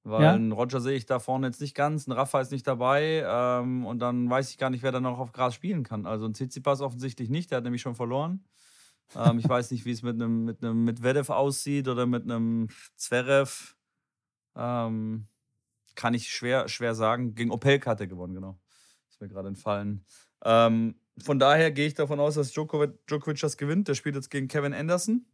Weil 0.04 0.24
ja. 0.24 0.34
einen 0.34 0.52
Roger 0.52 0.82
sehe 0.82 0.96
ich 0.96 1.06
da 1.06 1.20
vorne 1.20 1.48
jetzt 1.48 1.62
nicht 1.62 1.76
ganz, 1.76 2.08
ein 2.08 2.14
Rafa 2.14 2.42
ist 2.42 2.52
nicht 2.52 2.66
dabei 2.66 3.24
ähm, 3.28 3.86
und 3.86 4.00
dann 4.00 4.28
weiß 4.28 4.50
ich 4.50 4.58
gar 4.58 4.72
nicht, 4.72 4.82
wer 4.82 4.92
da 4.92 5.00
noch 5.00 5.20
auf 5.20 5.34
Gras 5.34 5.54
spielen 5.54 5.84
kann. 5.84 6.08
Also 6.08 6.26
ein 6.26 6.34
Tsitsipas 6.34 6.82
offensichtlich 6.82 7.30
nicht, 7.30 7.52
der 7.52 7.58
hat 7.58 7.64
nämlich 7.64 7.84
schon 7.84 7.94
verloren. 7.94 8.44
Ähm, 9.16 9.38
ich 9.38 9.48
weiß 9.48 9.70
nicht, 9.70 9.86
wie 9.86 9.92
es 9.92 10.02
mit 10.02 10.16
einem 10.16 10.46
mit 10.46 10.64
einem 10.64 10.84
Medvedev 10.84 11.30
aussieht 11.30 11.88
oder 11.88 12.08
mit 12.08 12.24
einem 12.24 12.70
Zverev. 12.96 13.76
Ähm, 14.56 15.28
kann 15.94 16.16
ich 16.16 16.30
schwer, 16.30 16.70
schwer 16.70 16.96
sagen. 16.96 17.36
Gegen 17.36 17.52
Opelka 17.52 17.92
hat 17.92 18.02
er 18.02 18.08
gewonnen, 18.08 18.34
genau. 18.34 18.58
Ist 19.10 19.22
mir 19.22 19.28
gerade 19.28 19.50
entfallen. 19.50 20.06
Ähm, 20.44 20.96
von 21.20 21.38
daher 21.38 21.72
gehe 21.72 21.86
ich 21.86 21.94
davon 21.94 22.20
aus, 22.20 22.36
dass 22.36 22.52
Djokovic, 22.52 23.06
Djokovic 23.06 23.40
das 23.42 23.58
gewinnt. 23.58 23.88
Der 23.88 23.94
spielt 23.94 24.16
jetzt 24.16 24.32
gegen 24.32 24.48
Kevin 24.48 24.74
Anderson 24.74 25.26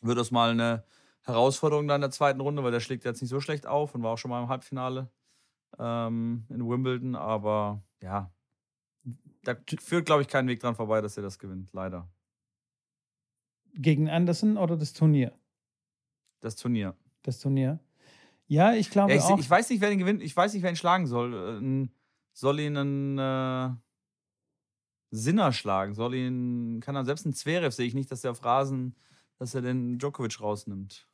wird 0.00 0.18
das 0.18 0.30
mal 0.30 0.50
eine 0.50 0.84
Herausforderung 1.22 1.86
dann 1.86 1.96
in 1.96 2.02
der 2.02 2.10
zweiten 2.10 2.40
Runde, 2.40 2.62
weil 2.64 2.72
der 2.72 2.80
schlägt 2.80 3.04
jetzt 3.04 3.20
nicht 3.20 3.30
so 3.30 3.40
schlecht 3.40 3.66
auf 3.66 3.94
und 3.94 4.02
war 4.02 4.12
auch 4.12 4.18
schon 4.18 4.30
mal 4.30 4.42
im 4.42 4.48
Halbfinale 4.48 5.10
ähm, 5.78 6.44
in 6.48 6.68
Wimbledon. 6.68 7.14
Aber 7.14 7.82
ja, 8.00 8.32
da 9.42 9.56
führt, 9.80 10.06
glaube 10.06 10.22
ich, 10.22 10.28
kein 10.28 10.48
Weg 10.48 10.60
dran 10.60 10.74
vorbei, 10.74 11.00
dass 11.00 11.16
er 11.16 11.22
das 11.22 11.38
gewinnt, 11.38 11.72
leider. 11.72 12.08
Gegen 13.74 14.08
Anderson 14.08 14.56
oder 14.56 14.76
das 14.76 14.92
Turnier? 14.92 15.32
Das 16.40 16.56
Turnier. 16.56 16.96
Das 17.22 17.38
Turnier. 17.38 17.78
Ja, 18.46 18.72
ich 18.72 18.90
glaube 18.90 19.12
ja, 19.12 19.18
ich, 19.18 19.24
auch. 19.24 19.38
Ich 19.38 19.48
weiß 19.48 19.70
nicht, 19.70 19.80
wer 19.80 19.92
ihn 19.92 19.98
gewinnt. 19.98 20.22
Ich 20.22 20.36
weiß 20.36 20.54
nicht, 20.54 20.62
wer 20.62 20.70
ihn 20.70 20.76
schlagen 20.76 21.06
soll. 21.06 21.62
Äh, 21.62 21.88
soll 22.32 22.58
ihn 22.58 22.76
einen 22.76 23.18
äh, 23.18 23.76
Sinner 25.10 25.52
schlagen? 25.52 25.94
Soll 25.94 26.14
ihn, 26.14 26.80
kann 26.80 26.96
er 26.96 27.04
selbst 27.04 27.26
einen 27.26 27.34
Zverev 27.34 27.74
sehe 27.74 27.86
ich 27.86 27.94
nicht, 27.94 28.10
dass 28.10 28.22
der 28.22 28.32
auf 28.32 28.44
Rasen 28.44 28.96
dass 29.40 29.54
er 29.54 29.62
den 29.62 29.98
Djokovic 29.98 30.40
rausnimmt. 30.40 31.08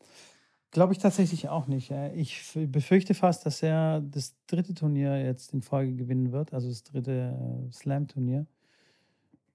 Glaube 0.72 0.92
ich 0.92 0.98
tatsächlich 0.98 1.48
auch 1.48 1.68
nicht. 1.68 1.92
Ich 2.16 2.52
befürchte 2.54 3.14
fast, 3.14 3.46
dass 3.46 3.62
er 3.62 4.00
das 4.00 4.34
dritte 4.48 4.74
Turnier 4.74 5.24
jetzt 5.24 5.54
in 5.54 5.62
Folge 5.62 5.94
gewinnen 5.94 6.32
wird, 6.32 6.52
also 6.52 6.68
das 6.68 6.82
dritte 6.82 7.34
äh, 7.68 7.72
Slam-Turnier. 7.72 8.46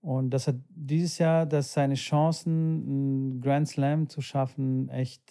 Und 0.02 0.32
dass 0.32 0.48
er 0.48 0.56
dieses 0.70 1.20
Jahr, 1.20 1.46
dass 1.46 1.74
seine 1.74 1.94
Chancen, 1.96 2.88
einen 2.88 3.42
Grand 3.42 3.68
Slam 3.68 4.10
zu 4.10 4.22
schaffen, 4.22 4.90
echt, 4.90 5.22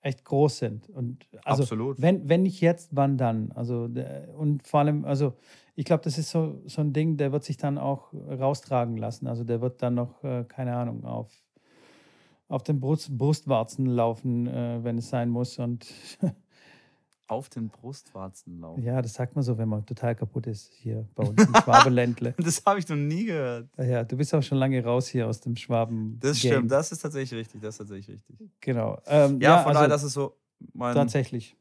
echt 0.00 0.24
groß 0.24 0.58
sind. 0.58 0.88
Und 0.88 1.26
also, 1.44 1.64
Absolut. 1.64 2.00
Wenn, 2.00 2.28
wenn 2.28 2.44
nicht 2.44 2.60
jetzt, 2.62 2.90
wann 2.92 3.18
dann? 3.18 3.52
Also, 3.52 3.90
und 4.38 4.66
vor 4.66 4.80
allem, 4.80 5.04
also 5.04 5.34
ich 5.74 5.84
glaube, 5.84 6.04
das 6.04 6.18
ist 6.18 6.30
so, 6.30 6.62
so 6.66 6.80
ein 6.80 6.92
Ding, 6.92 7.16
der 7.16 7.32
wird 7.32 7.44
sich 7.44 7.56
dann 7.56 7.78
auch 7.78 8.14
raustragen 8.14 8.96
lassen. 8.96 9.26
Also 9.26 9.42
der 9.44 9.60
wird 9.60 9.82
dann 9.82 9.96
noch, 9.96 10.22
äh, 10.22 10.44
keine 10.44 10.76
Ahnung, 10.76 11.04
auf, 11.04 11.43
auf 12.54 12.62
den 12.62 12.80
Brust, 12.80 13.16
Brustwarzen 13.16 13.86
laufen, 13.86 14.46
äh, 14.46 14.78
wenn 14.82 14.98
es 14.98 15.10
sein 15.10 15.28
muss. 15.28 15.58
Und 15.58 15.86
auf 17.26 17.48
den 17.48 17.68
Brustwarzen 17.68 18.60
laufen. 18.60 18.82
Ja, 18.82 19.02
das 19.02 19.14
sagt 19.14 19.34
man 19.34 19.42
so, 19.42 19.58
wenn 19.58 19.68
man 19.68 19.84
total 19.84 20.14
kaputt 20.14 20.46
ist 20.46 20.72
hier 20.74 21.08
bei 21.14 21.26
uns 21.26 21.42
im 21.42 21.54
Schwabeländle. 21.54 22.34
das 22.38 22.62
habe 22.64 22.78
ich 22.78 22.88
noch 22.88 22.96
nie 22.96 23.24
gehört. 23.24 23.68
Ja, 23.78 24.04
du 24.04 24.16
bist 24.16 24.34
auch 24.34 24.42
schon 24.42 24.58
lange 24.58 24.82
raus 24.84 25.08
hier 25.08 25.26
aus 25.26 25.40
dem 25.40 25.56
Schwaben. 25.56 26.18
Das 26.20 26.38
stimmt, 26.38 26.70
das 26.70 26.92
ist 26.92 27.00
tatsächlich 27.00 27.40
richtig, 27.40 27.60
das 27.60 27.74
ist 27.74 27.78
tatsächlich 27.78 28.16
richtig. 28.16 28.50
Genau. 28.60 29.00
Ähm, 29.06 29.40
ja, 29.40 29.56
ja, 29.56 29.58
von 29.58 29.68
also, 29.68 29.78
daher, 29.78 29.88
das 29.88 30.04
ist 30.04 30.12
so. 30.12 30.36
tatsächlich. 30.78 31.56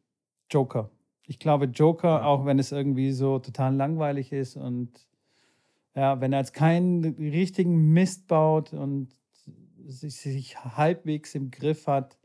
Joker. 0.49 0.89
Ich 1.25 1.39
glaube, 1.39 1.65
Joker, 1.65 2.10
ja. 2.10 2.25
auch 2.25 2.45
wenn 2.45 2.60
es 2.60 2.71
irgendwie 2.71 3.12
so 3.13 3.39
total 3.39 3.73
langweilig 3.75 4.32
ist 4.32 4.58
und 4.58 5.08
ja, 5.95 6.19
wenn 6.19 6.34
er 6.34 6.39
jetzt 6.39 6.53
keinen 6.53 7.06
richtigen 7.06 7.93
Mist 7.93 8.27
baut 8.27 8.73
und 8.73 9.15
sich, 9.88 10.15
sich 10.15 10.58
halbwegs 10.58 11.36
im 11.36 11.52
Griff 11.52 11.88
hat, 11.88 12.17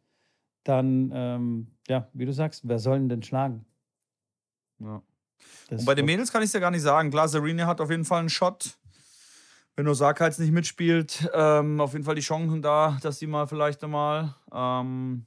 dann, 0.65 1.11
ähm, 1.15 1.67
ja, 1.89 2.09
wie 2.13 2.27
du 2.27 2.33
sagst, 2.33 2.69
wer 2.69 2.79
soll 2.79 3.07
denn 3.09 3.23
schlagen? 3.23 3.65
Ja. 4.81 5.03
und 5.71 5.85
bei 5.85 5.95
den 5.95 6.05
Mädels 6.05 6.31
kann 6.31 6.43
ich 6.43 6.49
es 6.49 6.53
ja 6.53 6.61
gar 6.61 6.71
nicht 6.71 6.83
sagen. 6.83 7.11
Klar, 7.11 7.29
Serena 7.29 7.67
hat 7.67 7.81
auf 7.81 7.91
jeden 7.91 8.05
Fall 8.05 8.21
einen 8.21 8.29
Shot. 8.29 8.79
Wenn 9.77 9.87
Osaka 9.89 10.27
jetzt 10.27 10.41
nicht 10.41 10.53
mitspielt, 10.53 11.31
ähm, 11.33 11.81
auf 11.81 11.93
jeden 11.93 12.05
Fall 12.05 12.17
die 12.17 12.21
Chancen 12.21 12.63
da, 12.63 12.99
dass 13.01 13.19
sie 13.19 13.27
mal 13.27 13.47
vielleicht 13.47 13.83
einmal. 13.85 14.35
Ähm, 14.53 15.27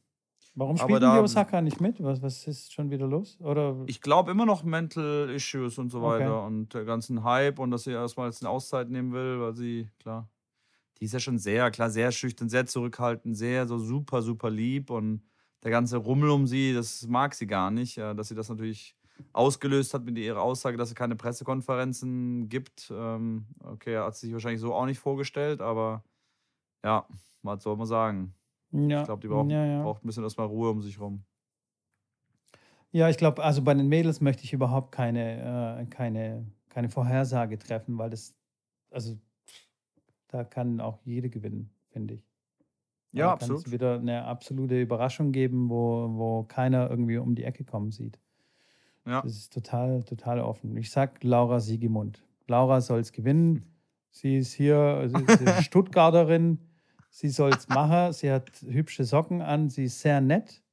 Warum 0.56 0.76
spielen 0.76 1.00
die 1.00 1.06
Osaka 1.06 1.62
nicht 1.62 1.80
mit? 1.80 2.04
Was, 2.04 2.22
was 2.22 2.46
ist 2.46 2.74
schon 2.74 2.90
wieder 2.90 3.08
los? 3.08 3.40
Oder? 3.40 3.78
Ich 3.86 4.02
glaube 4.02 4.32
immer 4.32 4.46
noch 4.46 4.64
Mental 4.64 5.30
Issues 5.30 5.78
und 5.78 5.90
so 5.90 6.02
weiter 6.02 6.40
okay. 6.40 6.48
und 6.48 6.74
der 6.74 6.84
ganzen 6.84 7.24
Hype 7.24 7.60
und 7.60 7.72
dass 7.72 7.86
sie 7.86 7.92
erstmal 7.92 8.28
jetzt 8.28 8.44
eine 8.44 8.50
Auszeit 8.50 8.90
nehmen 8.90 9.14
will, 9.14 9.40
weil 9.40 9.54
sie, 9.54 9.90
klar, 10.00 10.28
die 11.02 11.06
ist 11.06 11.14
ja 11.14 11.20
schon 11.20 11.40
sehr, 11.40 11.72
klar, 11.72 11.90
sehr 11.90 12.12
schüchtern, 12.12 12.48
sehr 12.48 12.68
zurückhaltend, 12.68 13.36
sehr 13.36 13.68
so 13.68 13.80
super, 13.80 14.22
super 14.22 14.52
lieb 14.52 14.92
und 14.92 15.24
der 15.64 15.72
ganze 15.72 15.98
Rummel 15.98 16.30
um 16.30 16.46
sie, 16.46 16.74
das 16.74 17.08
mag 17.08 17.34
sie 17.34 17.48
gar 17.48 17.72
nicht, 17.72 17.98
dass 17.98 18.28
sie 18.28 18.36
das 18.36 18.50
natürlich 18.50 18.96
ausgelöst 19.34 19.94
hat 19.96 20.04
mit 20.04 20.18
ihrer 20.18 20.42
Aussage, 20.42 20.78
dass 20.78 20.90
sie 20.90 20.96
keine 20.96 21.16
Pressekonferenzen 21.16 22.50
gibt. 22.50 22.92
Ähm, 22.96 23.48
okay, 23.64 23.98
hat 23.98 24.16
sie 24.16 24.28
sich 24.28 24.34
wahrscheinlich 24.34 24.62
so 24.62 24.74
auch 24.74 24.86
nicht 24.86 25.00
vorgestellt, 25.00 25.60
aber 25.60 26.04
ja, 26.84 27.08
was 27.42 27.64
soll 27.64 27.78
man 27.78 27.88
sagen? 27.88 28.36
Ja. 28.72 29.02
Ich 29.02 29.06
glaube, 29.06 29.22
die 29.22 29.28
braucht, 29.28 29.52
ja, 29.52 29.66
ja. 29.66 29.84
braucht 29.84 30.04
ein 30.04 30.08
bisschen 30.08 30.24
erstmal 30.24 30.48
Ruhe 30.48 30.70
um 30.70 30.82
sich 30.82 31.00
rum. 31.00 31.24
Ja, 32.92 33.10
ich 33.10 33.18
glaube, 33.18 33.44
also 33.44 33.64
bei 33.64 33.74
den 33.74 33.88
Mädels 33.88 34.22
möchte 34.22 34.44
ich 34.44 34.54
überhaupt 34.54 34.92
keine, 34.92 35.80
äh, 35.82 35.86
keine, 35.88 36.46
keine 36.70 36.90
Vorhersage 36.90 37.58
treffen, 37.58 37.98
weil 37.98 38.10
das, 38.10 38.36
also 38.92 39.18
da 40.32 40.44
kann 40.44 40.80
auch 40.80 41.00
jede 41.04 41.30
gewinnen, 41.30 41.70
finde 41.90 42.16
ich. 42.16 42.32
Ja, 43.12 43.28
da 43.28 43.34
absolut. 43.34 43.68
Es 43.68 43.72
wieder 43.72 44.00
eine 44.00 44.24
absolute 44.24 44.82
Überraschung 44.82 45.32
geben, 45.32 45.70
wo, 45.70 46.10
wo 46.14 46.44
keiner 46.44 46.90
irgendwie 46.90 47.18
um 47.18 47.36
die 47.36 47.44
Ecke 47.44 47.66
kommen 47.66 47.92
sieht. 47.92 48.20
Ja. 49.06 49.22
Das 49.22 49.34
ist 49.34 49.54
total, 49.54 50.04
total 50.04 50.40
offen. 50.40 50.78
Ich 50.78 50.92
sag 50.92 51.24
Laura 51.24 51.60
Siegemund. 51.60 52.24
Laura 52.48 52.82
soll 52.82 53.00
es 53.00 53.12
gewinnen. 53.12 53.66
Sie 54.12 54.38
ist 54.38 54.54
hier, 54.54 55.10
sie 55.10 55.24
ist 55.24 55.64
Stuttgarterin. 55.66 56.60
Sie 57.10 57.30
soll 57.30 57.52
es 57.52 57.68
machen. 57.68 58.14
Sie 58.14 58.32
hat 58.32 58.50
hübsche 58.62 59.04
Socken 59.04 59.42
an. 59.42 59.70
Sie 59.70 59.86
ist 59.86 60.00
sehr 60.00 60.22
nett 60.22 60.64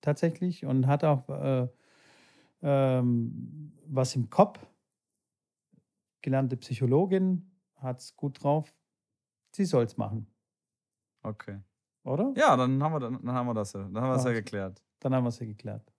tatsächlich 0.00 0.66
und 0.66 0.86
hat 0.86 1.04
auch 1.04 1.28
äh, 1.28 1.68
ähm, 2.62 3.72
was 3.86 4.14
im 4.16 4.28
Kopf. 4.28 4.66
Gelernte 6.22 6.56
Psychologin, 6.56 7.50
hat 7.76 8.00
es 8.00 8.16
gut 8.16 8.42
drauf. 8.42 8.74
Sie 9.56 9.64
soll 9.64 9.84
es 9.84 9.96
machen. 9.96 10.26
Okay. 11.22 11.62
Oder? 12.04 12.34
Ja, 12.36 12.58
dann 12.58 12.82
haben 12.82 12.92
wir, 12.92 13.00
dann 13.00 13.32
haben 13.32 13.46
wir 13.46 13.54
das 13.54 13.72
ja. 13.72 13.84
Dann 13.84 14.02
haben 14.02 14.10
wir 14.10 14.16
es 14.16 14.24
ja 14.24 14.32
geklärt. 14.32 14.82
Dann 15.00 15.14
haben 15.14 15.24
wir 15.24 15.30
es 15.30 15.38
ja 15.38 15.46
geklärt. 15.46 15.94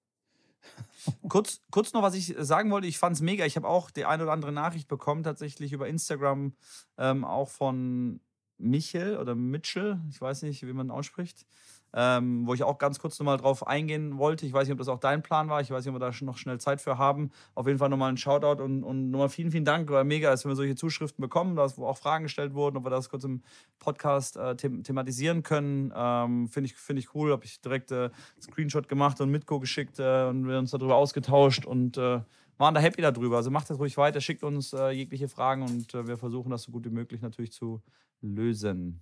kurz, 1.27 1.61
kurz 1.71 1.91
noch, 1.91 2.03
was 2.03 2.13
ich 2.13 2.35
sagen 2.37 2.69
wollte. 2.69 2.85
Ich 2.85 2.99
fand 2.99 3.15
es 3.15 3.21
mega. 3.21 3.45
Ich 3.45 3.55
habe 3.55 3.67
auch 3.67 3.89
die 3.89 4.05
eine 4.05 4.21
oder 4.21 4.31
andere 4.31 4.51
Nachricht 4.51 4.87
bekommen, 4.87 5.23
tatsächlich 5.23 5.73
über 5.73 5.87
Instagram, 5.87 6.53
ähm, 6.99 7.25
auch 7.25 7.49
von 7.49 8.21
Michel 8.59 9.17
oder 9.17 9.33
Mitchell, 9.33 9.99
ich 10.09 10.21
weiß 10.21 10.43
nicht, 10.43 10.65
wie 10.65 10.73
man 10.73 10.91
ausspricht, 10.91 11.47
ähm, 11.93 12.45
wo 12.45 12.53
ich 12.53 12.63
auch 12.63 12.77
ganz 12.77 12.99
kurz 12.99 13.17
nochmal 13.19 13.37
drauf 13.37 13.65
eingehen 13.65 14.17
wollte. 14.17 14.45
Ich 14.45 14.53
weiß 14.53 14.67
nicht, 14.67 14.73
ob 14.73 14.79
das 14.79 14.87
auch 14.87 14.99
dein 14.99 15.23
Plan 15.23 15.49
war. 15.49 15.61
Ich 15.61 15.71
weiß 15.71 15.85
nicht, 15.85 15.93
ob 15.93 15.99
wir 15.99 16.11
da 16.11 16.25
noch 16.25 16.37
schnell 16.37 16.59
Zeit 16.59 16.81
für 16.81 16.97
haben. 16.97 17.31
Auf 17.55 17.67
jeden 17.67 17.79
Fall 17.79 17.89
nochmal 17.89 18.11
ein 18.11 18.17
Shoutout 18.17 18.61
und, 18.61 18.83
und 18.83 19.09
nochmal 19.09 19.29
vielen, 19.29 19.51
vielen 19.51 19.65
Dank. 19.65 19.89
War 19.89 20.03
mega, 20.03 20.29
dass 20.29 20.45
wir 20.45 20.55
solche 20.55 20.75
Zuschriften 20.75 21.21
bekommen, 21.21 21.55
dass 21.55 21.77
wo 21.77 21.85
auch 21.85 21.97
Fragen 21.97 22.23
gestellt 22.23 22.53
wurden, 22.53 22.77
ob 22.77 22.85
wir 22.85 22.89
das 22.89 23.09
kurz 23.09 23.23
im 23.23 23.41
Podcast 23.79 24.37
äh, 24.37 24.55
them 24.55 24.83
thematisieren 24.83 25.43
können. 25.43 25.93
Ähm, 25.95 26.49
Finde 26.49 26.69
ich, 26.69 26.75
find 26.75 26.99
ich 26.99 27.13
cool. 27.15 27.31
Habe 27.31 27.45
ich 27.45 27.61
direkt 27.61 27.91
äh, 27.91 28.09
Screenshot 28.41 28.87
gemacht 28.87 29.21
und 29.21 29.31
Mitko 29.31 29.59
geschickt 29.59 29.99
äh, 29.99 30.25
und 30.25 30.47
wir 30.47 30.57
uns 30.59 30.71
darüber 30.71 30.95
ausgetauscht 30.95 31.65
und 31.65 31.97
äh, 31.97 32.19
waren 32.57 32.73
da 32.73 32.81
happy 32.81 33.01
darüber. 33.01 33.37
Also 33.37 33.51
macht 33.51 33.69
das 33.69 33.79
ruhig 33.79 33.97
weiter, 33.97 34.21
schickt 34.21 34.43
uns 34.43 34.73
äh, 34.73 34.89
jegliche 34.89 35.27
Fragen 35.27 35.63
und 35.63 35.93
äh, 35.93 36.07
wir 36.07 36.17
versuchen 36.17 36.49
das 36.49 36.63
so 36.63 36.71
gut 36.71 36.85
wie 36.85 36.89
möglich 36.89 37.21
natürlich 37.21 37.51
zu 37.51 37.81
lösen. 38.21 39.01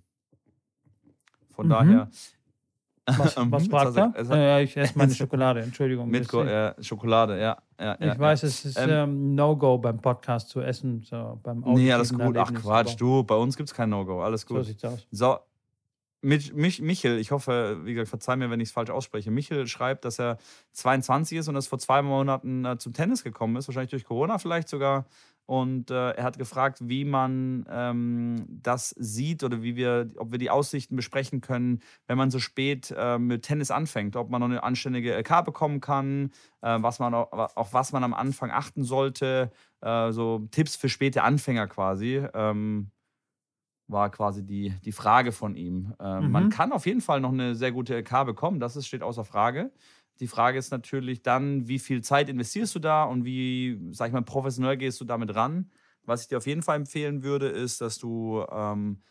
Von 1.50 1.66
mhm. 1.66 1.70
daher. 1.70 2.10
Was, 3.06 3.36
was 3.50 3.68
fragt 3.68 3.96
er? 3.96 4.12
Also, 4.14 4.34
äh, 4.34 4.64
ich 4.64 4.76
esse 4.76 4.98
meine 4.98 5.14
Schokolade, 5.14 5.60
Entschuldigung. 5.60 6.08
Mit 6.10 6.32
äh, 6.32 6.74
Schokolade, 6.82 7.40
ja. 7.40 7.56
ja, 7.78 7.94
ich 8.00 8.06
ja, 8.06 8.18
weiß, 8.18 8.42
es 8.42 8.64
ist 8.64 8.78
ähm, 8.78 8.90
ähm, 8.90 9.34
No-Go 9.34 9.78
beim 9.78 9.98
Podcast 9.98 10.48
zu 10.48 10.60
essen. 10.60 11.02
So, 11.02 11.38
beim 11.42 11.62
nee, 11.66 11.92
alles 11.92 12.12
gut. 12.12 12.36
Ach 12.36 12.52
Quatsch, 12.52 12.96
du, 12.98 13.22
bei 13.22 13.36
uns 13.36 13.56
gibt 13.56 13.68
es 13.68 13.74
kein 13.74 13.90
No-Go. 13.90 14.22
Alles 14.22 14.44
gut. 14.44 14.58
So 14.58 14.62
sieht's 14.64 14.84
aus. 14.84 15.06
So, 15.12 15.38
Mich, 16.20 16.52
Mich, 16.52 16.82
Michel, 16.82 17.18
ich 17.18 17.30
hoffe, 17.30 17.78
wie 17.84 17.94
gesagt, 17.94 18.08
verzeih 18.08 18.36
mir, 18.36 18.50
wenn 18.50 18.58
ich 18.58 18.70
es 18.70 18.72
falsch 18.72 18.90
ausspreche. 18.90 19.30
Michel 19.30 19.68
schreibt, 19.68 20.04
dass 20.04 20.18
er 20.18 20.38
22 20.72 21.38
ist 21.38 21.48
und 21.48 21.54
dass 21.54 21.68
vor 21.68 21.78
zwei 21.78 22.02
Monaten 22.02 22.64
äh, 22.64 22.78
zum 22.78 22.92
Tennis 22.92 23.22
gekommen 23.22 23.54
ist, 23.56 23.68
wahrscheinlich 23.68 23.90
durch 23.90 24.04
Corona 24.04 24.38
vielleicht 24.38 24.68
sogar. 24.68 25.06
Und 25.46 25.92
äh, 25.92 26.10
er 26.10 26.24
hat 26.24 26.38
gefragt, 26.38 26.80
wie 26.82 27.04
man 27.04 27.64
ähm, 27.70 28.44
das 28.48 28.90
sieht 28.90 29.44
oder 29.44 29.62
wie 29.62 29.76
wir, 29.76 30.08
ob 30.16 30.32
wir 30.32 30.38
die 30.38 30.50
Aussichten 30.50 30.96
besprechen 30.96 31.40
können, 31.40 31.80
wenn 32.08 32.18
man 32.18 32.32
so 32.32 32.40
spät 32.40 32.92
äh, 32.96 33.16
mit 33.18 33.42
Tennis 33.42 33.70
anfängt, 33.70 34.16
ob 34.16 34.28
man 34.28 34.40
noch 34.40 34.48
eine 34.48 34.64
anständige 34.64 35.14
LK 35.16 35.44
bekommen 35.44 35.80
kann, 35.80 36.32
äh, 36.62 36.78
was 36.80 36.98
man 36.98 37.14
auch, 37.14 37.30
auf 37.56 37.72
was 37.72 37.92
man 37.92 38.02
am 38.02 38.12
Anfang 38.12 38.50
achten 38.50 38.82
sollte, 38.82 39.52
äh, 39.82 40.10
so 40.10 40.48
Tipps 40.50 40.74
für 40.74 40.88
späte 40.88 41.22
Anfänger 41.22 41.68
quasi. 41.68 42.26
Ähm, 42.34 42.90
war 43.88 44.10
quasi 44.10 44.44
die, 44.44 44.74
die 44.84 44.90
Frage 44.90 45.30
von 45.30 45.54
ihm. 45.54 45.94
Ähm, 46.00 46.24
mhm. 46.24 46.30
Man 46.32 46.50
kann 46.50 46.72
auf 46.72 46.86
jeden 46.86 47.00
Fall 47.00 47.20
noch 47.20 47.32
eine 47.32 47.54
sehr 47.54 47.70
gute 47.70 47.94
LK 47.94 48.26
bekommen, 48.26 48.58
das 48.58 48.74
ist, 48.74 48.86
steht 48.88 49.02
außer 49.02 49.24
Frage. 49.24 49.70
Die 50.20 50.26
Frage 50.28 50.58
ist 50.58 50.70
natürlich 50.70 51.22
dann, 51.22 51.68
wie 51.68 51.78
viel 51.78 52.02
Zeit 52.02 52.28
investierst 52.28 52.74
du 52.74 52.78
da 52.78 53.04
und 53.04 53.24
wie, 53.24 53.78
sag 53.92 54.08
ich 54.08 54.12
mal, 54.12 54.22
professionell 54.22 54.76
gehst 54.76 55.00
du 55.00 55.04
damit 55.04 55.34
ran? 55.34 55.70
Was 56.04 56.22
ich 56.22 56.28
dir 56.28 56.38
auf 56.38 56.46
jeden 56.46 56.62
Fall 56.62 56.76
empfehlen 56.76 57.22
würde, 57.22 57.48
ist, 57.48 57.80
dass 57.80 57.98
du 57.98 58.44
ähm, 58.50 59.02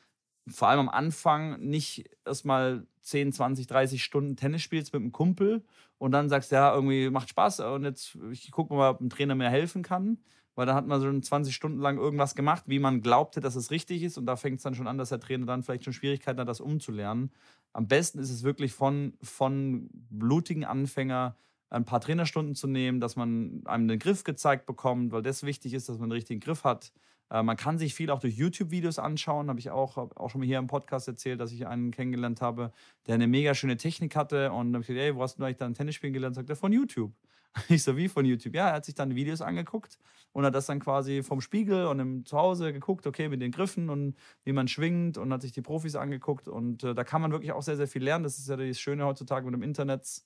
vor 0.47 0.67
allem 0.69 0.81
am 0.81 0.89
Anfang 0.89 1.59
nicht 1.59 2.09
erstmal 2.25 2.87
10, 3.01 3.33
20, 3.33 3.67
30 3.67 4.03
Stunden 4.03 4.35
Tennis 4.35 4.61
spielst 4.61 4.93
mit 4.93 5.01
einem 5.01 5.11
Kumpel 5.11 5.63
und 5.97 6.11
dann 6.11 6.29
sagst, 6.29 6.51
ja, 6.51 6.73
irgendwie 6.73 7.09
macht 7.09 7.29
Spaß 7.29 7.61
und 7.61 7.83
jetzt 7.83 8.17
ich 8.31 8.51
gucke 8.51 8.73
mal, 8.73 8.91
ob 8.91 9.01
ein 9.01 9.09
Trainer 9.09 9.35
mir 9.35 9.49
helfen 9.49 9.83
kann. 9.83 10.19
Weil 10.55 10.65
da 10.65 10.73
hat 10.73 10.87
man 10.87 11.01
so 11.01 11.19
20 11.19 11.53
Stunden 11.53 11.79
lang 11.81 11.97
irgendwas 11.97 12.33
gemacht, 12.33 12.63
wie 12.67 12.79
man 12.79 13.01
glaubte, 13.01 13.41
dass 13.41 13.55
es 13.57 13.71
richtig 13.71 14.03
ist. 14.03 14.17
Und 14.17 14.25
da 14.25 14.37
fängt 14.37 14.57
es 14.57 14.63
dann 14.63 14.73
schon 14.73 14.87
an, 14.87 14.97
dass 14.97 15.09
der 15.09 15.19
Trainer 15.19 15.45
dann 15.45 15.63
vielleicht 15.63 15.83
schon 15.83 15.91
Schwierigkeiten 15.93 16.39
hat, 16.39 16.47
das 16.47 16.61
umzulernen. 16.61 17.31
Am 17.75 17.89
besten 17.89 18.19
ist 18.19 18.29
es 18.29 18.43
wirklich 18.43 18.71
von, 18.71 19.17
von 19.21 19.89
blutigen 19.91 20.63
Anfänger 20.63 21.35
ein 21.69 21.83
paar 21.83 21.99
Trainerstunden 21.99 22.55
zu 22.55 22.67
nehmen, 22.67 23.01
dass 23.01 23.17
man 23.17 23.63
einem 23.65 23.89
den 23.89 23.99
Griff 23.99 24.23
gezeigt 24.23 24.65
bekommt, 24.65 25.11
weil 25.11 25.21
das 25.21 25.43
wichtig 25.43 25.73
ist, 25.73 25.89
dass 25.89 25.97
man 25.97 26.07
den 26.07 26.13
richtigen 26.13 26.39
Griff 26.39 26.63
hat. 26.63 26.93
Äh, 27.29 27.43
man 27.43 27.57
kann 27.57 27.77
sich 27.77 27.93
viel 27.93 28.11
auch 28.11 28.19
durch 28.19 28.37
YouTube-Videos 28.37 28.97
anschauen, 28.97 29.49
habe 29.49 29.59
ich 29.59 29.71
auch, 29.71 29.97
auch 29.97 30.29
schon 30.29 30.39
mal 30.39 30.47
hier 30.47 30.57
im 30.57 30.67
Podcast 30.67 31.09
erzählt, 31.09 31.41
dass 31.41 31.51
ich 31.51 31.67
einen 31.67 31.91
kennengelernt 31.91 32.39
habe, 32.39 32.71
der 33.07 33.15
eine 33.15 33.27
mega 33.27 33.53
schöne 33.53 33.75
Technik 33.75 34.15
hatte. 34.15 34.53
Und 34.53 34.67
dann 34.67 34.75
habe 34.75 34.81
ich 34.83 34.87
gesagt, 34.87 35.03
ey, 35.03 35.13
wo 35.13 35.21
hast 35.21 35.37
du 35.37 35.43
eigentlich 35.43 35.57
dein 35.57 35.73
Tennis 35.73 35.95
spielen 35.95 36.13
gelernt? 36.13 36.35
Sagt 36.35 36.49
er, 36.49 36.55
von 36.55 36.71
YouTube. 36.71 37.11
Ich 37.69 37.83
so, 37.83 37.97
wie 37.97 38.07
von 38.07 38.25
YouTube? 38.25 38.53
Ja, 38.55 38.69
er 38.69 38.73
hat 38.75 38.85
sich 38.85 38.95
dann 38.95 39.15
Videos 39.15 39.41
angeguckt 39.41 39.97
und 40.33 40.45
hat 40.45 40.53
das 40.53 40.65
dann 40.65 40.79
quasi 40.79 41.23
vom 41.23 41.41
Spiegel 41.41 41.85
und 41.85 41.99
im 41.99 42.25
Zuhause 42.25 42.73
geguckt, 42.73 43.07
okay, 43.07 43.29
mit 43.29 43.41
den 43.41 43.51
Griffen 43.51 43.89
und 43.89 44.15
wie 44.43 44.51
man 44.51 44.67
schwingt 44.67 45.17
und 45.17 45.31
hat 45.31 45.41
sich 45.41 45.51
die 45.51 45.61
Profis 45.61 45.95
angeguckt. 45.95 46.47
Und 46.47 46.83
äh, 46.83 46.93
da 46.93 47.03
kann 47.03 47.21
man 47.21 47.31
wirklich 47.31 47.53
auch 47.53 47.63
sehr, 47.63 47.77
sehr 47.77 47.87
viel 47.87 48.03
lernen. 48.03 48.23
Das 48.23 48.37
ist 48.37 48.49
ja 48.49 48.57
das 48.57 48.79
Schöne 48.79 49.05
heutzutage 49.05 49.45
mit 49.45 49.53
dem 49.53 49.63
Internet, 49.63 50.23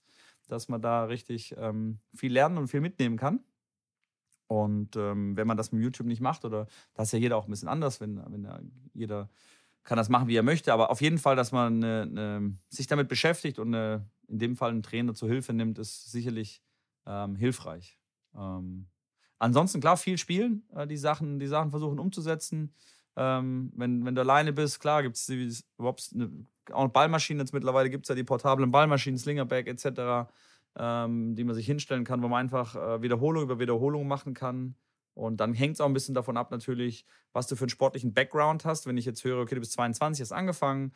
dass 0.47 0.67
man 0.67 0.81
da 0.81 1.03
richtig 1.03 1.55
ähm, 1.57 1.99
viel 2.15 2.33
lernen 2.33 2.57
und 2.57 2.67
viel 2.67 2.81
mitnehmen 2.81 3.17
kann. 3.17 3.41
Und 4.47 4.95
ähm, 4.95 5.37
wenn 5.37 5.45
man 5.45 5.57
das 5.57 5.71
mit 5.71 5.83
YouTube 5.83 6.07
nicht 6.07 6.21
macht, 6.21 6.43
oder 6.43 6.65
das 6.95 7.09
ist 7.09 7.11
ja 7.11 7.19
jeder 7.19 7.37
auch 7.37 7.45
ein 7.45 7.51
bisschen 7.51 7.67
anders, 7.67 8.01
wenn, 8.01 8.19
wenn 8.31 8.43
ja, 8.43 8.59
jeder 8.95 9.29
kann 9.83 9.97
das 9.97 10.09
machen, 10.09 10.27
wie 10.27 10.35
er 10.35 10.43
möchte, 10.43 10.73
aber 10.73 10.89
auf 10.89 11.01
jeden 11.01 11.19
Fall, 11.19 11.35
dass 11.35 11.51
man 11.51 11.83
eine, 11.83 12.01
eine, 12.01 12.57
sich 12.67 12.87
damit 12.87 13.07
beschäftigt 13.07 13.59
und 13.59 13.73
eine, 13.73 14.09
in 14.27 14.39
dem 14.39 14.55
Fall 14.55 14.71
einen 14.71 14.81
Trainer 14.81 15.13
zur 15.13 15.29
Hilfe 15.29 15.53
nimmt, 15.53 15.77
ist 15.77 16.11
sicherlich 16.11 16.63
ähm, 17.09 17.35
hilfreich. 17.35 17.97
Ähm, 18.33 18.87
ansonsten, 19.39 19.81
klar, 19.81 19.97
viel 19.97 20.17
spielen, 20.17 20.63
äh, 20.73 20.87
die, 20.87 20.97
Sachen, 20.97 21.39
die 21.39 21.47
Sachen 21.47 21.71
versuchen 21.71 21.99
umzusetzen. 21.99 22.73
Ähm, 23.17 23.73
wenn, 23.75 24.05
wenn 24.05 24.15
du 24.15 24.21
alleine 24.21 24.53
bist, 24.53 24.79
klar, 24.79 25.03
gibt 25.03 25.17
es 25.17 25.27
überhaupt 25.77 26.11
eine, 26.13 26.31
auch 26.71 26.87
Ballmaschinen. 26.87 27.41
Jetzt 27.41 27.53
mittlerweile 27.53 27.89
gibt 27.89 28.05
es 28.05 28.09
ja 28.09 28.15
die 28.15 28.23
portablen 28.23 28.71
Ballmaschinen, 28.71 29.17
Slingerback 29.17 29.67
etc 29.67 30.29
ähm, 30.77 31.35
die 31.35 31.43
man 31.43 31.55
sich 31.55 31.65
hinstellen 31.65 32.03
kann, 32.03 32.21
wo 32.21 32.27
man 32.27 32.39
einfach 32.39 32.75
äh, 32.75 33.01
Wiederholung 33.01 33.43
über 33.43 33.59
Wiederholung 33.59 34.07
machen 34.07 34.33
kann. 34.33 34.75
Und 35.13 35.37
dann 35.37 35.53
hängt 35.53 35.73
es 35.73 35.81
auch 35.81 35.85
ein 35.85 35.93
bisschen 35.93 36.15
davon 36.15 36.37
ab, 36.37 36.51
natürlich, 36.51 37.05
was 37.33 37.47
du 37.47 37.55
für 37.55 37.65
einen 37.65 37.69
sportlichen 37.69 38.13
Background 38.13 38.63
hast. 38.63 38.87
Wenn 38.87 38.97
ich 38.97 39.05
jetzt 39.05 39.23
höre, 39.23 39.41
okay, 39.41 39.55
du 39.55 39.61
bist 39.61 39.73
22, 39.73 40.21
hast 40.21 40.31
angefangen, 40.31 40.93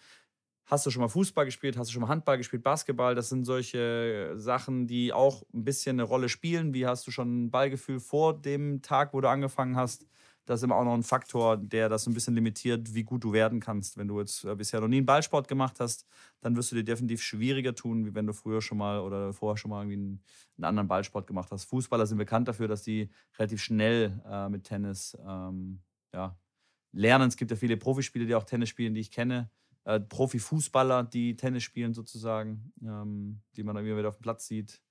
hast 0.66 0.86
du 0.86 0.90
schon 0.90 1.02
mal 1.02 1.10
Fußball 1.10 1.46
gespielt, 1.46 1.78
hast 1.78 1.90
du 1.90 1.94
schon 1.94 2.02
mal 2.02 2.08
Handball 2.08 2.38
gespielt, 2.38 2.64
Basketball, 2.64 3.16
das 3.16 3.30
sind 3.30 3.46
solche 3.46 4.34
Sachen, 4.36 4.88
die 4.88 5.14
auch 5.14 5.44
ein 5.54 5.64
bisschen 5.64 5.96
eine 5.96 6.04
Rolle 6.04 6.30
spielen. 6.30 6.74
Wie 6.74 6.88
hast 6.88 7.06
du 7.06 7.12
schon 7.12 7.46
ein 7.46 7.52
Ballgefühl 7.52 8.00
vor 8.00 8.34
dem 8.34 8.82
Tag, 8.82 9.14
wo 9.14 9.22
du 9.22 9.30
angefangen 9.30 9.76
hast? 9.76 10.08
das 10.46 10.60
ist 10.60 10.64
immer 10.64 10.76
auch 10.76 10.84
noch 10.84 10.94
ein 10.94 11.04
Faktor, 11.04 11.58
der 11.58 11.88
das 11.90 12.06
ein 12.06 12.14
bisschen 12.14 12.36
limitiert, 12.36 12.94
wie 12.94 13.04
gut 13.04 13.24
du 13.24 13.32
werden 13.32 13.60
kannst. 13.60 13.98
Wenn 13.98 14.08
du 14.08 14.20
jetzt 14.20 14.44
äh, 14.44 14.56
bisher 14.56 14.82
noch 14.82 14.88
nie 14.88 14.98
einen 14.98 15.06
Ballsport 15.06 15.48
gemacht 15.48 15.80
hast, 15.80 16.06
dann 16.42 16.56
wirst 16.56 16.72
du 16.72 16.76
dir 16.76 16.84
definitiv 16.84 17.22
schwieriger 17.22 17.74
tun, 17.76 18.06
wie 18.06 18.14
wenn 18.14 18.28
du 18.28 18.34
früher 18.34 18.62
schon 18.62 18.78
mal 18.78 19.00
oder 19.00 19.32
vorher 19.32 19.58
schon 19.58 19.72
mal 19.72 19.82
irgendwie 19.82 19.98
einen, 19.98 20.24
einen 20.58 20.66
anderen 20.66 20.88
Ballsport 20.88 21.28
gemacht 21.28 21.50
hast. 21.52 21.66
Fußballer 21.66 22.06
sind 22.06 22.18
bekannt 22.18 22.48
dafür, 22.48 22.68
dass 22.68 22.84
die 22.84 23.10
relativ 23.40 23.62
schnell 23.62 24.22
äh, 24.30 24.50
mit 24.50 24.66
Tennis 24.66 25.18
ähm, 25.26 25.82
ja, 26.14 26.38
lernen. 26.92 27.30
Es 27.30 27.38
gibt 27.38 27.52
ja 27.52 27.58
viele 27.58 27.78
Profispieler, 27.78 28.26
die 28.26 28.36
auch 28.36 28.44
Tennis 28.44 28.70
spielen, 28.70 28.94
die 28.94 29.02
ich 29.02 29.12
kenne. 29.12 29.50
Äh, 29.86 30.00
Profifußballer, 30.00 31.04
die 31.04 31.36
Tennis 31.36 31.64
spielen 31.64 31.94
sozusagen, 31.94 32.72
ähm, 32.82 33.42
die 33.56 33.64
man 33.64 33.76
dann 33.76 33.86
immer 33.86 33.98
wieder 33.98 34.10
auf 34.10 34.18
dem 34.18 34.22
Platz 34.22 34.48
sieht. 34.48 34.82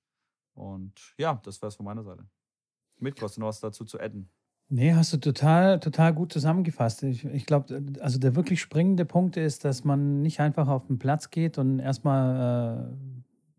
Und 0.53 1.15
ja, 1.17 1.41
das 1.43 1.61
wäre 1.61 1.69
es 1.69 1.75
von 1.75 1.85
meiner 1.85 2.03
Seite. 2.03 2.25
Mit 2.99 3.19
noch 3.21 3.47
was 3.47 3.59
dazu 3.59 3.85
zu 3.85 3.99
adden. 3.99 4.29
Nee, 4.69 4.93
hast 4.93 5.11
du 5.13 5.17
total, 5.17 5.79
total 5.79 6.13
gut 6.13 6.31
zusammengefasst. 6.31 7.03
Ich, 7.03 7.25
ich 7.25 7.45
glaube, 7.45 7.83
also 7.99 8.17
der 8.19 8.35
wirklich 8.35 8.61
springende 8.61 9.05
Punkt 9.05 9.35
ist, 9.35 9.65
dass 9.65 9.83
man 9.83 10.21
nicht 10.21 10.39
einfach 10.39 10.67
auf 10.67 10.87
den 10.87 10.99
Platz 10.99 11.31
geht 11.31 11.57
und 11.57 11.79
erstmal 11.79 12.93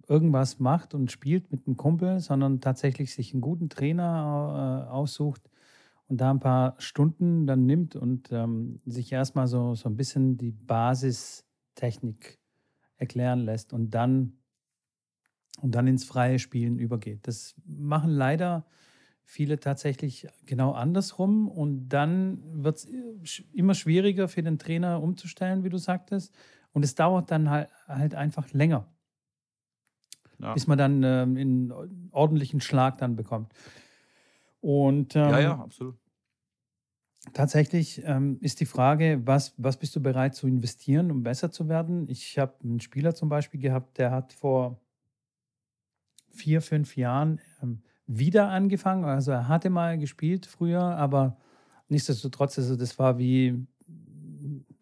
äh, 0.08 0.12
irgendwas 0.12 0.60
macht 0.60 0.94
und 0.94 1.10
spielt 1.10 1.50
mit 1.50 1.66
einem 1.66 1.76
Kumpel, 1.76 2.20
sondern 2.20 2.60
tatsächlich 2.60 3.12
sich 3.12 3.32
einen 3.32 3.42
guten 3.42 3.68
Trainer 3.68 4.86
äh, 4.86 4.90
aussucht 4.90 5.42
und 6.08 6.20
da 6.20 6.30
ein 6.30 6.40
paar 6.40 6.74
Stunden 6.78 7.46
dann 7.46 7.66
nimmt 7.66 7.96
und 7.96 8.30
ähm, 8.32 8.80
sich 8.84 9.12
erstmal 9.12 9.46
so, 9.46 9.74
so 9.74 9.88
ein 9.88 9.96
bisschen 9.96 10.36
die 10.36 10.52
Basistechnik 10.52 12.38
erklären 12.96 13.40
lässt 13.40 13.72
und 13.72 13.90
dann, 13.90 14.38
und 15.60 15.74
dann 15.74 15.86
ins 15.86 16.04
freie 16.04 16.38
Spielen 16.38 16.78
übergeht. 16.78 17.26
Das 17.26 17.54
machen 17.64 18.10
leider 18.10 18.66
viele 19.24 19.58
tatsächlich 19.58 20.28
genau 20.46 20.72
andersrum. 20.72 21.48
Und 21.48 21.88
dann 21.88 22.62
wird 22.62 22.76
es 22.76 22.84
äh, 22.86 23.42
immer 23.52 23.74
schwieriger 23.74 24.28
für 24.28 24.42
den 24.42 24.58
Trainer 24.58 25.02
umzustellen, 25.02 25.64
wie 25.64 25.70
du 25.70 25.78
sagtest. 25.78 26.34
Und 26.72 26.84
es 26.84 26.94
dauert 26.94 27.30
dann 27.30 27.50
halt, 27.50 27.68
halt 27.86 28.14
einfach 28.14 28.52
länger, 28.52 28.86
ja. 30.38 30.52
bis 30.54 30.66
man 30.66 30.78
dann 30.78 31.02
ähm, 31.02 31.36
einen 31.36 32.10
ordentlichen 32.10 32.60
Schlag 32.60 32.98
dann 32.98 33.16
bekommt. 33.16 33.52
Und, 34.64 35.14
ähm, 35.14 35.28
ja, 35.28 35.40
ja, 35.40 35.58
absolut. 35.58 35.94
Tatsächlich 37.34 38.02
ähm, 38.06 38.38
ist 38.40 38.60
die 38.60 38.66
Frage, 38.66 39.20
was, 39.26 39.52
was 39.58 39.76
bist 39.76 39.94
du 39.94 40.00
bereit 40.00 40.34
zu 40.34 40.46
investieren, 40.46 41.10
um 41.10 41.22
besser 41.22 41.50
zu 41.50 41.68
werden? 41.68 42.08
Ich 42.08 42.38
habe 42.38 42.54
einen 42.64 42.80
Spieler 42.80 43.14
zum 43.14 43.28
Beispiel 43.28 43.60
gehabt, 43.60 43.98
der 43.98 44.10
hat 44.10 44.32
vor 44.32 44.80
vier, 46.30 46.62
fünf 46.62 46.96
Jahren 46.96 47.42
ähm, 47.62 47.82
wieder 48.06 48.48
angefangen. 48.48 49.04
Also 49.04 49.32
er 49.32 49.48
hatte 49.48 49.68
mal 49.68 49.98
gespielt 49.98 50.46
früher, 50.46 50.80
aber 50.80 51.36
nichtsdestotrotz, 51.88 52.58
also 52.58 52.74
das 52.74 52.98
war 52.98 53.18
wie, 53.18 53.66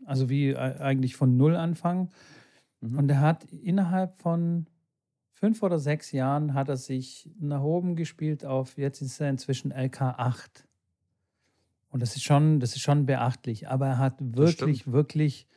also 0.04 0.28
wie 0.28 0.56
eigentlich 0.56 1.16
von 1.16 1.36
Null 1.36 1.56
anfangen. 1.56 2.10
Mhm. 2.80 2.98
Und 2.98 3.10
er 3.10 3.20
hat 3.20 3.42
innerhalb 3.46 4.14
von 4.14 4.68
fünf 5.42 5.62
oder 5.62 5.80
sechs 5.80 6.12
Jahren 6.12 6.54
hat 6.54 6.68
er 6.68 6.76
sich 6.76 7.28
nach 7.40 7.62
oben 7.62 7.96
gespielt 7.96 8.46
auf, 8.46 8.78
jetzt 8.78 9.00
ist 9.02 9.20
er 9.20 9.28
inzwischen 9.28 9.72
LK 9.72 10.00
8. 10.02 10.68
Und 11.90 12.00
das 12.00 12.14
ist 12.14 12.22
schon, 12.22 12.60
das 12.60 12.76
ist 12.76 12.82
schon 12.82 13.06
beachtlich. 13.06 13.68
Aber 13.68 13.86
er 13.86 13.98
hat 13.98 14.14
wirklich, 14.18 14.90
wirklich 14.92 15.48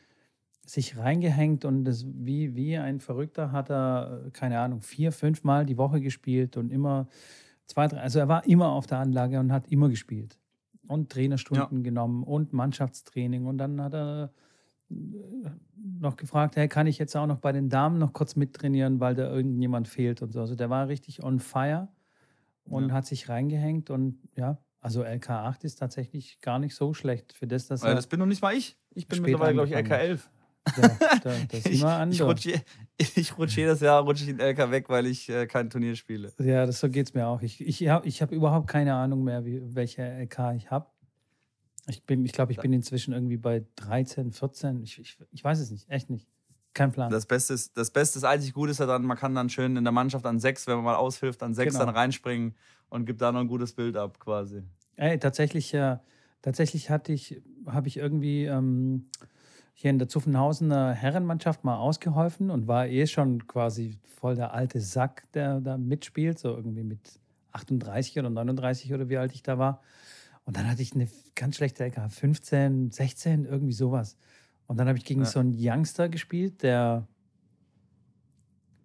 sich 0.66 0.98
reingehängt 0.98 1.64
und 1.64 1.84
das 1.84 2.04
wie, 2.04 2.56
wie 2.56 2.76
ein 2.76 2.98
Verrückter 2.98 3.52
hat 3.52 3.70
er, 3.70 4.30
keine 4.32 4.58
Ahnung, 4.58 4.80
vier, 4.80 5.12
fünf 5.12 5.44
Mal 5.44 5.64
die 5.64 5.78
Woche 5.78 6.00
gespielt 6.00 6.56
und 6.56 6.72
immer 6.72 7.06
Zwei, 7.66 7.88
drei, 7.88 8.00
also 8.00 8.20
er 8.20 8.28
war 8.28 8.46
immer 8.46 8.70
auf 8.70 8.86
der 8.86 8.98
Anlage 8.98 9.40
und 9.40 9.52
hat 9.52 9.68
immer 9.68 9.88
gespielt. 9.88 10.38
Und 10.86 11.10
Trainerstunden 11.10 11.78
ja. 11.78 11.82
genommen 11.82 12.22
und 12.22 12.52
Mannschaftstraining. 12.52 13.46
Und 13.46 13.58
dann 13.58 13.80
hat 13.80 13.92
er 13.92 14.32
noch 14.88 16.16
gefragt, 16.16 16.56
hey, 16.56 16.68
kann 16.68 16.86
ich 16.86 16.98
jetzt 16.98 17.16
auch 17.16 17.26
noch 17.26 17.38
bei 17.38 17.52
den 17.52 17.68
Damen 17.68 17.98
noch 17.98 18.12
kurz 18.12 18.36
mittrainieren, 18.36 19.00
weil 19.00 19.14
da 19.14 19.30
irgendjemand 19.30 19.88
fehlt 19.88 20.22
und 20.22 20.32
so. 20.32 20.40
Also 20.40 20.54
der 20.54 20.70
war 20.70 20.88
richtig 20.88 21.22
on 21.22 21.40
fire 21.40 21.88
und 22.64 22.88
ja. 22.88 22.94
hat 22.94 23.06
sich 23.06 23.28
reingehängt 23.28 23.90
und 23.90 24.18
ja, 24.36 24.58
also 24.80 25.02
LK8 25.02 25.64
ist 25.64 25.76
tatsächlich 25.76 26.40
gar 26.40 26.58
nicht 26.58 26.74
so 26.74 26.94
schlecht 26.94 27.32
für 27.32 27.46
das, 27.46 27.66
dass 27.66 27.82
er. 27.82 27.94
Das 27.94 28.06
bin 28.06 28.20
noch 28.20 28.26
nicht 28.26 28.42
mal 28.42 28.54
ich. 28.54 28.76
Ich 28.94 29.08
bin 29.08 29.22
mittlerweile, 29.22 29.54
glaube 29.54 29.68
ich, 29.68 29.74
LK11. 29.74 30.20
Ja, 30.76 30.88
da, 31.22 31.34
das 31.48 31.66
ich, 31.66 31.84
ich 32.10 32.22
rutsche 32.22 32.62
ich 32.96 33.38
rutsch 33.38 33.56
jedes 33.56 33.80
Jahr 33.80 34.02
rutsche 34.02 34.24
ich 34.24 34.36
den 34.36 34.40
LK 34.40 34.70
weg, 34.70 34.88
weil 34.88 35.06
ich 35.06 35.28
äh, 35.28 35.46
kein 35.46 35.70
Turnier 35.70 35.94
spiele. 35.94 36.32
Ja, 36.38 36.66
das, 36.66 36.80
so 36.80 36.88
geht 36.88 37.06
es 37.06 37.14
mir 37.14 37.26
auch. 37.26 37.42
Ich, 37.42 37.60
ich 37.60 37.88
habe 37.88 38.06
ich 38.06 38.22
hab 38.22 38.32
überhaupt 38.32 38.68
keine 38.68 38.94
Ahnung 38.94 39.22
mehr, 39.22 39.44
wie, 39.44 39.62
welche 39.74 40.02
LK 40.02 40.54
ich 40.56 40.70
habe. 40.70 40.86
Ich, 41.88 42.02
ich 42.08 42.32
glaube, 42.32 42.52
ich 42.52 42.58
bin 42.58 42.72
inzwischen 42.72 43.12
irgendwie 43.12 43.36
bei 43.36 43.64
13, 43.76 44.32
14. 44.32 44.82
Ich, 44.82 44.98
ich, 44.98 45.18
ich 45.30 45.44
weiß 45.44 45.60
es 45.60 45.70
nicht, 45.70 45.88
echt 45.88 46.10
nicht. 46.10 46.28
Kein 46.74 46.92
Plan. 46.92 47.10
Das 47.10 47.26
Beste 47.26 47.54
ist, 47.54 47.76
das 47.76 47.90
Beste 47.90 48.18
ist 48.18 48.24
einzig 48.24 48.52
gut 48.52 48.68
ist 48.68 48.80
ja 48.80 48.86
dann, 48.86 49.04
man 49.04 49.16
kann 49.16 49.34
dann 49.34 49.48
schön 49.48 49.76
in 49.76 49.84
der 49.84 49.92
Mannschaft 49.92 50.26
an 50.26 50.38
sechs, 50.40 50.66
wenn 50.66 50.76
man 50.76 50.84
mal 50.84 50.96
aushilft, 50.96 51.42
an 51.42 51.54
sechs 51.54 51.72
genau. 51.72 51.86
dann 51.86 51.94
reinspringen 51.94 52.54
und 52.90 53.06
gibt 53.06 53.22
da 53.22 53.32
noch 53.32 53.40
ein 53.40 53.48
gutes 53.48 53.72
Bild 53.72 53.96
ab, 53.96 54.20
quasi. 54.20 54.62
Ey, 54.96 55.18
tatsächlich, 55.18 55.72
äh, 55.72 55.96
tatsächlich 56.42 56.90
hatte 56.90 57.12
ich, 57.12 57.40
habe 57.66 57.88
ich 57.88 57.96
irgendwie. 57.96 58.44
Ähm, 58.44 59.06
hier 59.78 59.90
in 59.90 59.98
der 59.98 60.08
Zuffenhausener 60.08 60.94
Herrenmannschaft 60.94 61.62
mal 61.62 61.76
ausgeholfen 61.76 62.50
und 62.50 62.66
war 62.66 62.86
eh 62.86 63.06
schon 63.06 63.46
quasi 63.46 63.98
voll 64.02 64.34
der 64.34 64.54
alte 64.54 64.80
Sack, 64.80 65.30
der 65.34 65.60
da 65.60 65.76
mitspielt, 65.76 66.38
so 66.38 66.48
irgendwie 66.48 66.82
mit 66.82 67.20
38 67.52 68.18
oder 68.18 68.30
39 68.30 68.94
oder 68.94 69.10
wie 69.10 69.18
alt 69.18 69.34
ich 69.34 69.42
da 69.42 69.58
war. 69.58 69.82
Und 70.46 70.56
dann 70.56 70.70
hatte 70.70 70.80
ich 70.80 70.94
eine 70.94 71.08
ganz 71.34 71.56
schlechte 71.56 71.84
LK, 71.84 72.10
15, 72.10 72.92
16, 72.92 73.44
irgendwie 73.44 73.72
sowas. 73.72 74.16
Und 74.66 74.78
dann 74.78 74.88
habe 74.88 74.96
ich 74.96 75.04
gegen 75.04 75.20
ja. 75.20 75.26
so 75.26 75.40
einen 75.40 75.54
Youngster 75.58 76.08
gespielt, 76.08 76.62
der, 76.62 77.06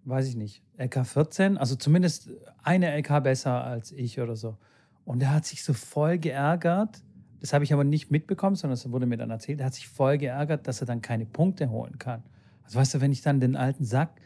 weiß 0.04 0.28
ich 0.28 0.36
nicht, 0.36 0.64
LK 0.78 1.06
14, 1.06 1.58
also 1.58 1.76
zumindest 1.76 2.32
eine 2.64 2.96
LK 2.98 3.24
besser 3.24 3.64
als 3.64 3.92
ich 3.92 4.20
oder 4.20 4.36
so. 4.36 4.58
Und 5.06 5.20
der 5.20 5.34
hat 5.34 5.46
sich 5.46 5.64
so 5.64 5.74
voll 5.74 6.18
geärgert, 6.18 7.04
das 7.40 7.54
habe 7.54 7.64
ich 7.64 7.74
aber 7.74 7.84
nicht 7.84 8.12
mitbekommen, 8.12 8.56
sondern 8.56 8.74
es 8.74 8.92
wurde 8.92 9.08
mir 9.08 9.18
dann 9.18 9.32
erzählt. 9.32 9.60
Er 9.60 9.68
hat 9.68 9.74
sich 9.74 9.88
voll 9.88 10.20
geärgert, 10.20 10.68
dass 10.68 10.82
er 10.82 10.86
dann 10.86 11.02
keine 11.02 11.26
Punkte 11.26 11.72
holen 11.72 11.98
kann. 11.98 12.22
Also 12.64 12.80
weißt 12.80 12.96
du, 12.96 13.02
wenn 13.02 13.12
ich 13.12 13.22
dann 13.22 13.40
den 13.40 13.56
alten 13.56 13.84
Sack 13.84 14.22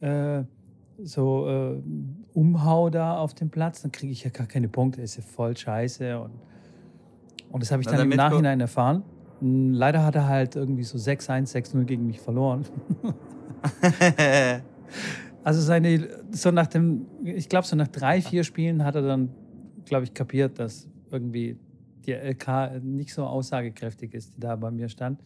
äh, 0.00 0.42
so 1.02 1.48
äh, 1.48 1.82
umhau 2.32 2.88
da 2.88 3.18
auf 3.18 3.34
dem 3.34 3.50
Platz, 3.50 3.82
dann 3.82 3.92
kriege 3.92 4.10
ich 4.10 4.24
ja 4.24 4.30
gar 4.30 4.46
keine 4.46 4.68
Punkte. 4.68 5.02
Das 5.02 5.10
ist 5.10 5.16
ja 5.16 5.22
voll 5.22 5.54
scheiße. 5.54 6.18
Und, 6.18 6.32
und 7.50 7.62
das 7.62 7.70
habe 7.70 7.82
ich 7.82 7.88
dann, 7.88 8.10
im 8.10 8.16
Nachhinein 8.16 8.60
erfahren. 8.60 9.02
Leider 9.40 10.04
hat 10.04 10.14
er 10.14 10.26
halt 10.26 10.56
irgendwie 10.56 10.82
so 10.82 10.96
6-1, 10.96 11.52
6-0 11.52 11.84
gegen 11.84 12.06
mich 12.06 12.20
verloren. 12.20 12.64
also 15.44 15.60
seine, 15.60 16.08
so 16.30 16.50
nach 16.50 16.66
dem, 16.66 17.06
ich 17.22 17.48
glaube, 17.48 17.66
so 17.66 17.76
nach 17.76 17.88
drei, 17.88 18.22
vier 18.22 18.44
Spielen 18.44 18.84
hat 18.84 18.94
er 18.94 19.02
dann, 19.02 19.30
glaube 19.84 20.04
ich, 20.04 20.14
kapiert, 20.14 20.58
dass 20.58 20.88
irgendwie 21.10 21.58
die 22.06 22.12
LK 22.12 22.82
nicht 22.82 23.12
so 23.12 23.24
aussagekräftig 23.24 24.14
ist, 24.14 24.36
die 24.36 24.40
da 24.40 24.56
bei 24.56 24.70
mir 24.70 24.88
stand. 24.88 25.20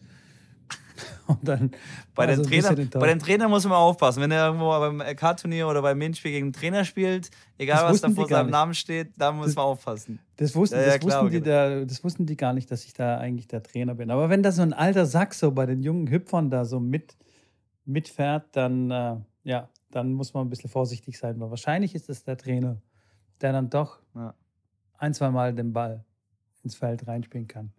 Und 1.27 1.47
dann 1.47 1.71
bei, 2.13 2.25
den 2.25 2.43
Trainer, 2.43 2.75
bei 2.75 3.07
den 3.07 3.19
Trainern 3.19 3.49
muss 3.49 3.63
man 3.63 3.73
aufpassen. 3.73 4.21
Wenn 4.21 4.31
er 4.31 4.47
irgendwo 4.47 4.69
beim 4.69 5.01
LK-Turnier 5.01 5.67
oder 5.67 5.81
beim 5.81 5.97
Minspiel 5.97 6.31
gegen 6.31 6.47
einen 6.47 6.53
Trainer 6.53 6.85
spielt, 6.85 7.29
egal 7.57 7.89
was 7.89 8.01
da 8.01 8.09
vor 8.09 8.27
seinem 8.27 8.49
Namen 8.49 8.73
steht, 8.73 9.11
da 9.17 9.31
muss 9.31 9.47
das, 9.47 9.55
man 9.55 9.65
aufpassen. 9.65 10.19
Das 10.37 10.55
wussten, 10.55 10.75
ja, 10.75 10.81
ja, 10.81 10.87
das, 10.87 10.99
klar, 10.99 11.23
wussten 11.23 11.31
die 11.31 11.41
da, 11.41 11.85
das 11.85 12.03
wussten 12.03 12.25
die 12.25 12.37
gar 12.37 12.53
nicht, 12.53 12.69
dass 12.69 12.85
ich 12.85 12.93
da 12.93 13.17
eigentlich 13.17 13.47
der 13.47 13.63
Trainer 13.63 13.95
bin. 13.95 14.11
Aber 14.11 14.29
wenn 14.29 14.43
da 14.43 14.51
so 14.51 14.61
ein 14.61 14.73
alter 14.73 15.05
Sack 15.05 15.33
so 15.33 15.51
bei 15.51 15.65
den 15.65 15.81
jungen 15.81 16.09
Hüpfern 16.09 16.49
da 16.49 16.65
so 16.65 16.79
mit, 16.79 17.15
mitfährt, 17.85 18.45
dann, 18.51 18.91
äh, 18.91 19.15
ja, 19.43 19.69
dann 19.89 20.13
muss 20.13 20.33
man 20.33 20.45
ein 20.45 20.49
bisschen 20.49 20.69
vorsichtig 20.69 21.17
sein. 21.17 21.39
Weil 21.39 21.49
wahrscheinlich 21.49 21.95
ist 21.95 22.09
es 22.09 22.23
der 22.23 22.37
Trainer, 22.37 22.81
der 23.41 23.53
dann 23.53 23.69
doch 23.69 23.99
ja 24.15 24.33
ein, 25.01 25.13
zwei 25.13 25.31
Mal 25.31 25.53
den 25.53 25.73
Ball 25.73 26.05
ins 26.63 26.75
Feld 26.75 27.07
reinspielen 27.07 27.47
kann. 27.47 27.71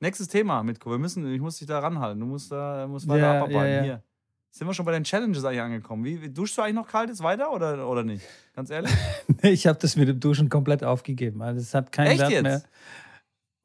Nächstes 0.00 0.28
Thema, 0.28 0.62
Mitko. 0.62 0.90
Wir 0.90 0.98
müssen, 0.98 1.32
ich 1.32 1.40
muss 1.40 1.58
dich 1.58 1.66
da 1.66 1.78
ranhalten. 1.78 2.20
Du 2.20 2.26
musst 2.26 2.52
da 2.52 2.86
musst 2.86 3.08
weiter 3.08 3.20
ja, 3.20 3.36
abarbeiten. 3.38 3.56
Ja, 3.56 3.76
ja. 3.76 3.82
Hier. 3.82 4.02
Sind 4.50 4.66
wir 4.66 4.74
schon 4.74 4.86
bei 4.86 4.92
den 4.92 5.04
Challenges 5.04 5.44
eigentlich 5.44 5.60
angekommen? 5.60 6.04
Wie, 6.04 6.30
duschst 6.30 6.56
du 6.56 6.62
eigentlich 6.62 6.76
noch 6.76 6.88
kalt 6.88 7.10
jetzt 7.10 7.22
weiter 7.22 7.52
oder, 7.52 7.86
oder 7.88 8.04
nicht? 8.04 8.24
Ganz 8.54 8.70
ehrlich? 8.70 8.90
ich 9.42 9.66
habe 9.66 9.78
das 9.78 9.96
mit 9.96 10.08
dem 10.08 10.18
Duschen 10.18 10.48
komplett 10.48 10.82
aufgegeben. 10.82 11.42
Also 11.42 11.60
es 11.60 11.74
hat 11.74 11.92
keinen 11.92 12.12
Echt 12.12 12.20
Wert 12.20 12.30
jetzt? 12.30 12.42
mehr. 12.42 12.62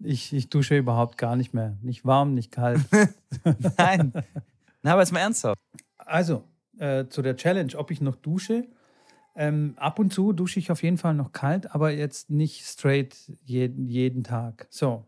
Ich, 0.04 0.34
ich 0.34 0.50
dusche 0.50 0.78
überhaupt 0.78 1.18
gar 1.18 1.36
nicht 1.36 1.54
mehr. 1.54 1.78
Nicht 1.82 2.06
warm, 2.06 2.34
nicht 2.34 2.52
kalt. 2.52 2.82
Nein. 3.78 4.12
Na, 4.82 4.94
aber 4.94 5.02
jetzt 5.02 5.12
mal 5.12 5.20
ernsthaft. 5.20 5.62
Also, 5.98 6.44
äh, 6.78 7.06
zu 7.08 7.22
der 7.22 7.36
Challenge, 7.38 7.74
ob 7.76 7.92
ich 7.92 8.02
noch 8.02 8.16
dusche. 8.16 8.68
Ähm, 9.36 9.76
ab 9.78 9.98
und 10.00 10.12
zu 10.12 10.34
dusche 10.34 10.60
ich 10.60 10.72
auf 10.72 10.84
jeden 10.84 10.98
Fall 10.98 11.14
noch 11.14 11.32
kalt, 11.32 11.74
aber 11.74 11.92
jetzt 11.92 12.30
nicht 12.30 12.66
straight 12.66 13.16
jeden, 13.46 13.88
jeden 13.88 14.24
Tag. 14.24 14.68
So. 14.70 15.06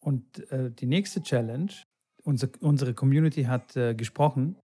Und 0.00 0.50
äh, 0.50 0.70
die 0.70 0.86
nächste 0.86 1.22
Challenge, 1.22 1.70
unsere, 2.22 2.52
unsere 2.60 2.94
Community 2.94 3.44
hat 3.44 3.76
äh, 3.76 3.94
gesprochen. 3.94 4.56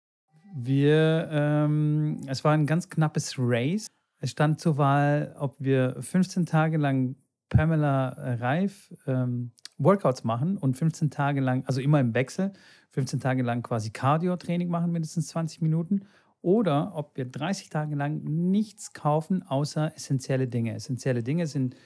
Wir, 0.54 1.28
ähm, 1.30 2.20
es 2.26 2.42
war 2.44 2.52
ein 2.52 2.66
ganz 2.66 2.88
knappes 2.88 3.34
Race. 3.38 3.86
Es 4.20 4.30
stand 4.30 4.60
zur 4.60 4.78
Wahl, 4.78 5.36
ob 5.38 5.56
wir 5.58 5.96
15 6.00 6.46
Tage 6.46 6.78
lang 6.78 7.16
Pamela 7.50 8.08
Reif 8.40 8.92
ähm, 9.06 9.52
Workouts 9.78 10.24
machen 10.24 10.56
und 10.56 10.76
15 10.76 11.10
Tage 11.10 11.40
lang, 11.40 11.64
also 11.66 11.80
immer 11.80 12.00
im 12.00 12.14
Wechsel, 12.14 12.52
15 12.92 13.20
Tage 13.20 13.42
lang 13.42 13.62
quasi 13.62 13.90
Cardio-Training 13.90 14.68
machen, 14.68 14.90
mindestens 14.90 15.28
20 15.28 15.60
Minuten. 15.60 16.06
Oder 16.40 16.92
ob 16.94 17.16
wir 17.16 17.26
30 17.26 17.70
Tage 17.70 17.94
lang 17.94 18.22
nichts 18.22 18.92
kaufen, 18.92 19.42
außer 19.42 19.94
essentielle 19.96 20.48
Dinge. 20.48 20.74
Essentielle 20.74 21.22
Dinge 21.22 21.46
sind 21.46 21.76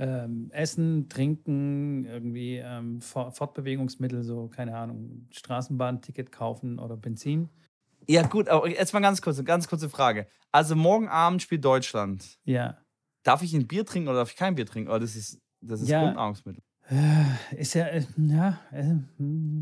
ähm, 0.00 0.50
Essen, 0.50 1.08
Trinken, 1.10 2.06
irgendwie 2.06 2.56
ähm, 2.56 3.02
Fortbewegungsmittel, 3.02 4.22
so, 4.22 4.48
keine 4.48 4.74
Ahnung, 4.74 5.26
Straßenbahnticket 5.30 6.32
kaufen 6.32 6.78
oder 6.78 6.96
Benzin. 6.96 7.50
Ja, 8.08 8.22
gut, 8.22 8.48
aber 8.48 8.68
jetzt 8.68 8.94
mal 8.94 9.00
ganz 9.00 9.20
kurz, 9.20 9.44
ganz 9.44 9.68
kurze 9.68 9.90
Frage. 9.90 10.26
Also 10.52 10.74
morgen 10.74 11.08
Abend 11.08 11.42
spielt 11.42 11.64
Deutschland. 11.64 12.38
Ja. 12.44 12.78
Darf 13.22 13.42
ich 13.42 13.52
ein 13.52 13.68
Bier 13.68 13.84
trinken 13.84 14.08
oder 14.08 14.20
darf 14.20 14.30
ich 14.30 14.36
kein 14.36 14.54
Bier 14.54 14.64
trinken? 14.64 14.88
Oder 14.88 15.00
das 15.00 15.14
ist, 15.14 15.38
das 15.60 15.82
ist 15.82 15.90
ja. 15.90 16.02
Grundnahrungsmittel. 16.02 16.62
Äh, 16.88 17.60
ist 17.60 17.74
ja, 17.74 17.86
äh, 17.86 18.04
ja, 18.16 18.58
äh, 18.72 18.94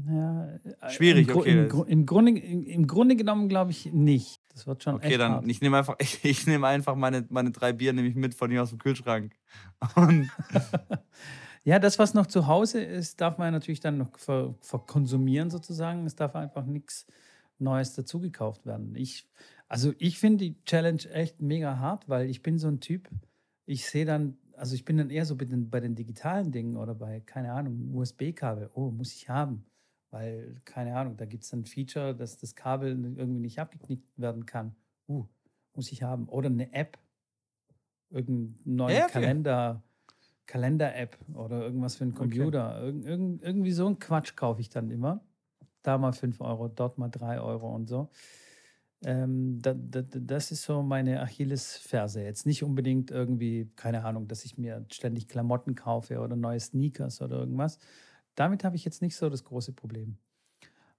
ja 0.08 0.88
Schwierig, 0.88 1.28
im, 1.28 1.36
okay. 1.36 1.68
Im, 1.88 2.06
Grunde, 2.06 2.38
Im 2.38 2.86
Grunde 2.86 3.16
genommen 3.16 3.48
glaube 3.48 3.72
ich 3.72 3.92
nicht. 3.92 4.40
Das 4.58 4.66
wird 4.66 4.82
schon 4.82 4.96
Okay, 4.96 5.16
dann, 5.16 5.34
hart. 5.34 5.46
ich 5.46 5.60
nehme 5.60 5.78
einfach, 5.78 5.94
ich, 6.00 6.24
ich 6.24 6.44
nehme 6.48 6.66
einfach 6.66 6.96
meine, 6.96 7.24
meine 7.30 7.52
drei 7.52 7.72
Bier 7.72 7.92
nehme 7.92 8.08
ich 8.08 8.16
mit 8.16 8.34
von 8.34 8.50
hier 8.50 8.60
aus 8.60 8.70
dem 8.70 8.78
Kühlschrank. 8.78 9.32
ja, 11.62 11.78
das, 11.78 12.00
was 12.00 12.12
noch 12.12 12.26
zu 12.26 12.48
Hause 12.48 12.82
ist, 12.82 13.20
darf 13.20 13.38
man 13.38 13.52
natürlich 13.52 13.78
dann 13.78 13.98
noch 13.98 14.18
ver, 14.18 14.56
verkonsumieren 14.60 15.48
sozusagen. 15.48 16.06
Es 16.06 16.16
darf 16.16 16.34
einfach 16.34 16.66
nichts 16.66 17.06
Neues 17.60 17.94
dazugekauft 17.94 18.66
werden. 18.66 18.96
Ich, 18.96 19.28
also 19.68 19.92
ich 19.98 20.18
finde 20.18 20.38
die 20.46 20.64
Challenge 20.64 21.08
echt 21.12 21.40
mega 21.40 21.78
hart, 21.78 22.08
weil 22.08 22.28
ich 22.28 22.42
bin 22.42 22.58
so 22.58 22.66
ein 22.66 22.80
Typ, 22.80 23.08
ich 23.64 23.86
sehe 23.88 24.04
dann, 24.06 24.38
also 24.56 24.74
ich 24.74 24.84
bin 24.84 24.96
dann 24.96 25.10
eher 25.10 25.24
so 25.24 25.36
bei 25.36 25.44
den, 25.44 25.70
bei 25.70 25.78
den 25.78 25.94
digitalen 25.94 26.50
Dingen 26.50 26.76
oder 26.76 26.96
bei, 26.96 27.20
keine 27.20 27.52
Ahnung, 27.52 27.94
USB-Kabel. 27.94 28.70
Oh, 28.74 28.90
muss 28.90 29.14
ich 29.14 29.28
haben. 29.28 29.64
Weil, 30.10 30.60
keine 30.64 30.96
Ahnung, 30.96 31.16
da 31.16 31.26
gibt 31.26 31.44
es 31.44 31.52
ein 31.52 31.64
Feature, 31.64 32.14
dass 32.14 32.38
das 32.38 32.54
Kabel 32.54 32.90
irgendwie 32.90 33.40
nicht 33.40 33.58
abgeknickt 33.58 34.18
werden 34.18 34.46
kann. 34.46 34.74
Uh, 35.06 35.26
muss 35.74 35.92
ich 35.92 36.02
haben. 36.02 36.28
Oder 36.28 36.48
eine 36.48 36.72
App. 36.72 36.98
Irgendein 38.10 38.58
neuer 38.64 38.90
ja, 38.90 39.04
okay. 39.04 39.12
Kalender, 39.12 39.82
Kalender-App 40.46 41.18
oder 41.34 41.62
irgendwas 41.62 41.96
für 41.96 42.04
einen 42.04 42.14
Computer. 42.14 42.78
Okay. 42.82 42.98
Ir 43.00 43.06
irg 43.06 43.42
irgendwie 43.42 43.72
so 43.72 43.86
ein 43.86 43.98
Quatsch 43.98 44.34
kaufe 44.34 44.60
ich 44.60 44.70
dann 44.70 44.90
immer. 44.90 45.20
Da 45.82 45.98
mal 45.98 46.12
5 46.12 46.40
Euro, 46.40 46.68
dort 46.68 46.96
mal 46.98 47.08
3 47.08 47.40
Euro 47.40 47.74
und 47.74 47.86
so. 47.86 48.10
Ähm, 49.04 49.60
da, 49.62 49.74
da, 49.74 50.02
das 50.02 50.50
ist 50.50 50.62
so 50.62 50.82
meine 50.82 51.20
Achillesferse. 51.20 52.22
Jetzt 52.22 52.46
nicht 52.46 52.64
unbedingt 52.64 53.10
irgendwie, 53.10 53.70
keine 53.76 54.04
Ahnung, 54.04 54.26
dass 54.26 54.44
ich 54.44 54.58
mir 54.58 54.84
ständig 54.90 55.28
Klamotten 55.28 55.74
kaufe 55.74 56.18
oder 56.18 56.34
neue 56.34 56.58
Sneakers 56.58 57.22
oder 57.22 57.38
irgendwas. 57.38 57.78
Damit 58.38 58.62
habe 58.62 58.76
ich 58.76 58.84
jetzt 58.84 59.02
nicht 59.02 59.16
so 59.16 59.28
das 59.28 59.42
große 59.42 59.72
Problem. 59.72 60.16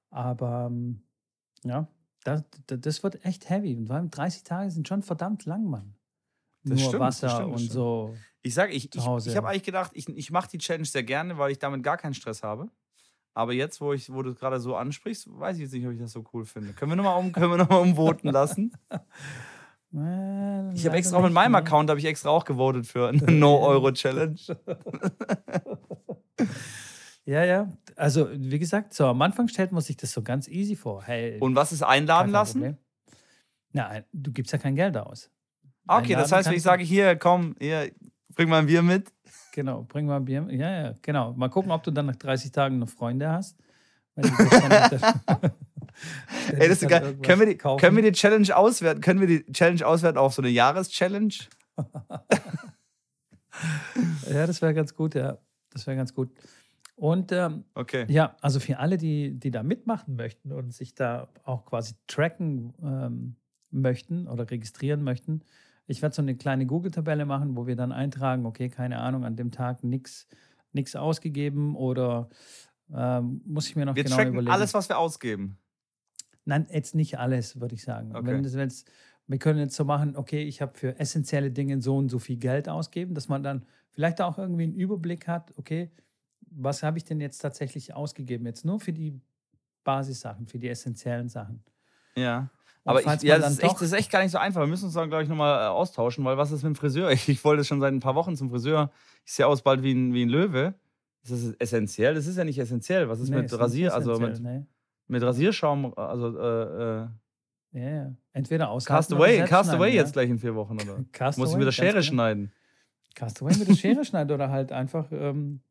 Aber 0.09 0.67
ähm, 0.69 1.03
ja, 1.63 1.87
das, 2.25 2.43
das 2.67 3.01
wird 3.01 3.23
echt 3.23 3.49
heavy. 3.49 3.77
Und 3.77 3.87
vor 3.87 3.95
allem 3.95 4.09
30 4.09 4.43
Tage 4.43 4.71
sind 4.71 4.89
schon 4.89 5.03
verdammt 5.03 5.45
lang, 5.45 5.63
Mann. 5.63 5.95
Das 6.63 6.79
Nur 6.79 6.89
stimmt, 6.89 6.99
Wasser 6.99 7.29
stimmt, 7.29 7.53
und 7.53 7.71
so. 7.71 8.13
Ich 8.41 8.53
sage, 8.53 8.73
ich, 8.73 8.93
ich, 8.93 9.05
ich 9.25 9.37
habe 9.37 9.47
eigentlich 9.47 9.63
gedacht, 9.63 9.91
ich, 9.93 10.09
ich 10.09 10.31
mache 10.31 10.49
die 10.49 10.57
Challenge 10.57 10.83
sehr 10.83 11.03
gerne, 11.03 11.37
weil 11.37 11.51
ich 11.51 11.59
damit 11.59 11.81
gar 11.81 11.95
keinen 11.95 12.13
Stress 12.13 12.43
habe. 12.43 12.69
Aber 13.33 13.53
jetzt, 13.53 13.79
wo, 13.79 13.93
ich, 13.93 14.11
wo 14.11 14.21
du 14.21 14.35
gerade 14.35 14.59
so 14.59 14.75
ansprichst, 14.75 15.29
weiß 15.31 15.55
ich 15.55 15.61
jetzt 15.63 15.73
nicht, 15.73 15.85
ob 15.85 15.93
ich 15.93 15.99
das 15.99 16.11
so 16.11 16.25
cool 16.33 16.43
finde. 16.43 16.73
Können 16.73 16.91
wir 16.91 16.97
nochmal 16.97 17.19
um, 17.19 17.31
noch 17.57 17.69
umvoten 17.69 18.31
lassen? 18.31 18.73
ich 20.73 20.85
habe 20.85 20.97
extra 20.97 21.17
auch 21.17 21.23
mit 21.23 21.31
meinem. 21.31 21.55
Account 21.55 21.89
habe 21.89 21.99
ich 22.01 22.05
extra 22.05 22.31
auch 22.31 22.43
gewotet 22.43 22.85
für 22.85 23.07
eine 23.09 23.31
No-Euro-Challenge. 23.31 24.39
Ja, 27.29 27.43
ja. 27.43 27.69
Also, 27.95 28.29
wie 28.33 28.59
gesagt, 28.59 28.93
so 28.93 29.07
am 29.07 29.21
Anfang 29.21 29.47
stellt 29.47 29.71
man 29.71 29.81
sich 29.81 29.97
das 29.97 30.11
so 30.11 30.21
ganz 30.21 30.47
easy 30.47 30.75
vor. 30.75 31.03
Hey, 31.03 31.37
Und 31.39 31.55
was 31.55 31.71
ist 31.71 31.83
einladen 31.83 32.31
lassen? 32.31 32.77
Nein, 33.71 34.03
du 34.13 34.31
gibst 34.31 34.51
ja 34.51 34.57
kein 34.57 34.75
Geld 34.75 34.97
aus. 34.97 35.29
Okay, 35.87 36.13
einladen 36.13 36.21
das 36.21 36.31
heißt, 36.31 36.49
wenn 36.49 36.55
ich 36.55 36.63
sage, 36.63 36.83
hier, 36.83 37.15
komm, 37.15 37.55
hier, 37.59 37.91
bring 38.35 38.49
mal 38.49 38.59
ein 38.59 38.67
Bier 38.67 38.81
mit, 38.81 39.11
Genau, 39.59 39.83
bring 39.83 40.05
mal 40.05 40.17
ein 40.17 40.25
Bier. 40.25 40.47
Ja, 40.51 40.83
ja, 40.83 40.93
genau. 41.01 41.33
Mal 41.33 41.49
gucken, 41.49 41.71
ob 41.71 41.83
du 41.83 41.91
dann 41.91 42.05
nach 42.05 42.15
30 42.15 42.51
Tagen 42.51 42.79
noch 42.79 42.89
Freunde 42.89 43.29
hast. 43.29 43.57
Ey, 44.15 44.29
das 46.69 46.81
ist 46.81 46.87
geil. 46.87 47.17
Können 47.21 47.39
wir, 47.39 47.47
die, 47.47 47.57
können 47.57 47.95
wir 47.95 48.03
die 48.03 48.11
Challenge 48.11 48.55
auswerten? 48.55 49.01
Können 49.01 49.19
wir 49.19 49.27
die 49.27 49.51
Challenge 49.51 49.85
auswerten 49.85 50.17
auf 50.17 50.33
so 50.33 50.41
eine 50.41 50.49
Jahreschallenge? 50.49 51.33
ja, 54.31 54.47
das 54.47 54.61
wäre 54.61 54.73
ganz 54.73 54.93
gut, 54.93 55.15
ja. 55.15 55.37
Das 55.71 55.87
wäre 55.87 55.97
ganz 55.97 56.13
gut. 56.13 56.31
Und 56.99 57.31
ähm, 57.31 57.63
okay. 57.75 58.05
ja, 58.09 58.35
also 58.41 58.59
für 58.59 58.79
alle, 58.79 58.97
die, 58.97 59.31
die 59.39 59.51
da 59.51 59.63
mitmachen 59.63 60.17
möchten 60.17 60.51
und 60.51 60.73
sich 60.73 60.95
da 60.95 61.29
auch 61.45 61.65
quasi 61.65 61.93
tracken 62.07 62.73
ähm, 62.83 63.35
möchten 63.71 64.27
oder 64.27 64.51
registrieren 64.51 65.01
möchten, 65.01 65.41
ich 65.87 66.01
werde 66.01 66.13
so 66.13 66.21
eine 66.21 66.35
kleine 66.35 66.65
Google-Tabelle 66.65 67.25
machen, 67.25 67.55
wo 67.55 67.67
wir 67.67 67.77
dann 67.77 67.93
eintragen, 67.93 68.45
okay, 68.45 68.67
keine 68.67 68.99
Ahnung, 68.99 69.23
an 69.23 69.37
dem 69.37 69.49
Tag 69.49 69.81
nichts 69.81 70.27
ausgegeben 70.93 71.77
oder 71.77 72.27
ähm, 72.93 73.41
muss 73.45 73.69
ich 73.69 73.77
mir 73.77 73.85
noch 73.85 73.95
wir 73.95 74.03
genau 74.03 74.17
tracken 74.17 74.33
überlegen. 74.33 74.51
alles, 74.51 74.73
was 74.73 74.89
wir 74.89 74.97
ausgeben. 74.97 75.57
Nein, 76.43 76.67
jetzt 76.69 76.95
nicht 76.95 77.17
alles, 77.17 77.61
würde 77.61 77.75
ich 77.75 77.83
sagen. 77.83 78.13
Okay. 78.13 78.27
Wenn 78.27 78.43
das, 78.43 78.83
wir 79.25 79.39
können 79.39 79.59
jetzt 79.59 79.75
so 79.75 79.85
machen, 79.85 80.17
okay, 80.17 80.43
ich 80.43 80.61
habe 80.61 80.77
für 80.77 80.99
essentielle 80.99 81.49
Dinge 81.49 81.81
so 81.81 81.95
und 81.95 82.09
so 82.09 82.19
viel 82.19 82.37
Geld 82.37 82.67
ausgeben, 82.67 83.15
dass 83.15 83.29
man 83.29 83.41
dann 83.41 83.65
vielleicht 83.89 84.19
auch 84.19 84.37
irgendwie 84.37 84.63
einen 84.63 84.73
Überblick 84.73 85.29
hat, 85.29 85.53
okay, 85.55 85.91
was 86.41 86.83
habe 86.83 86.97
ich 86.97 87.03
denn 87.03 87.21
jetzt 87.21 87.39
tatsächlich 87.39 87.93
ausgegeben? 87.93 88.45
Jetzt 88.45 88.65
nur 88.65 88.79
für 88.79 88.93
die 88.93 89.19
Basissachen, 89.83 90.47
für 90.47 90.59
die 90.59 90.69
essentiellen 90.69 91.29
Sachen. 91.29 91.63
Ja. 92.15 92.49
Aber 92.85 93.01
ich, 93.01 93.21
ja, 93.23 93.37
das 93.37 93.53
ist, 93.53 93.63
echt, 93.63 93.75
das 93.75 93.81
ist, 93.83 93.93
echt, 93.93 94.11
gar 94.11 94.23
nicht 94.23 94.31
so 94.31 94.37
einfach. 94.37 94.61
Wir 94.61 94.67
müssen 94.67 94.85
uns 94.85 94.93
dann, 94.93 95.09
glaube 95.09 95.23
ich, 95.23 95.29
nochmal 95.29 95.65
äh, 95.65 95.67
austauschen, 95.67 96.23
weil 96.25 96.37
was 96.37 96.51
ist 96.51 96.63
mit 96.63 96.73
dem 96.73 96.75
Friseur? 96.75 97.11
Ich, 97.11 97.29
ich 97.29 97.43
wollte 97.43 97.63
schon 97.63 97.79
seit 97.81 97.93
ein 97.93 97.99
paar 97.99 98.15
Wochen 98.15 98.35
zum 98.35 98.49
Friseur. 98.49 98.91
Ich 99.25 99.33
sehe 99.33 99.45
aus 99.45 99.61
bald 99.61 99.83
wie 99.83 99.93
ein, 99.93 100.13
wie 100.13 100.25
ein 100.25 100.29
Löwe. 100.29 100.73
Ist 101.23 101.31
das 101.31 101.55
essentiell? 101.59 102.13
Das 102.15 102.25
ist 102.25 102.37
ja 102.37 102.43
nicht 102.43 102.57
essentiell. 102.57 103.09
Was 103.09 103.19
ist 103.19 103.29
nee, 103.29 103.41
mit 103.41 103.59
Rasier, 103.59 103.93
also 103.93 104.17
mit, 104.19 104.39
nee. 104.39 104.65
mit 105.07 105.21
Rasierschaum, 105.21 105.93
also 105.95 106.39
äh, 106.39 107.01
äh, 107.03 107.07
ja, 107.71 107.89
ja. 107.89 108.13
Entweder 108.33 108.69
aus 108.69 108.85
Castaway, 108.85 109.43
Castaway 109.45 109.93
jetzt 109.93 110.13
gleich 110.13 110.29
in 110.29 110.39
vier 110.39 110.55
Wochen, 110.55 110.75
oder? 110.75 111.03
Castaway, 111.11 111.43
Muss 111.43 111.51
ich 111.51 111.57
mit 111.57 111.67
der 111.67 111.71
Schere 111.71 111.91
genau. 111.91 112.01
schneiden? 112.01 112.51
Castaway 113.15 113.55
mit 113.57 113.67
der 113.67 113.75
Schere 113.75 114.05
schneiden 114.05 114.33
oder 114.33 114.49
halt 114.49 114.71
einfach 114.71 115.11
ähm, 115.11 115.61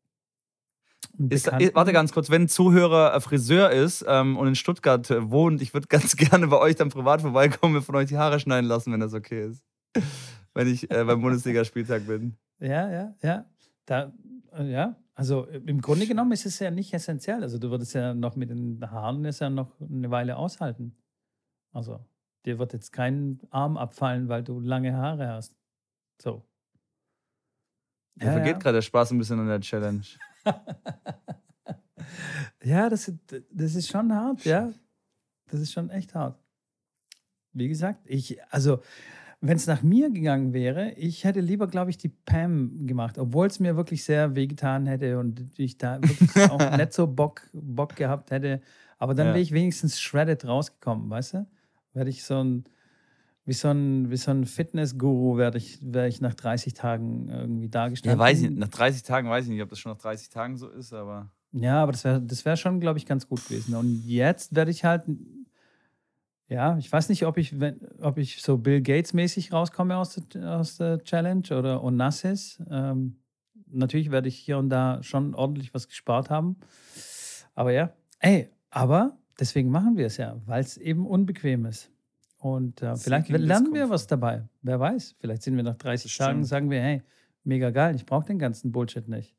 ist, 1.29 1.47
warte 1.73 1.91
ganz 1.91 2.13
kurz, 2.13 2.29
wenn 2.29 2.43
ein 2.43 2.47
Zuhörer 2.47 3.13
äh, 3.13 3.19
Friseur 3.21 3.71
ist 3.71 4.05
ähm, 4.07 4.37
und 4.37 4.47
in 4.47 4.55
Stuttgart 4.55 5.09
äh, 5.11 5.29
wohnt, 5.29 5.61
ich 5.61 5.73
würde 5.73 5.87
ganz 5.89 6.15
gerne 6.15 6.47
bei 6.47 6.57
euch 6.57 6.75
dann 6.75 6.89
privat 6.89 7.21
vorbeikommen 7.21 7.75
und 7.75 7.83
von 7.83 7.95
euch 7.95 8.07
die 8.07 8.17
Haare 8.17 8.39
schneiden 8.39 8.67
lassen, 8.67 8.91
wenn 8.93 8.99
das 8.99 9.13
okay 9.13 9.47
ist. 9.47 9.63
wenn 10.53 10.67
ich 10.67 10.89
äh, 10.91 11.03
beim 11.03 11.21
Bundesligaspieltag 11.21 12.07
bin. 12.07 12.37
Ja, 12.59 12.89
ja, 12.89 13.15
ja. 13.21 13.45
Da, 13.85 14.13
äh, 14.53 14.71
ja, 14.71 14.95
also 15.15 15.45
im 15.45 15.81
Grunde 15.81 16.07
genommen 16.07 16.31
ist 16.31 16.45
es 16.45 16.59
ja 16.59 16.71
nicht 16.71 16.93
essentiell. 16.93 17.43
Also 17.43 17.57
du 17.57 17.69
würdest 17.69 17.93
ja 17.93 18.13
noch 18.13 18.37
mit 18.37 18.49
den 18.49 18.79
Haaren 18.89 19.25
es 19.25 19.39
ja 19.39 19.49
noch 19.49 19.79
eine 19.81 20.09
Weile 20.11 20.37
aushalten. 20.37 20.95
Also 21.73 21.99
dir 22.45 22.57
wird 22.57 22.71
jetzt 22.71 22.93
kein 22.93 23.41
Arm 23.49 23.75
abfallen, 23.75 24.29
weil 24.29 24.43
du 24.43 24.59
lange 24.59 24.95
Haare 24.95 25.27
hast. 25.27 25.57
So. 26.21 26.45
Mir 28.15 28.27
ja, 28.27 28.31
vergeht 28.31 28.53
ja. 28.53 28.59
gerade 28.59 28.77
der 28.77 28.81
Spaß 28.81 29.11
ein 29.11 29.17
bisschen 29.17 29.39
an 29.39 29.47
der 29.47 29.59
Challenge. 29.59 30.05
ja, 32.63 32.89
das, 32.89 33.11
das 33.51 33.75
ist 33.75 33.89
schon 33.89 34.13
hart, 34.13 34.45
ja. 34.45 34.71
Das 35.51 35.59
ist 35.59 35.71
schon 35.71 35.89
echt 35.89 36.15
hart. 36.15 36.39
Wie 37.53 37.67
gesagt, 37.67 38.01
ich, 38.05 38.37
also 38.51 38.79
Wenn 39.41 39.55
es 39.55 39.67
nach 39.67 39.83
mir 39.83 40.09
gegangen 40.09 40.51
wäre, 40.51 40.91
ich 40.91 41.23
hätte 41.23 41.39
lieber, 41.39 41.67
glaube 41.67 41.91
ich, 41.91 41.97
die 41.97 42.09
Pam 42.09 42.85
gemacht, 42.85 43.17
obwohl 43.17 43.47
es 43.47 43.61
mir 43.61 43.77
wirklich 43.77 44.03
sehr 44.03 44.35
wehgetan 44.35 44.85
hätte 44.85 45.17
und 45.17 45.57
ich 45.57 45.77
da 45.77 46.01
wirklich 46.01 46.35
auch 46.51 46.77
nicht 46.77 46.91
so 46.91 47.07
Bock, 47.07 47.49
Bock 47.53 47.95
gehabt 47.95 48.31
hätte. 48.31 48.61
Aber 48.97 49.13
dann 49.13 49.27
ja. 49.27 49.33
wäre 49.33 49.41
ich 49.41 49.53
wenigstens 49.53 50.01
shredded 50.01 50.45
rausgekommen, 50.45 51.09
weißt 51.09 51.35
du? 51.35 51.47
Werde 51.93 52.09
ich 52.09 52.25
so 52.25 52.43
ein, 52.43 52.65
wie 53.49 53.53
so 53.53 53.69
ein, 53.69 54.09
wie 54.11 54.17
so 54.17 54.31
ein 54.31 54.45
Fitness-Guru 54.45 55.37
werde 55.37 55.57
ich, 55.57 55.79
werde 55.81 56.07
ich 56.07 56.21
nach 56.21 56.35
30 56.35 56.75
Tagen 56.75 57.27
irgendwie 57.27 57.67
dargestellt. 57.67 58.13
Ja, 58.13 58.19
weiß 58.19 58.43
ich, 58.43 58.51
nach 58.51 58.67
30 58.67 59.03
Tagen 59.03 59.29
weiß 59.29 59.45
ich 59.45 59.51
nicht, 59.51 59.61
ob 59.61 59.69
das 59.69 59.79
schon 59.79 59.91
nach 59.91 59.99
30 59.99 60.29
Tagen 60.29 60.55
so 60.55 60.69
ist, 60.69 60.93
aber. 60.93 61.31
Ja, 61.51 61.81
aber 61.81 61.91
das 61.91 62.03
wäre 62.03 62.21
das 62.21 62.45
wär 62.45 62.55
schon, 62.55 62.79
glaube 62.79 62.99
ich, 62.99 63.07
ganz 63.07 63.27
gut 63.27 63.43
gewesen. 63.43 63.75
Und 63.75 64.03
jetzt 64.05 64.55
werde 64.55 64.69
ich 64.69 64.85
halt 64.85 65.03
ja, 66.47 66.77
ich 66.79 66.91
weiß 66.91 67.09
nicht, 67.09 67.27
ob 67.27 67.37
ich, 67.37 67.59
wenn, 67.59 67.79
ob 68.01 68.17
ich 68.17 68.41
so 68.41 68.57
Bill 68.57 68.81
Gates-mäßig 68.81 69.53
rauskomme 69.53 69.97
aus 69.97 70.19
der, 70.33 70.57
aus 70.57 70.77
der 70.77 71.03
Challenge 71.03 71.43
oder 71.51 71.83
Onassis. 71.83 72.59
Ähm, 72.71 73.17
natürlich 73.67 74.09
werde 74.09 74.29
ich 74.29 74.37
hier 74.37 74.57
und 74.57 74.69
da 74.69 75.03
schon 75.03 75.35
ordentlich 75.35 75.75
was 75.75 75.87
gespart 75.87 76.31
haben. 76.31 76.57
Aber 77.53 77.71
ja, 77.71 77.93
ey, 78.17 78.49
aber 78.71 79.15
deswegen 79.39 79.69
machen 79.69 79.95
wir 79.95 80.07
es 80.07 80.17
ja, 80.17 80.41
weil 80.47 80.61
es 80.61 80.77
eben 80.77 81.05
unbequem 81.05 81.67
ist. 81.67 81.91
Und 82.39 82.81
äh, 82.81 82.95
vielleicht 82.95 83.29
lernen 83.29 83.73
wir 83.73 83.89
was 83.89 84.07
dabei. 84.07 84.47
Wer 84.61 84.79
weiß, 84.79 85.15
vielleicht 85.19 85.43
sind 85.43 85.55
wir 85.57 85.63
nach 85.63 85.75
30 85.75 86.15
Tagen, 86.17 86.45
sagen 86.45 86.69
wir, 86.69 86.81
hey, 86.81 87.03
mega 87.43 87.69
geil, 87.69 87.95
ich 87.95 88.05
brauche 88.05 88.25
den 88.25 88.39
ganzen 88.39 88.71
Bullshit 88.71 89.07
nicht. 89.07 89.35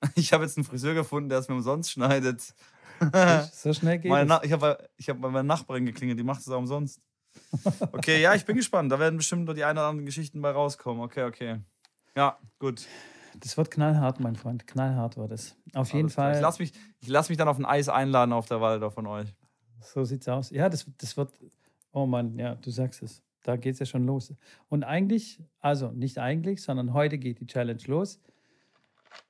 Ich 0.14 0.32
habe 0.32 0.44
jetzt 0.44 0.56
einen 0.56 0.64
Friseur 0.64 0.94
gefunden, 0.94 1.28
der 1.28 1.38
es 1.38 1.48
mir 1.48 1.56
umsonst 1.56 1.90
schneidet. 1.90 2.54
so 3.52 3.72
schnell 3.72 3.98
geht 3.98 4.12
es. 4.12 4.38
Ich 4.44 4.52
habe 4.52 4.88
ich 4.96 5.08
hab 5.08 5.20
bei 5.20 5.28
meiner 5.28 5.42
Nachbarin 5.42 5.86
geklingelt, 5.86 6.18
die 6.18 6.22
macht 6.22 6.40
es 6.40 6.48
auch 6.48 6.58
umsonst. 6.58 7.00
Okay, 7.92 8.20
ja, 8.22 8.34
ich 8.34 8.44
bin 8.44 8.56
gespannt. 8.56 8.92
Da 8.92 8.98
werden 8.98 9.16
bestimmt 9.16 9.44
nur 9.44 9.54
die 9.54 9.64
ein 9.64 9.76
oder 9.76 9.86
anderen 9.86 10.06
Geschichten 10.06 10.40
bei 10.40 10.50
rauskommen. 10.50 11.02
Okay, 11.02 11.24
okay. 11.24 11.60
Ja, 12.16 12.38
gut. 12.58 12.86
Das 13.40 13.56
wird 13.56 13.70
knallhart, 13.70 14.20
mein 14.20 14.36
Freund. 14.36 14.66
Knallhart 14.66 15.16
wird 15.16 15.32
es. 15.32 15.56
Auf 15.74 15.92
jeden 15.92 16.08
Fall. 16.08 16.34
Ich 16.34 16.40
lasse 16.40 16.62
mich, 16.62 16.72
lass 17.06 17.28
mich 17.28 17.38
dann 17.38 17.48
auf 17.48 17.58
ein 17.58 17.64
Eis 17.64 17.88
einladen 17.88 18.32
auf 18.32 18.46
der 18.46 18.60
Waldorf 18.60 18.94
von 18.94 19.06
euch. 19.06 19.34
So 19.80 20.04
sieht's 20.04 20.28
aus. 20.28 20.50
Ja, 20.50 20.68
das, 20.68 20.86
das 20.98 21.16
wird. 21.16 21.32
Oh 21.92 22.06
Mann, 22.06 22.38
ja, 22.38 22.54
du 22.54 22.70
sagst 22.70 23.02
es. 23.02 23.22
Da 23.42 23.56
geht 23.56 23.74
es 23.74 23.78
ja 23.78 23.86
schon 23.86 24.04
los. 24.04 24.34
Und 24.68 24.84
eigentlich, 24.84 25.42
also 25.60 25.90
nicht 25.90 26.18
eigentlich, 26.18 26.62
sondern 26.62 26.92
heute 26.92 27.18
geht 27.18 27.40
die 27.40 27.46
Challenge 27.46 27.82
los. 27.86 28.20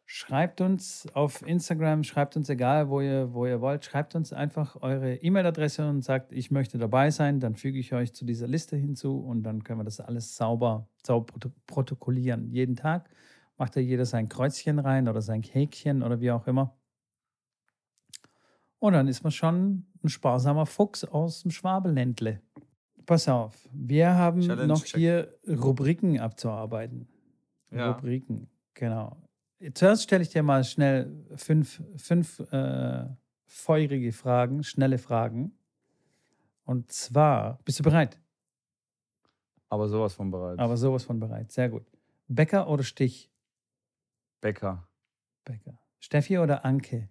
Schreibt 0.07 0.61
uns 0.61 1.07
auf 1.13 1.47
Instagram, 1.47 2.03
schreibt 2.03 2.35
uns 2.35 2.49
egal, 2.49 2.89
wo 2.89 3.01
ihr, 3.01 3.33
wo 3.35 3.47
ihr 3.47 3.61
wollt, 3.61 3.85
schreibt 3.85 4.15
uns 4.15 4.33
einfach 4.33 4.77
eure 4.81 5.17
E-Mail-Adresse 5.17 5.89
und 5.89 6.03
sagt, 6.03 6.33
ich 6.33 6.51
möchte 6.51 6.79
dabei 6.79 7.11
sein, 7.11 7.41
dann 7.41 7.55
füge 7.55 7.79
ich 7.79 7.93
euch 7.93 8.15
zu 8.15 8.25
dieser 8.25 8.49
Liste 8.49 8.77
hinzu 8.77 9.19
und 9.19 9.43
dann 9.43 9.63
können 9.65 9.81
wir 9.81 9.85
das 9.85 10.01
alles 10.01 10.35
sauber, 10.35 10.89
sauber 11.07 11.35
protokollieren. 11.67 12.51
Jeden 12.51 12.75
Tag 12.75 13.11
macht 13.59 13.77
da 13.77 13.81
jeder 13.81 14.07
sein 14.07 14.31
Kreuzchen 14.31 14.79
rein 14.79 15.09
oder 15.09 15.21
sein 15.21 15.43
Häkchen 15.43 16.03
oder 16.03 16.21
wie 16.21 16.31
auch 16.31 16.47
immer. 16.47 16.75
Und 18.79 18.93
dann 18.95 19.09
ist 19.09 19.25
man 19.25 19.33
schon 19.33 19.87
ein 20.03 20.09
sparsamer 20.09 20.65
Fuchs 20.67 21.05
aus 21.05 21.43
dem 21.43 21.51
Schwabeländle. 21.51 22.41
Pass 23.09 23.27
auf, 23.27 23.67
wir 23.73 24.15
haben 24.17 24.43
Challenge 24.43 24.67
noch 24.67 24.85
check. 24.85 24.97
hier 24.97 25.35
Rubriken 25.49 26.21
abzuarbeiten. 26.21 27.09
Ja. 27.71 27.93
Rubriken, 27.93 28.51
genau. 28.75 29.17
Zuerst 29.73 30.03
stelle 30.03 30.23
ich 30.23 30.29
dir 30.29 30.43
mal 30.43 30.63
schnell 30.63 31.25
fünf, 31.35 31.83
fünf 31.97 32.41
äh, 32.53 33.07
feurige 33.47 34.13
Fragen, 34.13 34.63
schnelle 34.63 34.99
Fragen. 34.99 35.57
Und 36.67 36.93
zwar, 36.93 37.59
bist 37.65 37.79
du 37.79 37.83
bereit? 37.83 38.21
Aber 39.71 39.89
sowas 39.89 40.13
von 40.13 40.31
bereit. 40.31 40.59
Aber 40.59 40.77
sowas 40.77 41.05
von 41.05 41.19
bereit, 41.19 41.51
sehr 41.51 41.71
gut. 41.71 41.87
Bäcker 42.27 42.69
oder 42.69 42.83
Stich? 42.85 43.33
Bäcker. 44.43 44.87
Bäcker. 45.47 45.81
Steffi 45.99 46.37
oder 46.37 46.63
Anke? 46.67 47.09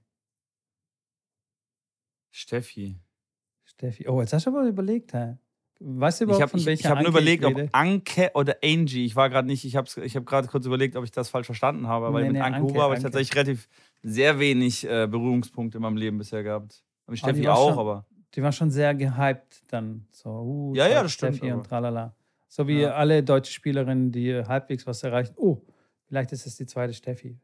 Steffi. 2.30 3.02
Steffi. 3.64 4.08
Oh, 4.08 4.22
jetzt 4.22 4.34
hast 4.34 4.46
du 4.46 4.52
aber 4.52 4.68
überlegt, 4.68 5.16
hä? 5.16 5.40
Weißt 5.80 6.20
du 6.20 6.24
überhaupt, 6.26 6.40
ich 6.40 6.44
hab, 6.44 6.50
von 6.50 6.66
welcher 6.66 6.72
Ich, 6.74 6.80
ich 6.80 6.86
habe 6.88 7.02
nur 7.02 7.10
überlegt, 7.10 7.46
ob 7.46 7.56
Anke 7.72 8.32
oder 8.34 8.58
Angie. 8.64 9.06
Ich 9.06 9.16
war 9.16 9.30
gerade 9.30 9.48
nicht, 9.48 9.64
ich 9.64 9.76
habe 9.76 9.88
ich 10.04 10.16
hab 10.16 10.26
gerade 10.26 10.48
kurz 10.48 10.66
überlegt, 10.66 10.96
ob 10.96 11.04
ich 11.04 11.12
das 11.12 11.30
falsch 11.30 11.46
verstanden 11.46 11.88
habe. 11.88 12.12
Weil 12.14 12.24
nee, 12.24 12.30
mit 12.30 12.38
nee, 12.38 12.42
Anke, 12.42 12.62
Huber 12.62 12.84
habe 12.84 12.96
ich 12.96 13.02
tatsächlich 13.02 13.36
relativ 13.36 13.68
sehr 14.02 14.40
wenig 14.40 14.86
äh, 14.86 15.08
Berührungspunkte 15.08 15.78
in 15.78 15.84
meinem 15.84 15.98
Leben 15.98 16.18
bisher 16.18 16.44
gehabt. 16.44 16.84
Und 17.06 17.18
Steffi 17.18 17.48
auch, 17.48 17.70
schon, 17.70 17.80
aber. 17.80 18.06
Die 18.34 18.42
war 18.42 18.52
schon 18.52 18.72
sehr 18.72 18.96
gehypt 18.96 19.64
dann. 19.68 20.08
So, 20.12 20.30
uh, 20.30 20.74
ja, 20.76 20.88
ja, 20.88 21.04
das 21.04 21.14
Steffi 21.14 21.38
stimmt. 21.38 21.54
und 21.54 21.68
tralala. 21.68 22.16
So 22.48 22.68
wie 22.68 22.82
ja. 22.82 22.94
alle 22.94 23.24
deutsche 23.24 23.52
Spielerinnen, 23.52 24.12
die 24.12 24.34
halbwegs 24.34 24.88
was 24.88 25.04
erreichen. 25.04 25.34
Oh, 25.38 25.62
vielleicht 26.06 26.32
ist 26.32 26.46
es 26.46 26.56
die 26.56 26.66
zweite 26.66 26.94
Steffi. 26.94 27.38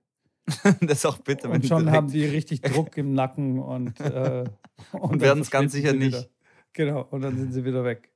das 0.81 1.05
auch 1.05 1.19
bitte. 1.19 1.49
Und 1.49 1.65
schon 1.65 1.91
haben 1.91 2.07
die 2.07 2.25
richtig 2.25 2.61
Druck 2.61 2.97
im 2.97 3.13
Nacken 3.13 3.59
und, 3.59 3.99
äh, 4.01 4.43
und, 4.91 5.01
und 5.01 5.21
werden 5.21 5.41
es 5.41 5.51
ganz 5.51 5.71
sicher 5.71 5.93
nicht. 5.93 6.17
Wieder. 6.17 6.25
Genau, 6.73 7.07
und 7.11 7.21
dann 7.21 7.37
sind 7.37 7.53
sie 7.53 7.63
wieder 7.65 7.83
weg. 7.83 8.12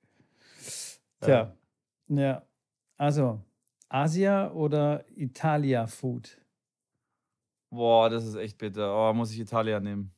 Tja, 1.21 1.55
ja. 2.09 2.15
ja. 2.19 2.47
Also, 2.97 3.41
Asia 3.89 4.51
oder 4.51 5.05
Italia 5.15 5.87
Food? 5.87 6.41
Boah, 7.69 8.09
das 8.09 8.25
ist 8.25 8.35
echt 8.35 8.57
bitter. 8.57 8.95
Oh, 8.95 9.13
muss 9.13 9.31
ich 9.31 9.39
Italia 9.39 9.79
nehmen. 9.79 10.13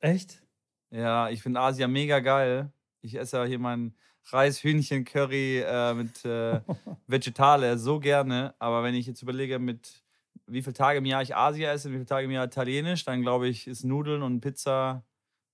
Echt? 0.00 0.42
Ja, 0.90 1.28
ich 1.28 1.42
finde 1.42 1.60
Asia 1.60 1.86
mega 1.88 2.20
geil. 2.20 2.72
Ich 3.02 3.14
esse 3.14 3.38
ja 3.38 3.44
hier 3.44 3.58
mein 3.58 3.94
Reis, 4.26 4.62
Hühnchen, 4.62 5.04
Curry 5.04 5.60
äh, 5.60 5.94
mit 5.94 6.24
äh, 6.24 6.60
Vegetale 7.06 7.78
so 7.78 8.00
gerne. 8.00 8.54
Aber 8.58 8.82
wenn 8.82 8.94
ich 8.94 9.06
jetzt 9.06 9.22
überlege, 9.22 9.58
mit 9.58 10.02
wie 10.46 10.62
viele 10.62 10.74
Tage 10.74 10.98
im 10.98 11.04
Jahr 11.04 11.22
ich 11.22 11.36
Asia 11.36 11.72
esse, 11.72 11.90
wie 11.90 11.94
viele 11.94 12.06
Tage 12.06 12.24
im 12.26 12.32
Jahr 12.32 12.46
Italienisch, 12.46 13.04
dann 13.04 13.22
glaube 13.22 13.48
ich, 13.48 13.66
ist 13.66 13.84
Nudeln 13.84 14.22
und 14.22 14.40
Pizza 14.40 15.04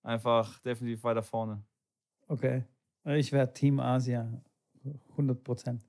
einfach 0.02 0.58
definitiv 0.60 1.04
weiter 1.04 1.22
vorne. 1.22 1.62
Okay. 2.28 2.64
Ich 3.04 3.30
wäre 3.32 3.52
Team 3.52 3.78
Asia. 3.78 4.28
100 5.11 5.43
Prozent. 5.45 5.84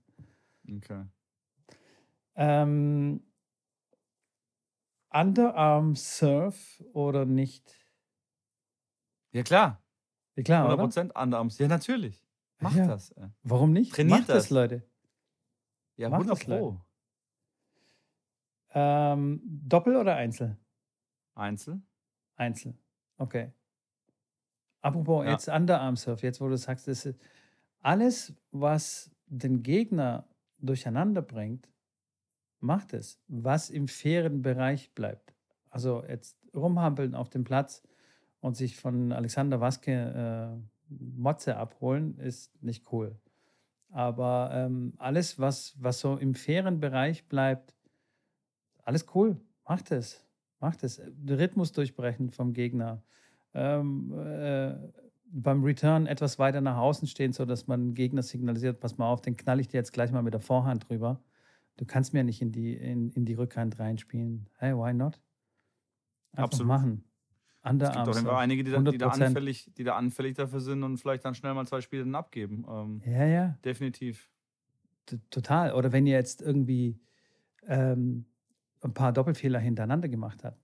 Okay. 0.69 1.05
Ähm, 2.35 3.23
Underarm 5.09 5.95
Surf 5.95 6.83
oder 6.93 7.25
nicht? 7.25 7.73
Ja, 9.31 9.43
klar. 9.43 9.83
Ja, 10.35 10.43
klar 10.43 10.63
100 10.65 10.79
Prozent 10.79 11.15
Underarms. 11.15 11.57
Ja, 11.57 11.67
natürlich. 11.67 12.27
Macht 12.59 12.75
ja. 12.75 12.87
das. 12.87 13.13
Warum 13.43 13.71
nicht? 13.71 13.93
Trainiert 13.93 14.19
Macht 14.19 14.29
das. 14.29 14.43
das, 14.43 14.49
Leute. 14.49 14.87
Ja, 15.95 16.09
Macht 16.09 16.29
100 16.29 16.45
Pro. 16.45 16.81
Ähm, 18.71 19.41
Doppel 19.43 19.95
oder 19.95 20.15
Einzel? 20.15 20.57
Einzel. 21.33 21.81
Einzel. 22.35 22.77
Okay. 23.17 23.51
Apropos 24.81 25.25
ja. 25.25 25.31
jetzt 25.31 25.47
Underarm 25.47 25.95
Surf, 25.95 26.21
jetzt 26.21 26.39
wo 26.41 26.47
du 26.47 26.57
sagst, 26.57 26.87
das 26.87 27.05
ist 27.05 27.19
alles, 27.81 28.33
was 28.51 29.11
den 29.27 29.63
Gegner 29.63 30.27
durcheinander 30.59 31.21
bringt, 31.21 31.69
macht 32.59 32.93
es. 32.93 33.19
Was 33.27 33.69
im 33.69 33.87
fairen 33.87 34.41
Bereich 34.41 34.91
bleibt. 34.93 35.33
Also 35.69 36.03
jetzt 36.07 36.37
rumhampeln 36.55 37.15
auf 37.15 37.29
dem 37.29 37.43
Platz 37.43 37.83
und 38.39 38.55
sich 38.55 38.77
von 38.77 39.11
Alexander 39.11 39.59
Waske 39.61 39.91
äh, 39.91 40.93
Motze 41.17 41.57
abholen, 41.57 42.17
ist 42.17 42.61
nicht 42.63 42.91
cool. 42.91 43.15
Aber 43.89 44.51
ähm, 44.53 44.93
alles, 44.97 45.39
was, 45.39 45.75
was 45.79 45.99
so 45.99 46.17
im 46.17 46.35
fairen 46.35 46.79
Bereich 46.79 47.27
bleibt, 47.27 47.75
alles 48.83 49.05
cool. 49.15 49.39
Macht 49.67 49.91
es. 49.91 50.25
Macht 50.59 50.83
es. 50.83 51.01
Rhythmus 51.27 51.71
durchbrechen 51.71 52.31
vom 52.31 52.53
Gegner. 52.53 53.03
Ähm, 53.53 54.13
äh, 54.13 54.75
beim 55.31 55.63
Return 55.63 56.07
etwas 56.07 56.39
weiter 56.39 56.61
nach 56.61 56.77
außen 56.77 57.07
stehen, 57.07 57.33
sodass 57.33 57.67
man 57.67 57.93
Gegner 57.93 58.23
signalisiert, 58.23 58.79
pass 58.79 58.97
mal 58.97 59.07
auf, 59.09 59.21
den 59.21 59.35
knall 59.35 59.59
ich 59.59 59.67
dir 59.67 59.77
jetzt 59.77 59.93
gleich 59.93 60.11
mal 60.11 60.21
mit 60.21 60.33
der 60.33 60.41
Vorhand 60.41 60.89
drüber. 60.89 61.21
Du 61.77 61.85
kannst 61.85 62.13
mir 62.13 62.23
nicht 62.23 62.41
in 62.41 62.51
die, 62.51 62.73
in, 62.73 63.11
in 63.11 63.25
die 63.25 63.33
Rückhand 63.33 63.79
reinspielen. 63.79 64.49
Hey, 64.57 64.73
why 64.73 64.93
not? 64.93 65.21
Einfach 66.31 66.45
Absolut. 66.45 66.67
machen. 66.67 67.03
Underarms. 67.63 68.09
Es 68.09 68.23
gibt 68.23 68.29
auch 68.29 68.37
einige, 68.37 68.63
die 68.63 68.71
da, 68.71 68.79
die, 68.79 68.97
da 68.97 69.09
anfällig, 69.09 69.71
die 69.77 69.83
da 69.83 69.95
anfällig 69.95 70.35
dafür 70.35 70.61
sind 70.61 70.83
und 70.83 70.97
vielleicht 70.97 71.25
dann 71.25 71.35
schnell 71.35 71.53
mal 71.53 71.67
zwei 71.67 71.81
Spiele 71.81 72.03
dann 72.03 72.15
abgeben. 72.15 72.65
Ähm, 72.69 73.01
ja, 73.05 73.25
ja. 73.25 73.57
Definitiv. 73.65 74.29
T 75.05 75.19
total. 75.29 75.73
Oder 75.73 75.91
wenn 75.91 76.07
ihr 76.07 76.15
jetzt 76.15 76.41
irgendwie 76.41 76.99
ähm, 77.67 78.25
ein 78.81 78.93
paar 78.93 79.11
Doppelfehler 79.11 79.59
hintereinander 79.59 80.07
gemacht 80.07 80.43
habt. 80.43 80.59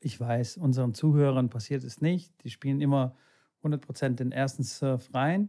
Ich 0.00 0.18
weiß, 0.18 0.56
unseren 0.56 0.94
Zuhörern 0.94 1.50
passiert 1.50 1.84
es 1.84 2.00
nicht. 2.00 2.32
Die 2.42 2.50
spielen 2.50 2.80
immer 2.80 3.16
100% 3.62 4.16
den 4.16 4.32
ersten 4.32 4.62
Surf 4.62 5.12
rein. 5.14 5.48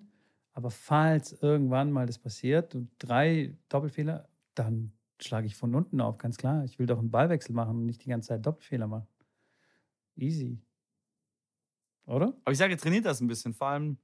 Aber 0.54 0.70
falls 0.70 1.32
irgendwann 1.42 1.92
mal 1.92 2.06
das 2.06 2.18
passiert 2.18 2.76
und 2.76 2.90
drei 3.00 3.56
Doppelfehler, 3.70 4.28
dann 4.54 4.92
schlage 5.22 5.48
ich 5.48 5.56
von 5.56 5.74
unten 5.76 6.02
auf, 6.02 6.18
ganz 6.18 6.38
klar. 6.38 6.64
Ich 6.66 6.80
will 6.80 6.88
doch 6.88 7.00
einen 7.00 7.12
Ballwechsel 7.12 7.56
machen 7.56 7.78
und 7.78 7.86
nicht 7.86 8.04
die 8.04 8.10
ganze 8.10 8.30
Zeit 8.30 8.46
Doppelfehler 8.46 8.88
machen. 8.88 9.08
Easy. 10.18 10.60
Oder? 12.06 12.34
Aber 12.44 12.52
ich 12.52 12.58
sage, 12.58 12.76
trainiert 12.76 13.06
das 13.06 13.22
ein 13.22 13.28
bisschen. 13.28 13.54
Vor 13.54 13.68
allem, 13.68 13.98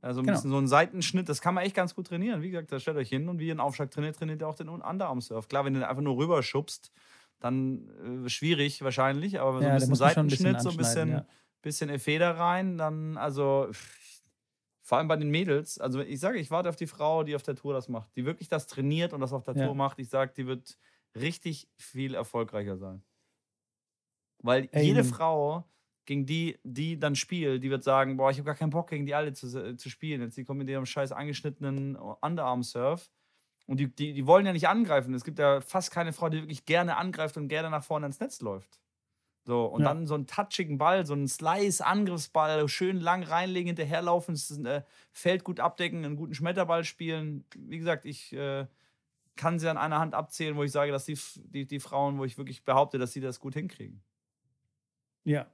Also 0.00 0.20
ein 0.20 0.26
genau. 0.26 0.36
bisschen 0.36 0.50
so 0.50 0.58
ein 0.58 0.68
Seitenschnitt, 0.68 1.28
das 1.28 1.40
kann 1.40 1.54
man 1.54 1.64
echt 1.64 1.74
ganz 1.74 1.94
gut 1.94 2.06
trainieren. 2.06 2.42
Wie 2.42 2.50
gesagt, 2.50 2.70
da 2.70 2.78
stellt 2.78 2.96
euch 2.96 3.08
hin 3.08 3.28
und 3.28 3.38
wie 3.38 3.46
ihr 3.46 3.52
einen 3.52 3.60
Aufschlag 3.60 3.90
trainiert, 3.90 4.16
trainiert 4.16 4.42
ihr 4.42 4.48
auch 4.48 4.54
den 4.54 4.68
Underarm-Surf. 4.68 5.48
Klar, 5.48 5.64
wenn 5.64 5.74
du 5.74 5.80
den 5.80 5.88
einfach 5.88 6.02
nur 6.02 6.16
rüberschubst, 6.16 6.92
dann 7.40 8.24
äh, 8.24 8.28
schwierig 8.28 8.82
wahrscheinlich, 8.82 9.40
aber 9.40 9.58
so 9.58 9.64
ja, 9.64 9.70
ein 9.70 9.74
bisschen 9.76 9.94
Seitenschnitt, 9.94 10.46
ein 10.46 10.54
bisschen 10.54 10.60
so 10.60 10.70
ein 10.70 10.76
bisschen, 10.76 11.08
ja. 11.10 11.26
Bisschen 11.62 11.96
Feder 11.98 12.36
rein, 12.36 12.78
dann, 12.78 13.16
also 13.16 13.68
vor 14.82 14.98
allem 14.98 15.08
bei 15.08 15.16
den 15.16 15.30
Mädels, 15.30 15.78
also 15.78 16.00
ich 16.00 16.18
sage, 16.18 16.38
ich 16.38 16.50
warte 16.50 16.68
auf 16.68 16.76
die 16.76 16.86
Frau, 16.86 17.22
die 17.22 17.36
auf 17.36 17.42
der 17.42 17.54
Tour 17.54 17.72
das 17.74 17.88
macht, 17.88 18.16
die 18.16 18.24
wirklich 18.24 18.48
das 18.48 18.66
trainiert 18.66 19.12
und 19.12 19.20
das 19.20 19.32
auf 19.32 19.44
der 19.44 19.54
ja. 19.54 19.66
Tour 19.66 19.74
macht. 19.74 19.98
Ich 19.98 20.08
sage, 20.08 20.32
die 20.36 20.46
wird 20.46 20.78
richtig 21.14 21.68
viel 21.76 22.14
erfolgreicher 22.14 22.76
sein. 22.76 23.04
Weil 24.42 24.68
Ey, 24.72 24.86
jede 24.86 25.04
Frau, 25.04 25.64
gegen 26.06 26.26
die, 26.26 26.58
die 26.64 26.98
dann 26.98 27.14
spielt, 27.14 27.62
die 27.62 27.70
wird 27.70 27.84
sagen, 27.84 28.16
boah, 28.16 28.30
ich 28.30 28.38
habe 28.38 28.46
gar 28.46 28.54
keinen 28.54 28.70
Bock, 28.70 28.90
gegen 28.90 29.06
die 29.06 29.14
alle 29.14 29.32
zu, 29.32 29.76
zu 29.76 29.90
spielen. 29.90 30.22
Jetzt 30.22 30.36
die 30.36 30.44
kommen 30.44 30.58
mit 30.58 30.68
ihrem 30.68 30.86
scheiß 30.86 31.12
angeschnittenen 31.12 31.96
Underarm-Surf. 31.96 33.10
Und 33.66 33.78
die, 33.78 33.94
die, 33.94 34.12
die 34.12 34.26
wollen 34.26 34.46
ja 34.46 34.52
nicht 34.52 34.66
angreifen. 34.66 35.14
Es 35.14 35.22
gibt 35.22 35.38
ja 35.38 35.60
fast 35.60 35.92
keine 35.92 36.12
Frau, 36.12 36.28
die 36.28 36.38
wirklich 36.38 36.64
gerne 36.64 36.96
angreift 36.96 37.36
und 37.36 37.46
gerne 37.46 37.70
nach 37.70 37.84
vorne 37.84 38.06
ins 38.06 38.18
Netz 38.18 38.40
läuft. 38.40 38.80
So, 39.46 39.64
und 39.64 39.82
ja. 39.82 39.88
dann 39.88 40.06
so 40.06 40.14
einen 40.14 40.26
touchigen 40.26 40.78
Ball, 40.78 41.06
so 41.06 41.14
einen 41.14 41.26
Slice-Angriffsball, 41.26 42.68
schön 42.68 43.00
lang 43.00 43.22
reinlegen, 43.22 43.68
hinterherlaufen, 43.68 44.34
das 44.34 44.50
äh, 44.58 44.82
Feld 45.12 45.44
gut 45.44 45.60
abdecken, 45.60 46.04
einen 46.04 46.16
guten 46.16 46.34
Schmetterball 46.34 46.84
spielen. 46.84 47.44
Wie 47.56 47.78
gesagt, 47.78 48.04
ich 48.04 48.32
äh, 48.34 48.66
kann 49.36 49.58
sie 49.58 49.70
an 49.70 49.78
einer 49.78 49.98
Hand 49.98 50.14
abzählen, 50.14 50.56
wo 50.56 50.62
ich 50.62 50.72
sage, 50.72 50.92
dass 50.92 51.06
die, 51.06 51.18
die, 51.36 51.66
die 51.66 51.80
Frauen, 51.80 52.18
wo 52.18 52.24
ich 52.24 52.36
wirklich 52.36 52.64
behaupte, 52.64 52.98
dass 52.98 53.12
sie 53.12 53.20
das 53.20 53.40
gut 53.40 53.54
hinkriegen. 53.54 54.02
Ja, 55.24 55.46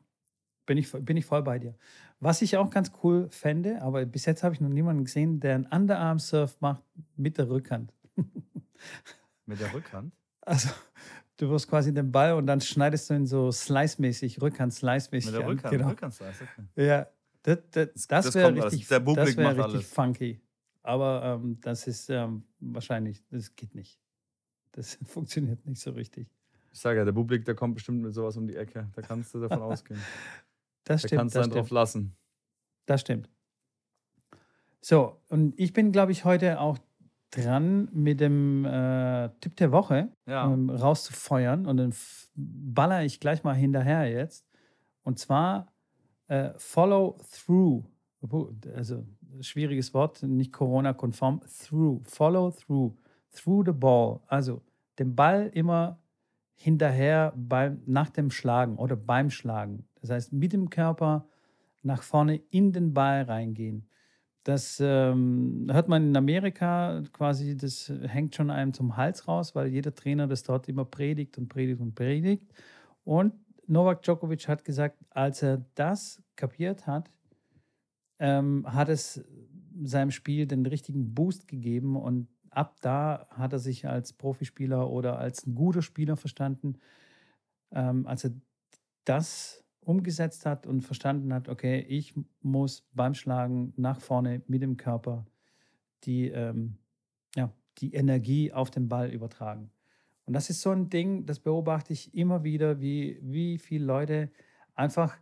bin 0.66 0.78
ich, 0.78 0.90
bin 0.90 1.16
ich 1.16 1.24
voll 1.24 1.42
bei 1.42 1.58
dir. 1.58 1.76
Was 2.18 2.42
ich 2.42 2.56
auch 2.56 2.70
ganz 2.70 2.90
cool 3.02 3.28
fände, 3.30 3.80
aber 3.82 4.04
bis 4.04 4.24
jetzt 4.26 4.42
habe 4.42 4.54
ich 4.54 4.60
noch 4.60 4.68
niemanden 4.68 5.04
gesehen, 5.04 5.38
der 5.38 5.54
einen 5.54 5.66
Underarm-Surf 5.66 6.60
macht 6.60 6.82
mit 7.16 7.38
der 7.38 7.48
Rückhand. 7.48 7.92
mit 9.46 9.60
der 9.60 9.72
Rückhand? 9.72 10.12
Also, 10.48 10.68
du 11.36 11.50
wirst 11.50 11.68
quasi 11.68 11.92
den 11.92 12.10
Ball 12.10 12.34
und 12.34 12.46
dann 12.46 12.60
schneidest 12.60 13.10
du 13.10 13.14
ihn 13.14 13.26
so 13.26 13.50
slice-mäßig, 13.50 14.40
Rückhand-slice-mäßig. 14.40 15.32
Mit 15.32 15.40
der 15.40 15.48
Rückhand, 15.48 15.72
genau. 15.72 15.88
Rückhand-Slice, 15.88 16.42
okay. 16.42 16.86
Ja, 16.86 17.06
das, 17.42 17.58
das, 17.70 18.06
das, 18.08 18.34
wäre 18.34 18.54
richtig, 18.54 18.88
das 18.88 19.06
wär 19.06 19.06
richtig 19.06 19.58
alles. 19.58 19.92
funky. 19.92 20.40
Aber 20.82 21.40
ähm, 21.42 21.58
das 21.60 21.86
ist 21.86 22.10
ähm, 22.10 22.44
wahrscheinlich, 22.60 23.24
das 23.30 23.54
geht 23.54 23.74
nicht. 23.74 24.00
Das 24.72 24.98
funktioniert 25.06 25.64
nicht 25.66 25.80
so 25.80 25.90
richtig. 25.92 26.28
Ich 26.72 26.80
sage 26.80 26.98
ja, 26.98 27.04
der 27.04 27.12
Publik, 27.12 27.44
der 27.44 27.54
kommt 27.54 27.74
bestimmt 27.74 28.02
mit 28.02 28.14
sowas 28.14 28.36
um 28.36 28.46
die 28.46 28.56
Ecke. 28.56 28.88
Da 28.94 29.02
kannst 29.02 29.34
du 29.34 29.40
davon 29.40 29.62
ausgehen. 29.62 30.00
Das 30.84 31.02
da 31.02 31.08
stimmt. 31.08 31.12
Da 31.12 31.16
kannst 31.22 31.36
du 31.36 31.40
dann 31.40 31.50
drauf 31.50 31.70
lassen. 31.70 32.16
Das 32.84 33.00
stimmt. 33.00 33.28
So, 34.80 35.20
und 35.28 35.58
ich 35.58 35.72
bin, 35.72 35.90
glaube 35.90 36.12
ich, 36.12 36.24
heute 36.24 36.60
auch 36.60 36.78
dran 37.30 37.88
mit 37.92 38.20
dem 38.20 38.64
äh, 38.64 39.28
Tipp 39.40 39.56
der 39.56 39.72
Woche 39.72 40.08
ja. 40.26 40.50
ähm, 40.50 40.70
rauszufeuern. 40.70 41.66
Und 41.66 41.76
dann 41.76 41.94
baller 42.34 43.04
ich 43.04 43.20
gleich 43.20 43.44
mal 43.44 43.54
hinterher 43.54 44.10
jetzt. 44.10 44.46
Und 45.02 45.18
zwar 45.18 45.72
äh, 46.28 46.50
Follow 46.56 47.18
Through. 47.30 47.84
Also 48.74 49.04
schwieriges 49.40 49.92
Wort, 49.94 50.22
nicht 50.22 50.52
Corona-konform. 50.52 51.40
Through. 51.62 52.00
Follow 52.04 52.50
through. 52.50 52.96
Through 53.32 53.64
the 53.66 53.72
ball. 53.72 54.20
Also 54.26 54.62
den 54.98 55.14
Ball 55.14 55.50
immer 55.52 55.98
hinterher 56.54 57.32
beim, 57.36 57.82
nach 57.86 58.10
dem 58.10 58.30
Schlagen 58.30 58.76
oder 58.76 58.96
beim 58.96 59.30
Schlagen. 59.30 59.86
Das 60.00 60.10
heißt, 60.10 60.32
mit 60.32 60.52
dem 60.52 60.70
Körper 60.70 61.26
nach 61.82 62.02
vorne 62.02 62.36
in 62.50 62.72
den 62.72 62.94
Ball 62.94 63.22
reingehen. 63.22 63.88
Das 64.46 64.78
ähm, 64.80 65.66
hört 65.72 65.88
man 65.88 66.06
in 66.06 66.16
Amerika 66.16 67.02
quasi, 67.12 67.56
das 67.56 67.92
hängt 68.04 68.36
schon 68.36 68.48
einem 68.48 68.72
zum 68.72 68.96
Hals 68.96 69.26
raus, 69.26 69.56
weil 69.56 69.66
jeder 69.66 69.92
Trainer 69.92 70.28
das 70.28 70.44
dort 70.44 70.68
immer 70.68 70.84
predigt 70.84 71.36
und 71.36 71.48
predigt 71.48 71.80
und 71.80 71.96
predigt. 71.96 72.54
Und 73.02 73.34
Novak 73.66 74.02
Djokovic 74.02 74.46
hat 74.46 74.64
gesagt, 74.64 75.04
als 75.10 75.42
er 75.42 75.66
das 75.74 76.22
kapiert 76.36 76.86
hat, 76.86 77.10
ähm, 78.20 78.64
hat 78.72 78.88
es 78.88 79.24
seinem 79.82 80.12
Spiel 80.12 80.46
den 80.46 80.64
richtigen 80.64 81.12
Boost 81.12 81.48
gegeben 81.48 81.96
und 81.96 82.28
ab 82.50 82.76
da 82.82 83.26
hat 83.30 83.52
er 83.52 83.58
sich 83.58 83.88
als 83.88 84.12
Profispieler 84.12 84.88
oder 84.88 85.18
als 85.18 85.44
ein 85.44 85.56
guter 85.56 85.82
Spieler 85.82 86.16
verstanden. 86.16 86.78
Ähm, 87.72 88.06
als 88.06 88.22
er 88.22 88.30
das 89.04 89.65
umgesetzt 89.86 90.46
hat 90.46 90.66
und 90.66 90.82
verstanden 90.82 91.32
hat, 91.32 91.48
okay, 91.48 91.80
ich 91.88 92.14
muss 92.42 92.84
beim 92.92 93.14
Schlagen 93.14 93.72
nach 93.76 94.00
vorne 94.00 94.42
mit 94.48 94.62
dem 94.62 94.76
Körper 94.76 95.24
die, 96.04 96.28
ähm, 96.28 96.76
ja, 97.34 97.52
die 97.78 97.94
Energie 97.94 98.52
auf 98.52 98.70
den 98.70 98.88
Ball 98.88 99.10
übertragen. 99.10 99.70
Und 100.24 100.34
das 100.34 100.50
ist 100.50 100.60
so 100.60 100.70
ein 100.70 100.90
Ding, 100.90 101.24
das 101.24 101.38
beobachte 101.38 101.92
ich 101.92 102.14
immer 102.14 102.42
wieder, 102.42 102.80
wie, 102.80 103.18
wie 103.22 103.58
viele 103.58 103.84
Leute 103.84 104.30
einfach 104.74 105.16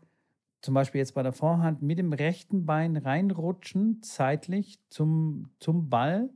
zum 0.62 0.73
Beispiel 0.73 1.01
jetzt 1.01 1.15
bei 1.15 1.23
der 1.23 1.35
Vorhand 1.35 1.83
mit 1.83 1.99
dem 1.99 2.15
rechten 2.15 2.65
Bein 2.65 2.97
reinrutschen, 2.97 4.03
zeitlich 4.03 4.81
zum, 4.89 5.51
zum 5.59 5.91
Ball, 5.91 6.31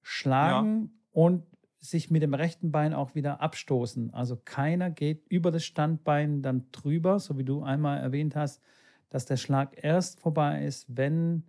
schlagen 0.00 0.82
ja. 0.82 1.22
und 1.22 1.42
sich 1.82 2.10
mit 2.10 2.22
dem 2.22 2.32
rechten 2.32 2.70
Bein 2.70 2.94
auch 2.94 3.16
wieder 3.16 3.40
abstoßen. 3.40 4.14
Also 4.14 4.38
keiner 4.42 4.88
geht 4.88 5.26
über 5.28 5.50
das 5.50 5.64
Standbein 5.64 6.40
dann 6.40 6.66
drüber, 6.70 7.18
so 7.18 7.36
wie 7.38 7.44
du 7.44 7.62
einmal 7.62 7.98
erwähnt 7.98 8.36
hast, 8.36 8.62
dass 9.10 9.26
der 9.26 9.36
Schlag 9.36 9.82
erst 9.82 10.20
vorbei 10.20 10.64
ist, 10.64 10.86
wenn 10.96 11.42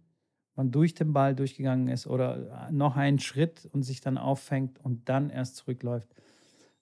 man 0.56 0.72
durch 0.72 0.96
den 0.96 1.14
Ball 1.14 1.36
durchgegangen 1.36 1.88
ist 1.88 2.08
oder 2.08 2.70
noch 2.72 2.98
einen 2.98 3.20
Schritt 3.20 3.70
und 3.72 3.84
sich 3.84 4.02
dann 4.02 4.18
auffängt 4.18 4.84
und 4.84 5.08
dann 5.08 5.30
erst 5.30 5.56
zurückläuft. 5.58 6.10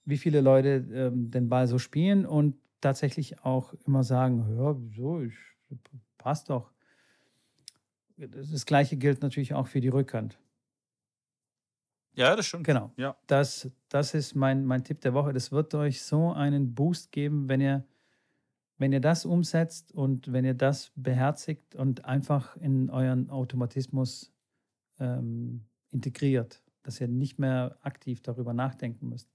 Wie 0.05 0.17
viele 0.17 0.39
Leute 0.39 0.85
ähm, 0.93 1.29
den 1.29 1.49
Ball 1.49 1.67
so 1.67 1.77
spielen 1.77 2.25
und 2.25 2.55
tatsächlich 2.79 3.43
auch 3.43 3.73
immer 3.85 4.03
sagen, 4.03 4.45
ja, 4.57 4.75
wieso, 4.79 5.21
ich, 5.21 5.35
passt 6.17 6.49
doch. 6.49 6.71
Das 8.15 8.65
gleiche 8.65 8.95
gilt 8.95 9.21
natürlich 9.21 9.53
auch 9.53 9.67
für 9.67 9.81
die 9.81 9.89
Rückhand. 9.89 10.40
Ja, 12.13 12.35
das 12.35 12.45
stimmt. 12.45 12.65
Genau. 12.65 12.91
Ja. 12.97 13.15
Das, 13.27 13.69
das 13.89 14.13
ist 14.13 14.35
mein, 14.35 14.65
mein 14.65 14.83
Tipp 14.83 15.01
der 15.01 15.13
Woche. 15.13 15.33
Das 15.33 15.51
wird 15.51 15.73
euch 15.73 16.03
so 16.03 16.31
einen 16.33 16.75
Boost 16.75 17.11
geben, 17.11 17.47
wenn 17.47 17.61
ihr, 17.61 17.85
wenn 18.77 18.91
ihr 18.91 18.99
das 18.99 19.25
umsetzt 19.25 19.93
und 19.93 20.31
wenn 20.31 20.43
ihr 20.43 20.53
das 20.53 20.91
beherzigt 20.95 21.75
und 21.75 22.05
einfach 22.05 22.57
in 22.57 22.89
euren 22.89 23.29
Automatismus 23.29 24.33
ähm, 24.99 25.65
integriert, 25.89 26.61
dass 26.83 26.99
ihr 26.99 27.07
nicht 27.07 27.39
mehr 27.39 27.77
aktiv 27.81 28.21
darüber 28.21 28.53
nachdenken 28.53 29.09
müsst. 29.09 29.29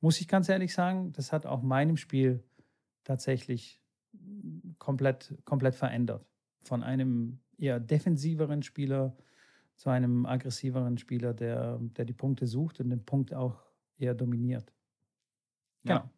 Muss 0.00 0.20
ich 0.20 0.28
ganz 0.28 0.48
ehrlich 0.48 0.72
sagen, 0.72 1.12
das 1.12 1.32
hat 1.32 1.46
auch 1.46 1.62
meinem 1.62 1.96
Spiel 1.96 2.42
tatsächlich 3.04 3.80
komplett, 4.78 5.34
komplett 5.44 5.74
verändert. 5.74 6.26
Von 6.60 6.82
einem 6.82 7.40
eher 7.58 7.80
defensiveren 7.80 8.62
Spieler 8.62 9.16
zu 9.82 9.90
einem 9.90 10.26
aggressiveren 10.26 10.96
Spieler, 10.96 11.34
der, 11.34 11.76
der 11.80 12.04
die 12.04 12.12
Punkte 12.12 12.46
sucht 12.46 12.78
und 12.78 12.90
den 12.90 13.04
Punkt 13.04 13.34
auch 13.34 13.58
eher 13.98 14.14
dominiert. 14.14 14.72
Genau. 15.82 16.08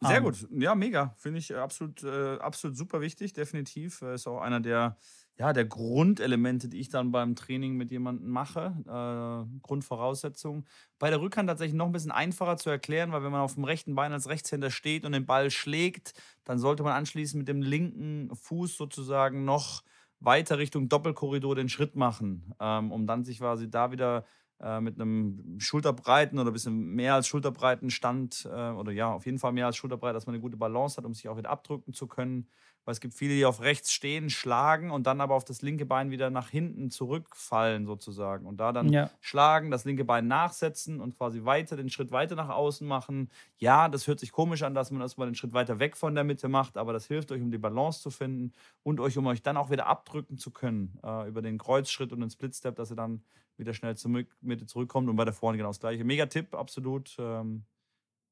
Ja. 0.00 0.08
Sehr 0.08 0.22
gut. 0.22 0.48
Ja, 0.50 0.74
mega. 0.74 1.14
Finde 1.18 1.38
ich 1.38 1.54
absolut, 1.54 2.02
äh, 2.02 2.36
absolut 2.38 2.78
super 2.78 3.02
wichtig, 3.02 3.34
definitiv. 3.34 4.00
Ist 4.00 4.26
auch 4.26 4.40
einer 4.40 4.60
der, 4.60 4.96
ja, 5.36 5.52
der 5.52 5.66
Grundelemente, 5.66 6.70
die 6.70 6.80
ich 6.80 6.88
dann 6.88 7.12
beim 7.12 7.36
Training 7.36 7.76
mit 7.76 7.90
jemandem 7.90 8.30
mache. 8.30 8.74
Äh, 8.86 9.60
Grundvoraussetzungen. 9.60 10.66
Bei 10.98 11.10
der 11.10 11.20
Rückhand 11.20 11.50
tatsächlich 11.50 11.76
noch 11.76 11.86
ein 11.86 11.92
bisschen 11.92 12.10
einfacher 12.10 12.56
zu 12.56 12.70
erklären, 12.70 13.12
weil 13.12 13.22
wenn 13.22 13.32
man 13.32 13.42
auf 13.42 13.54
dem 13.54 13.64
rechten 13.64 13.94
Bein 13.94 14.14
als 14.14 14.30
Rechtshänder 14.30 14.70
steht 14.70 15.04
und 15.04 15.12
den 15.12 15.26
Ball 15.26 15.50
schlägt, 15.50 16.14
dann 16.44 16.58
sollte 16.58 16.82
man 16.82 16.94
anschließend 16.94 17.40
mit 17.40 17.48
dem 17.48 17.60
linken 17.60 18.34
Fuß 18.34 18.78
sozusagen 18.78 19.44
noch 19.44 19.82
weiter 20.24 20.58
Richtung 20.58 20.88
Doppelkorridor 20.88 21.54
den 21.54 21.68
Schritt 21.68 21.96
machen, 21.96 22.54
ähm, 22.60 22.92
um 22.92 23.06
dann 23.06 23.24
sich 23.24 23.38
quasi 23.38 23.70
da 23.70 23.92
wieder 23.92 24.24
äh, 24.60 24.80
mit 24.80 25.00
einem 25.00 25.56
schulterbreiten 25.58 26.38
oder 26.38 26.50
ein 26.50 26.52
bisschen 26.52 26.94
mehr 26.94 27.14
als 27.14 27.26
schulterbreiten 27.26 27.90
Stand 27.90 28.48
äh, 28.50 28.70
oder 28.70 28.92
ja, 28.92 29.12
auf 29.12 29.26
jeden 29.26 29.38
Fall 29.38 29.52
mehr 29.52 29.66
als 29.66 29.76
schulterbreit, 29.76 30.14
dass 30.14 30.26
man 30.26 30.34
eine 30.34 30.42
gute 30.42 30.56
Balance 30.56 30.96
hat, 30.96 31.04
um 31.04 31.14
sich 31.14 31.28
auch 31.28 31.36
wieder 31.36 31.50
abdrücken 31.50 31.92
zu 31.92 32.06
können 32.06 32.48
weil 32.84 32.92
es 32.92 33.00
gibt 33.00 33.14
viele, 33.14 33.34
die 33.34 33.46
auf 33.46 33.60
rechts 33.60 33.92
stehen, 33.92 34.30
schlagen 34.30 34.90
und 34.90 35.06
dann 35.06 35.20
aber 35.20 35.34
auf 35.34 35.44
das 35.44 35.62
linke 35.62 35.86
Bein 35.86 36.10
wieder 36.10 36.30
nach 36.30 36.50
hinten 36.50 36.90
zurückfallen 36.90 37.86
sozusagen. 37.86 38.46
Und 38.46 38.58
da 38.58 38.72
dann 38.72 38.92
ja. 38.92 39.10
schlagen, 39.20 39.70
das 39.70 39.84
linke 39.84 40.04
Bein 40.04 40.26
nachsetzen 40.26 41.00
und 41.00 41.16
quasi 41.16 41.44
weiter 41.44 41.76
den 41.76 41.88
Schritt 41.88 42.12
weiter 42.12 42.34
nach 42.34 42.50
außen 42.50 42.86
machen. 42.86 43.30
Ja, 43.56 43.88
das 43.88 44.06
hört 44.06 44.20
sich 44.20 44.32
komisch 44.32 44.62
an, 44.62 44.74
dass 44.74 44.90
man 44.90 45.00
erstmal 45.00 45.28
den 45.28 45.34
Schritt 45.34 45.52
weiter 45.52 45.78
weg 45.78 45.96
von 45.96 46.14
der 46.14 46.24
Mitte 46.24 46.48
macht, 46.48 46.76
aber 46.76 46.92
das 46.92 47.06
hilft 47.06 47.32
euch, 47.32 47.40
um 47.40 47.50
die 47.50 47.58
Balance 47.58 48.02
zu 48.02 48.10
finden 48.10 48.52
und 48.82 49.00
euch, 49.00 49.16
um 49.16 49.26
euch 49.26 49.42
dann 49.42 49.56
auch 49.56 49.70
wieder 49.70 49.86
abdrücken 49.86 50.36
zu 50.36 50.50
können 50.50 50.98
äh, 51.02 51.28
über 51.28 51.42
den 51.42 51.58
Kreuzschritt 51.58 52.12
und 52.12 52.20
den 52.20 52.30
Splitstep, 52.30 52.76
dass 52.76 52.90
ihr 52.90 52.96
dann 52.96 53.22
wieder 53.56 53.72
schnell 53.72 53.96
zur 53.96 54.10
Mitte 54.40 54.66
zurückkommt 54.66 55.08
und 55.08 55.16
bei 55.16 55.24
der 55.24 55.34
Vorne 55.34 55.56
genau 55.56 55.70
das 55.70 55.80
gleiche. 55.80 56.04
Mega 56.04 56.26
Tipp, 56.26 56.54
absolut 56.54 57.16
ähm, 57.18 57.64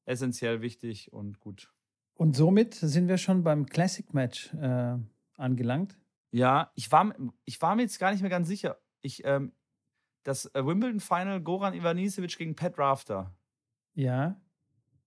essentiell 0.05 0.61
wichtig 0.61 1.11
und 1.13 1.39
gut. 1.39 1.71
Und 2.15 2.35
somit 2.35 2.75
sind 2.75 3.07
wir 3.07 3.17
schon 3.17 3.43
beim 3.43 3.65
Classic 3.65 4.13
Match 4.13 4.53
äh, 4.53 4.97
angelangt. 5.37 5.97
Ja, 6.31 6.71
ich 6.75 6.91
war, 6.91 7.13
ich 7.45 7.61
war 7.61 7.75
mir 7.75 7.83
jetzt 7.83 7.99
gar 7.99 8.11
nicht 8.11 8.21
mehr 8.21 8.29
ganz 8.29 8.47
sicher. 8.47 8.79
Ich, 9.01 9.23
ähm, 9.25 9.51
das 10.23 10.45
äh, 10.53 10.65
Wimbledon 10.65 10.99
Final 10.99 11.41
Goran 11.41 11.73
Ivanisevic 11.73 12.37
gegen 12.37 12.55
Pat 12.55 12.77
Rafter. 12.77 13.35
Ja. 13.93 14.39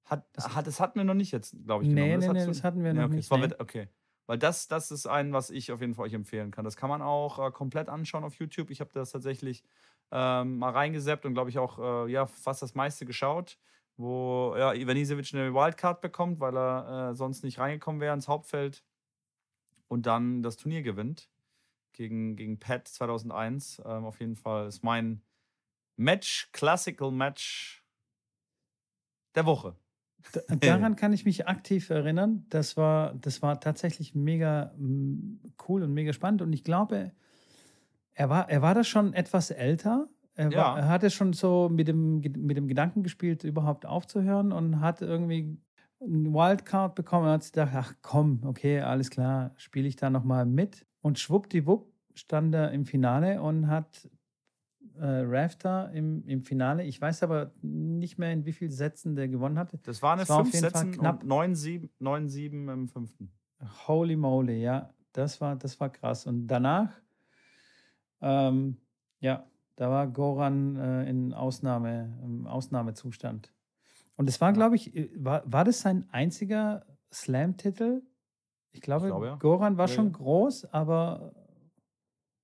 Hat, 0.04 0.24
das, 0.34 0.54
hat, 0.54 0.66
das 0.66 0.78
hatten 0.78 0.98
wir 0.98 1.04
noch 1.04 1.14
nicht 1.14 1.32
jetzt, 1.32 1.56
glaube 1.64 1.84
ich. 1.84 1.90
Nee, 1.90 2.16
nee, 2.16 2.28
nee, 2.28 2.46
das 2.46 2.62
hatten 2.62 2.84
wir 2.84 2.92
nee, 2.92 3.00
noch 3.00 3.06
okay. 3.06 3.16
nicht. 3.16 3.30
Nee. 3.30 3.54
okay. 3.58 3.88
Weil 4.26 4.38
das, 4.38 4.68
das 4.68 4.90
ist 4.90 5.06
ein, 5.06 5.32
was 5.32 5.50
ich 5.50 5.72
auf 5.72 5.80
jeden 5.80 5.94
Fall 5.94 6.06
euch 6.06 6.12
empfehlen 6.12 6.50
kann. 6.50 6.64
Das 6.64 6.76
kann 6.76 6.88
man 6.88 7.02
auch 7.02 7.44
äh, 7.44 7.50
komplett 7.50 7.88
anschauen 7.88 8.24
auf 8.24 8.34
YouTube. 8.34 8.70
Ich 8.70 8.80
habe 8.80 8.90
das 8.92 9.10
tatsächlich 9.10 9.64
ähm, 10.10 10.58
mal 10.58 10.70
reingeseppt 10.70 11.24
und 11.26 11.34
glaube 11.34 11.50
ich 11.50 11.58
auch 11.58 12.06
äh, 12.06 12.12
ja, 12.12 12.26
fast 12.26 12.62
das 12.62 12.74
meiste 12.74 13.06
geschaut, 13.06 13.58
wo 13.96 14.54
ja, 14.56 14.74
Ivanisevic 14.74 15.34
eine 15.34 15.54
Wildcard 15.54 16.00
bekommt, 16.00 16.40
weil 16.40 16.56
er 16.56 17.10
äh, 17.10 17.14
sonst 17.14 17.42
nicht 17.44 17.58
reingekommen 17.58 18.00
wäre 18.00 18.14
ins 18.14 18.28
Hauptfeld 18.28 18.84
und 19.88 20.06
dann 20.06 20.42
das 20.42 20.56
Turnier 20.56 20.82
gewinnt 20.82 21.30
gegen, 21.92 22.36
gegen 22.36 22.58
Pat 22.58 22.88
2001. 22.88 23.82
Ähm, 23.84 24.04
auf 24.04 24.20
jeden 24.20 24.36
Fall 24.36 24.68
ist 24.68 24.82
mein 24.84 25.22
Match, 25.96 26.50
Classical 26.52 27.10
Match 27.10 27.84
der 29.34 29.46
Woche. 29.46 29.76
Daran 30.60 30.96
kann 30.96 31.12
ich 31.12 31.24
mich 31.24 31.46
aktiv 31.46 31.90
erinnern. 31.90 32.46
Das 32.48 32.76
war, 32.76 33.14
das 33.14 33.42
war 33.42 33.60
tatsächlich 33.60 34.14
mega 34.14 34.74
cool 35.68 35.82
und 35.82 35.94
mega 35.94 36.12
spannend. 36.12 36.42
Und 36.42 36.52
ich 36.52 36.64
glaube, 36.64 37.12
er 38.12 38.28
war, 38.28 38.50
er 38.50 38.62
war 38.62 38.74
da 38.74 38.82
schon 38.82 39.12
etwas 39.12 39.50
älter. 39.50 40.08
Er, 40.36 40.50
ja. 40.50 40.58
war, 40.58 40.78
er 40.78 40.88
hatte 40.88 41.10
schon 41.10 41.32
so 41.32 41.68
mit 41.70 41.88
dem, 41.88 42.20
mit 42.20 42.56
dem 42.56 42.68
Gedanken 42.68 43.02
gespielt, 43.02 43.42
überhaupt 43.42 43.86
aufzuhören 43.86 44.52
und 44.52 44.80
hat 44.80 45.02
irgendwie 45.02 45.58
ein 46.00 46.32
Wildcard 46.32 46.94
bekommen 46.94 47.24
und 47.24 47.32
hat 47.32 47.42
sich 47.42 47.52
gedacht, 47.52 47.72
ach 47.74 47.94
komm, 48.02 48.42
okay, 48.44 48.80
alles 48.80 49.10
klar, 49.10 49.52
spiele 49.56 49.88
ich 49.88 49.96
da 49.96 50.10
nochmal 50.10 50.44
mit. 50.44 50.86
Und 51.00 51.18
schwuppdiwupp 51.18 51.90
stand 52.14 52.54
er 52.54 52.70
im 52.72 52.84
Finale 52.84 53.40
und 53.40 53.68
hat 53.68 54.08
äh, 54.98 55.22
Rafter 55.24 55.90
im, 55.92 56.22
im 56.26 56.42
Finale. 56.42 56.84
Ich 56.84 57.00
weiß 57.00 57.22
aber 57.22 57.52
nicht 57.62 58.18
mehr, 58.18 58.32
in 58.32 58.44
wie 58.44 58.52
vielen 58.52 58.70
Sätzen 58.70 59.16
der 59.16 59.28
gewonnen 59.28 59.58
hatte. 59.58 59.78
Das 59.82 60.02
war 60.02 60.12
eine 60.12 60.22
das 60.22 60.28
war 60.28 60.44
fünf 60.44 60.54
Sätzen 60.54 60.92
knapp. 60.92 61.22
9-7 61.24 62.72
im 62.72 62.88
fünften. 62.88 63.32
Holy 63.86 64.16
moly, 64.16 64.62
ja. 64.62 64.90
Das 65.12 65.40
war, 65.40 65.56
das 65.56 65.80
war 65.80 65.90
krass. 65.90 66.26
Und 66.26 66.46
danach, 66.46 66.92
ähm, 68.20 68.76
ja, 69.20 69.46
da 69.76 69.90
war 69.90 70.06
Goran 70.06 70.76
äh, 70.76 71.08
in 71.08 71.32
Ausnahme, 71.32 72.18
im 72.24 72.46
Ausnahmezustand. 72.46 73.52
Und 74.16 74.28
es 74.28 74.40
war, 74.40 74.52
glaube 74.52 74.76
ich, 74.76 74.94
äh, 74.96 75.10
war, 75.14 75.42
war 75.50 75.64
das 75.64 75.80
sein 75.80 76.08
einziger 76.10 76.84
Slam-Titel? 77.12 78.02
Ich 78.72 78.80
glaube, 78.80 79.06
ich 79.06 79.10
glaube 79.10 79.26
ja. 79.26 79.36
Goran 79.36 79.78
war 79.78 79.88
ja, 79.88 79.94
schon 79.94 80.06
ja. 80.06 80.12
groß, 80.12 80.66
aber 80.66 81.34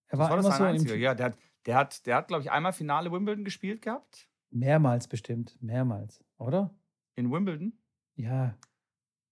er 0.08 0.18
war, 0.18 0.30
war 0.30 0.38
immer 0.38 0.52
so 0.52 0.62
einziger. 0.62 0.94
Ja, 0.94 1.14
der 1.14 1.26
hat, 1.26 1.38
der 1.66 1.76
hat, 1.76 2.06
der 2.06 2.16
hat, 2.16 2.28
glaube 2.28 2.42
ich, 2.42 2.50
einmal 2.50 2.72
Finale 2.72 3.10
Wimbledon 3.10 3.44
gespielt 3.44 3.82
gehabt. 3.82 4.28
Mehrmals 4.50 5.08
bestimmt, 5.08 5.56
mehrmals, 5.62 6.22
oder? 6.36 6.74
In 7.14 7.32
Wimbledon? 7.32 7.72
Ja. 8.16 8.54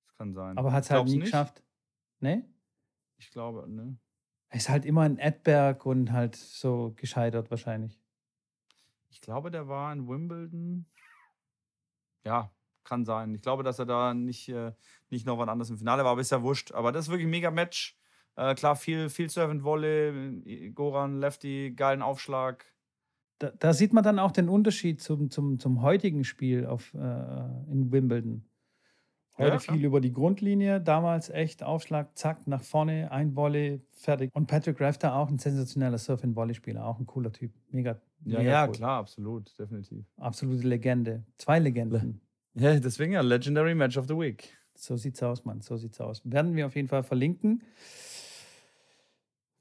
Das 0.07 0.17
kann 0.17 0.33
sein. 0.33 0.57
Aber 0.57 0.73
hat 0.73 0.85
es 0.85 0.91
halt 0.91 1.05
nie 1.05 1.17
nicht? 1.17 1.25
geschafft. 1.25 1.63
Ne? 2.21 2.49
Ich 3.19 3.31
glaube, 3.31 3.69
ne. 3.69 3.99
Er 4.51 4.57
ist 4.57 4.69
halt 4.69 4.85
immer 4.85 5.07
in 5.07 5.19
Edberg 5.19 5.87
und 5.87 6.13
halt 6.13 6.35
so 6.35 6.93
gescheitert 6.97 7.51
wahrscheinlich. 7.51 8.01
Ich 9.09 9.21
glaube, 9.21 9.51
der 9.51 9.69
war 9.69 9.93
in 9.93 10.09
Wimbledon. 10.09 10.87
Ja, 12.25 12.51
kann 12.85 13.05
sein. 13.05 13.35
Ich 13.35 13.43
glaube, 13.43 13.63
dass 13.63 13.79
er 13.79 13.87
da 13.87 14.13
nicht, 14.13 14.49
äh, 14.49 14.73
nicht 15.09 15.25
noch 15.25 15.39
was 15.39 15.49
anderes 15.49 15.71
im 15.71 15.79
Finale 15.79 16.05
war, 16.05 16.13
aber 16.13 16.21
ist 16.21 16.33
ja 16.33 16.43
wurscht. 16.43 16.73
Aber 16.73 16.91
das 16.91 17.07
ist 17.07 17.11
wirklich 17.11 17.27
ein 17.27 17.31
mega 17.31 17.51
Match. 17.51 17.97
Äh, 18.37 18.55
klar, 18.57 18.75
viel, 18.75 19.09
viel 19.09 19.31
Servant 19.31 19.63
Volley, 19.63 20.73
Goran, 20.75 21.21
Lefty, 21.21 21.73
geilen 21.77 22.03
Aufschlag. 22.03 22.65
Da, 23.39 23.53
da, 23.59 23.73
sieht 23.73 23.93
man 23.93 24.05
dann 24.05 24.19
auch 24.19 24.33
den 24.33 24.49
Unterschied 24.49 25.01
zum, 25.01 25.31
zum, 25.31 25.59
zum 25.61 25.81
heutigen 25.81 26.25
Spiel 26.25 26.67
auf, 26.67 26.93
äh, 26.95 26.99
in 26.99 27.91
Wimbledon. 27.91 28.45
Heute 29.41 29.53
ja, 29.53 29.59
viel 29.59 29.85
über 29.85 30.01
die 30.01 30.13
Grundlinie, 30.13 30.81
damals 30.81 31.31
echt 31.31 31.63
Aufschlag, 31.63 32.17
zack, 32.17 32.47
nach 32.47 32.63
vorne, 32.63 33.11
ein 33.11 33.35
Volley, 33.35 33.81
fertig. 33.91 34.31
Und 34.35 34.47
Patrick 34.47 34.81
Rafter 34.81 35.15
auch 35.15 35.29
ein 35.29 35.39
sensationeller 35.39 35.99
Surf-and-Volley-Spieler, 35.99 36.85
auch 36.85 36.99
ein 36.99 37.07
cooler 37.07 37.33
Typ. 37.33 37.53
Mega. 37.71 38.01
Ja, 38.25 38.39
mega 38.39 38.51
ja, 38.51 38.67
cool. 38.67 38.73
klar, 38.73 38.99
absolut, 38.99 39.59
definitiv. 39.59 40.05
Absolute 40.19 40.67
Legende. 40.69 41.25
Zwei 41.39 41.59
Legenden. 41.59 42.21
Ja, 42.55 42.77
deswegen 42.81 43.13
ja, 43.13 43.21
Legendary 43.21 43.77
Match 43.77 43.97
of 43.97 44.09
the 44.09 44.19
Week. 44.19 44.59
So 44.75 44.97
sieht's 44.97 45.23
aus, 45.23 45.45
Mann, 45.45 45.61
so 45.61 45.77
sieht's 45.77 46.01
aus. 46.01 46.21
Werden 46.25 46.57
wir 46.57 46.67
auf 46.67 46.75
jeden 46.75 46.89
Fall 46.89 47.05
verlinken. 47.05 47.63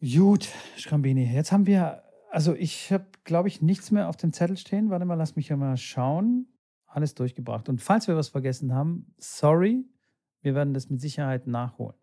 Gut, 0.01 0.49
Schrambini, 0.75 1.31
jetzt 1.31 1.51
haben 1.51 1.67
wir, 1.67 2.01
also 2.31 2.55
ich 2.55 2.91
habe, 2.91 3.05
glaube 3.25 3.47
ich, 3.47 3.61
nichts 3.61 3.91
mehr 3.91 4.09
auf 4.09 4.17
dem 4.17 4.33
Zettel 4.33 4.57
stehen. 4.57 4.89
Warte 4.89 5.05
mal, 5.05 5.13
lass 5.13 5.35
mich 5.35 5.49
ja 5.49 5.55
mal 5.55 5.77
schauen 5.77 6.47
alles 6.89 7.13
durchgebracht. 7.15 7.69
Und 7.69 7.81
falls 7.81 8.07
wir 8.07 8.15
was 8.15 8.29
vergessen 8.29 8.73
haben, 8.73 9.13
sorry, 9.17 9.85
wir 10.41 10.55
werden 10.55 10.73
das 10.73 10.89
mit 10.89 10.99
Sicherheit 11.01 11.47
nachholen. 11.47 11.95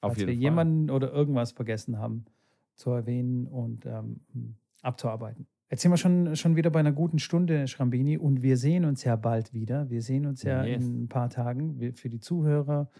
Auf 0.00 0.12
falls 0.12 0.18
jeden 0.18 0.28
wir 0.28 0.34
Fall. 0.36 0.42
jemanden 0.42 0.90
oder 0.90 1.12
irgendwas 1.12 1.52
vergessen 1.52 1.98
haben 1.98 2.24
zu 2.74 2.90
erwähnen 2.90 3.46
und 3.46 3.86
ähm, 3.86 4.20
abzuarbeiten. 4.82 5.46
Jetzt 5.70 5.82
sind 5.82 5.92
wir 5.92 5.98
schon, 5.98 6.34
schon 6.34 6.56
wieder 6.56 6.70
bei 6.70 6.80
einer 6.80 6.92
guten 6.92 7.20
Stunde, 7.20 7.68
Schrambini, 7.68 8.18
und 8.18 8.42
wir 8.42 8.56
sehen 8.56 8.84
uns 8.84 9.04
ja 9.04 9.14
bald 9.14 9.54
wieder. 9.54 9.88
Wir 9.88 10.02
sehen 10.02 10.26
uns 10.26 10.42
ja 10.42 10.64
yes. 10.64 10.82
in 10.82 11.04
ein 11.04 11.08
paar 11.08 11.30
Tagen. 11.30 11.78
Wir, 11.78 11.94
für 11.94 12.08
die 12.08 12.18
Zuhörer, 12.18 12.90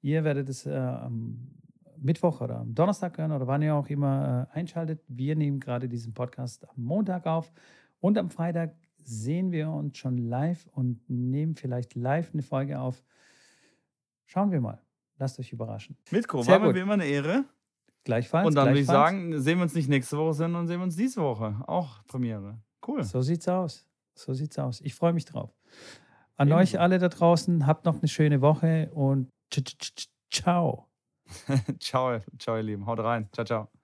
ihr 0.00 0.22
werdet 0.22 0.48
es 0.48 0.64
äh, 0.64 0.70
am 0.70 1.48
Mittwoch 1.96 2.40
oder 2.40 2.58
am 2.58 2.74
Donnerstag 2.74 3.18
hören 3.18 3.32
oder 3.32 3.48
wann 3.48 3.62
ihr 3.62 3.74
auch 3.74 3.88
immer 3.88 4.48
äh, 4.54 4.58
einschaltet. 4.58 5.02
Wir 5.08 5.34
nehmen 5.34 5.58
gerade 5.58 5.88
diesen 5.88 6.14
Podcast 6.14 6.68
am 6.68 6.84
Montag 6.84 7.26
auf 7.26 7.52
und 7.98 8.16
am 8.16 8.30
Freitag 8.30 8.76
sehen 9.04 9.52
wir 9.52 9.70
uns 9.70 9.98
schon 9.98 10.18
live 10.18 10.66
und 10.72 11.00
nehmen 11.08 11.54
vielleicht 11.54 11.94
live 11.94 12.32
eine 12.32 12.42
Folge 12.42 12.78
auf. 12.78 13.04
Schauen 14.26 14.50
wir 14.50 14.60
mal. 14.60 14.80
Lasst 15.18 15.38
euch 15.38 15.52
überraschen. 15.52 15.96
Mitko, 16.10 16.46
war 16.46 16.58
mir 16.58 16.74
wie 16.74 16.80
immer 16.80 16.94
eine 16.94 17.06
Ehre. 17.06 17.44
Gleichfalls. 18.04 18.46
Und 18.46 18.54
dann 18.54 18.68
würde 18.68 18.80
ich 18.80 18.86
sagen, 18.86 19.38
sehen 19.40 19.58
wir 19.58 19.64
uns 19.64 19.74
nicht 19.74 19.88
nächste 19.88 20.16
Woche, 20.16 20.32
sondern 20.32 20.66
sehen 20.66 20.80
wir 20.80 20.84
uns 20.84 20.96
diese 20.96 21.20
Woche. 21.20 21.62
Auch 21.66 22.04
Premiere. 22.06 22.58
Cool. 22.86 23.04
So 23.04 23.20
sieht's 23.20 23.46
aus. 23.46 23.86
So 24.14 24.32
sieht's 24.32 24.58
aus. 24.58 24.80
Ich 24.80 24.94
freue 24.94 25.12
mich 25.12 25.26
drauf. 25.26 25.54
An 26.36 26.48
Ebenso. 26.48 26.62
euch 26.62 26.80
alle 26.80 26.98
da 26.98 27.08
draußen, 27.08 27.66
habt 27.66 27.84
noch 27.84 27.98
eine 27.98 28.08
schöne 28.08 28.40
Woche 28.40 28.90
und 28.94 29.28
ciao. 30.30 30.88
ciao, 31.78 32.18
ciao, 32.38 32.56
ihr 32.56 32.62
Lieben. 32.62 32.86
Haut 32.86 33.00
rein. 33.00 33.28
Ciao, 33.32 33.44
ciao. 33.44 33.79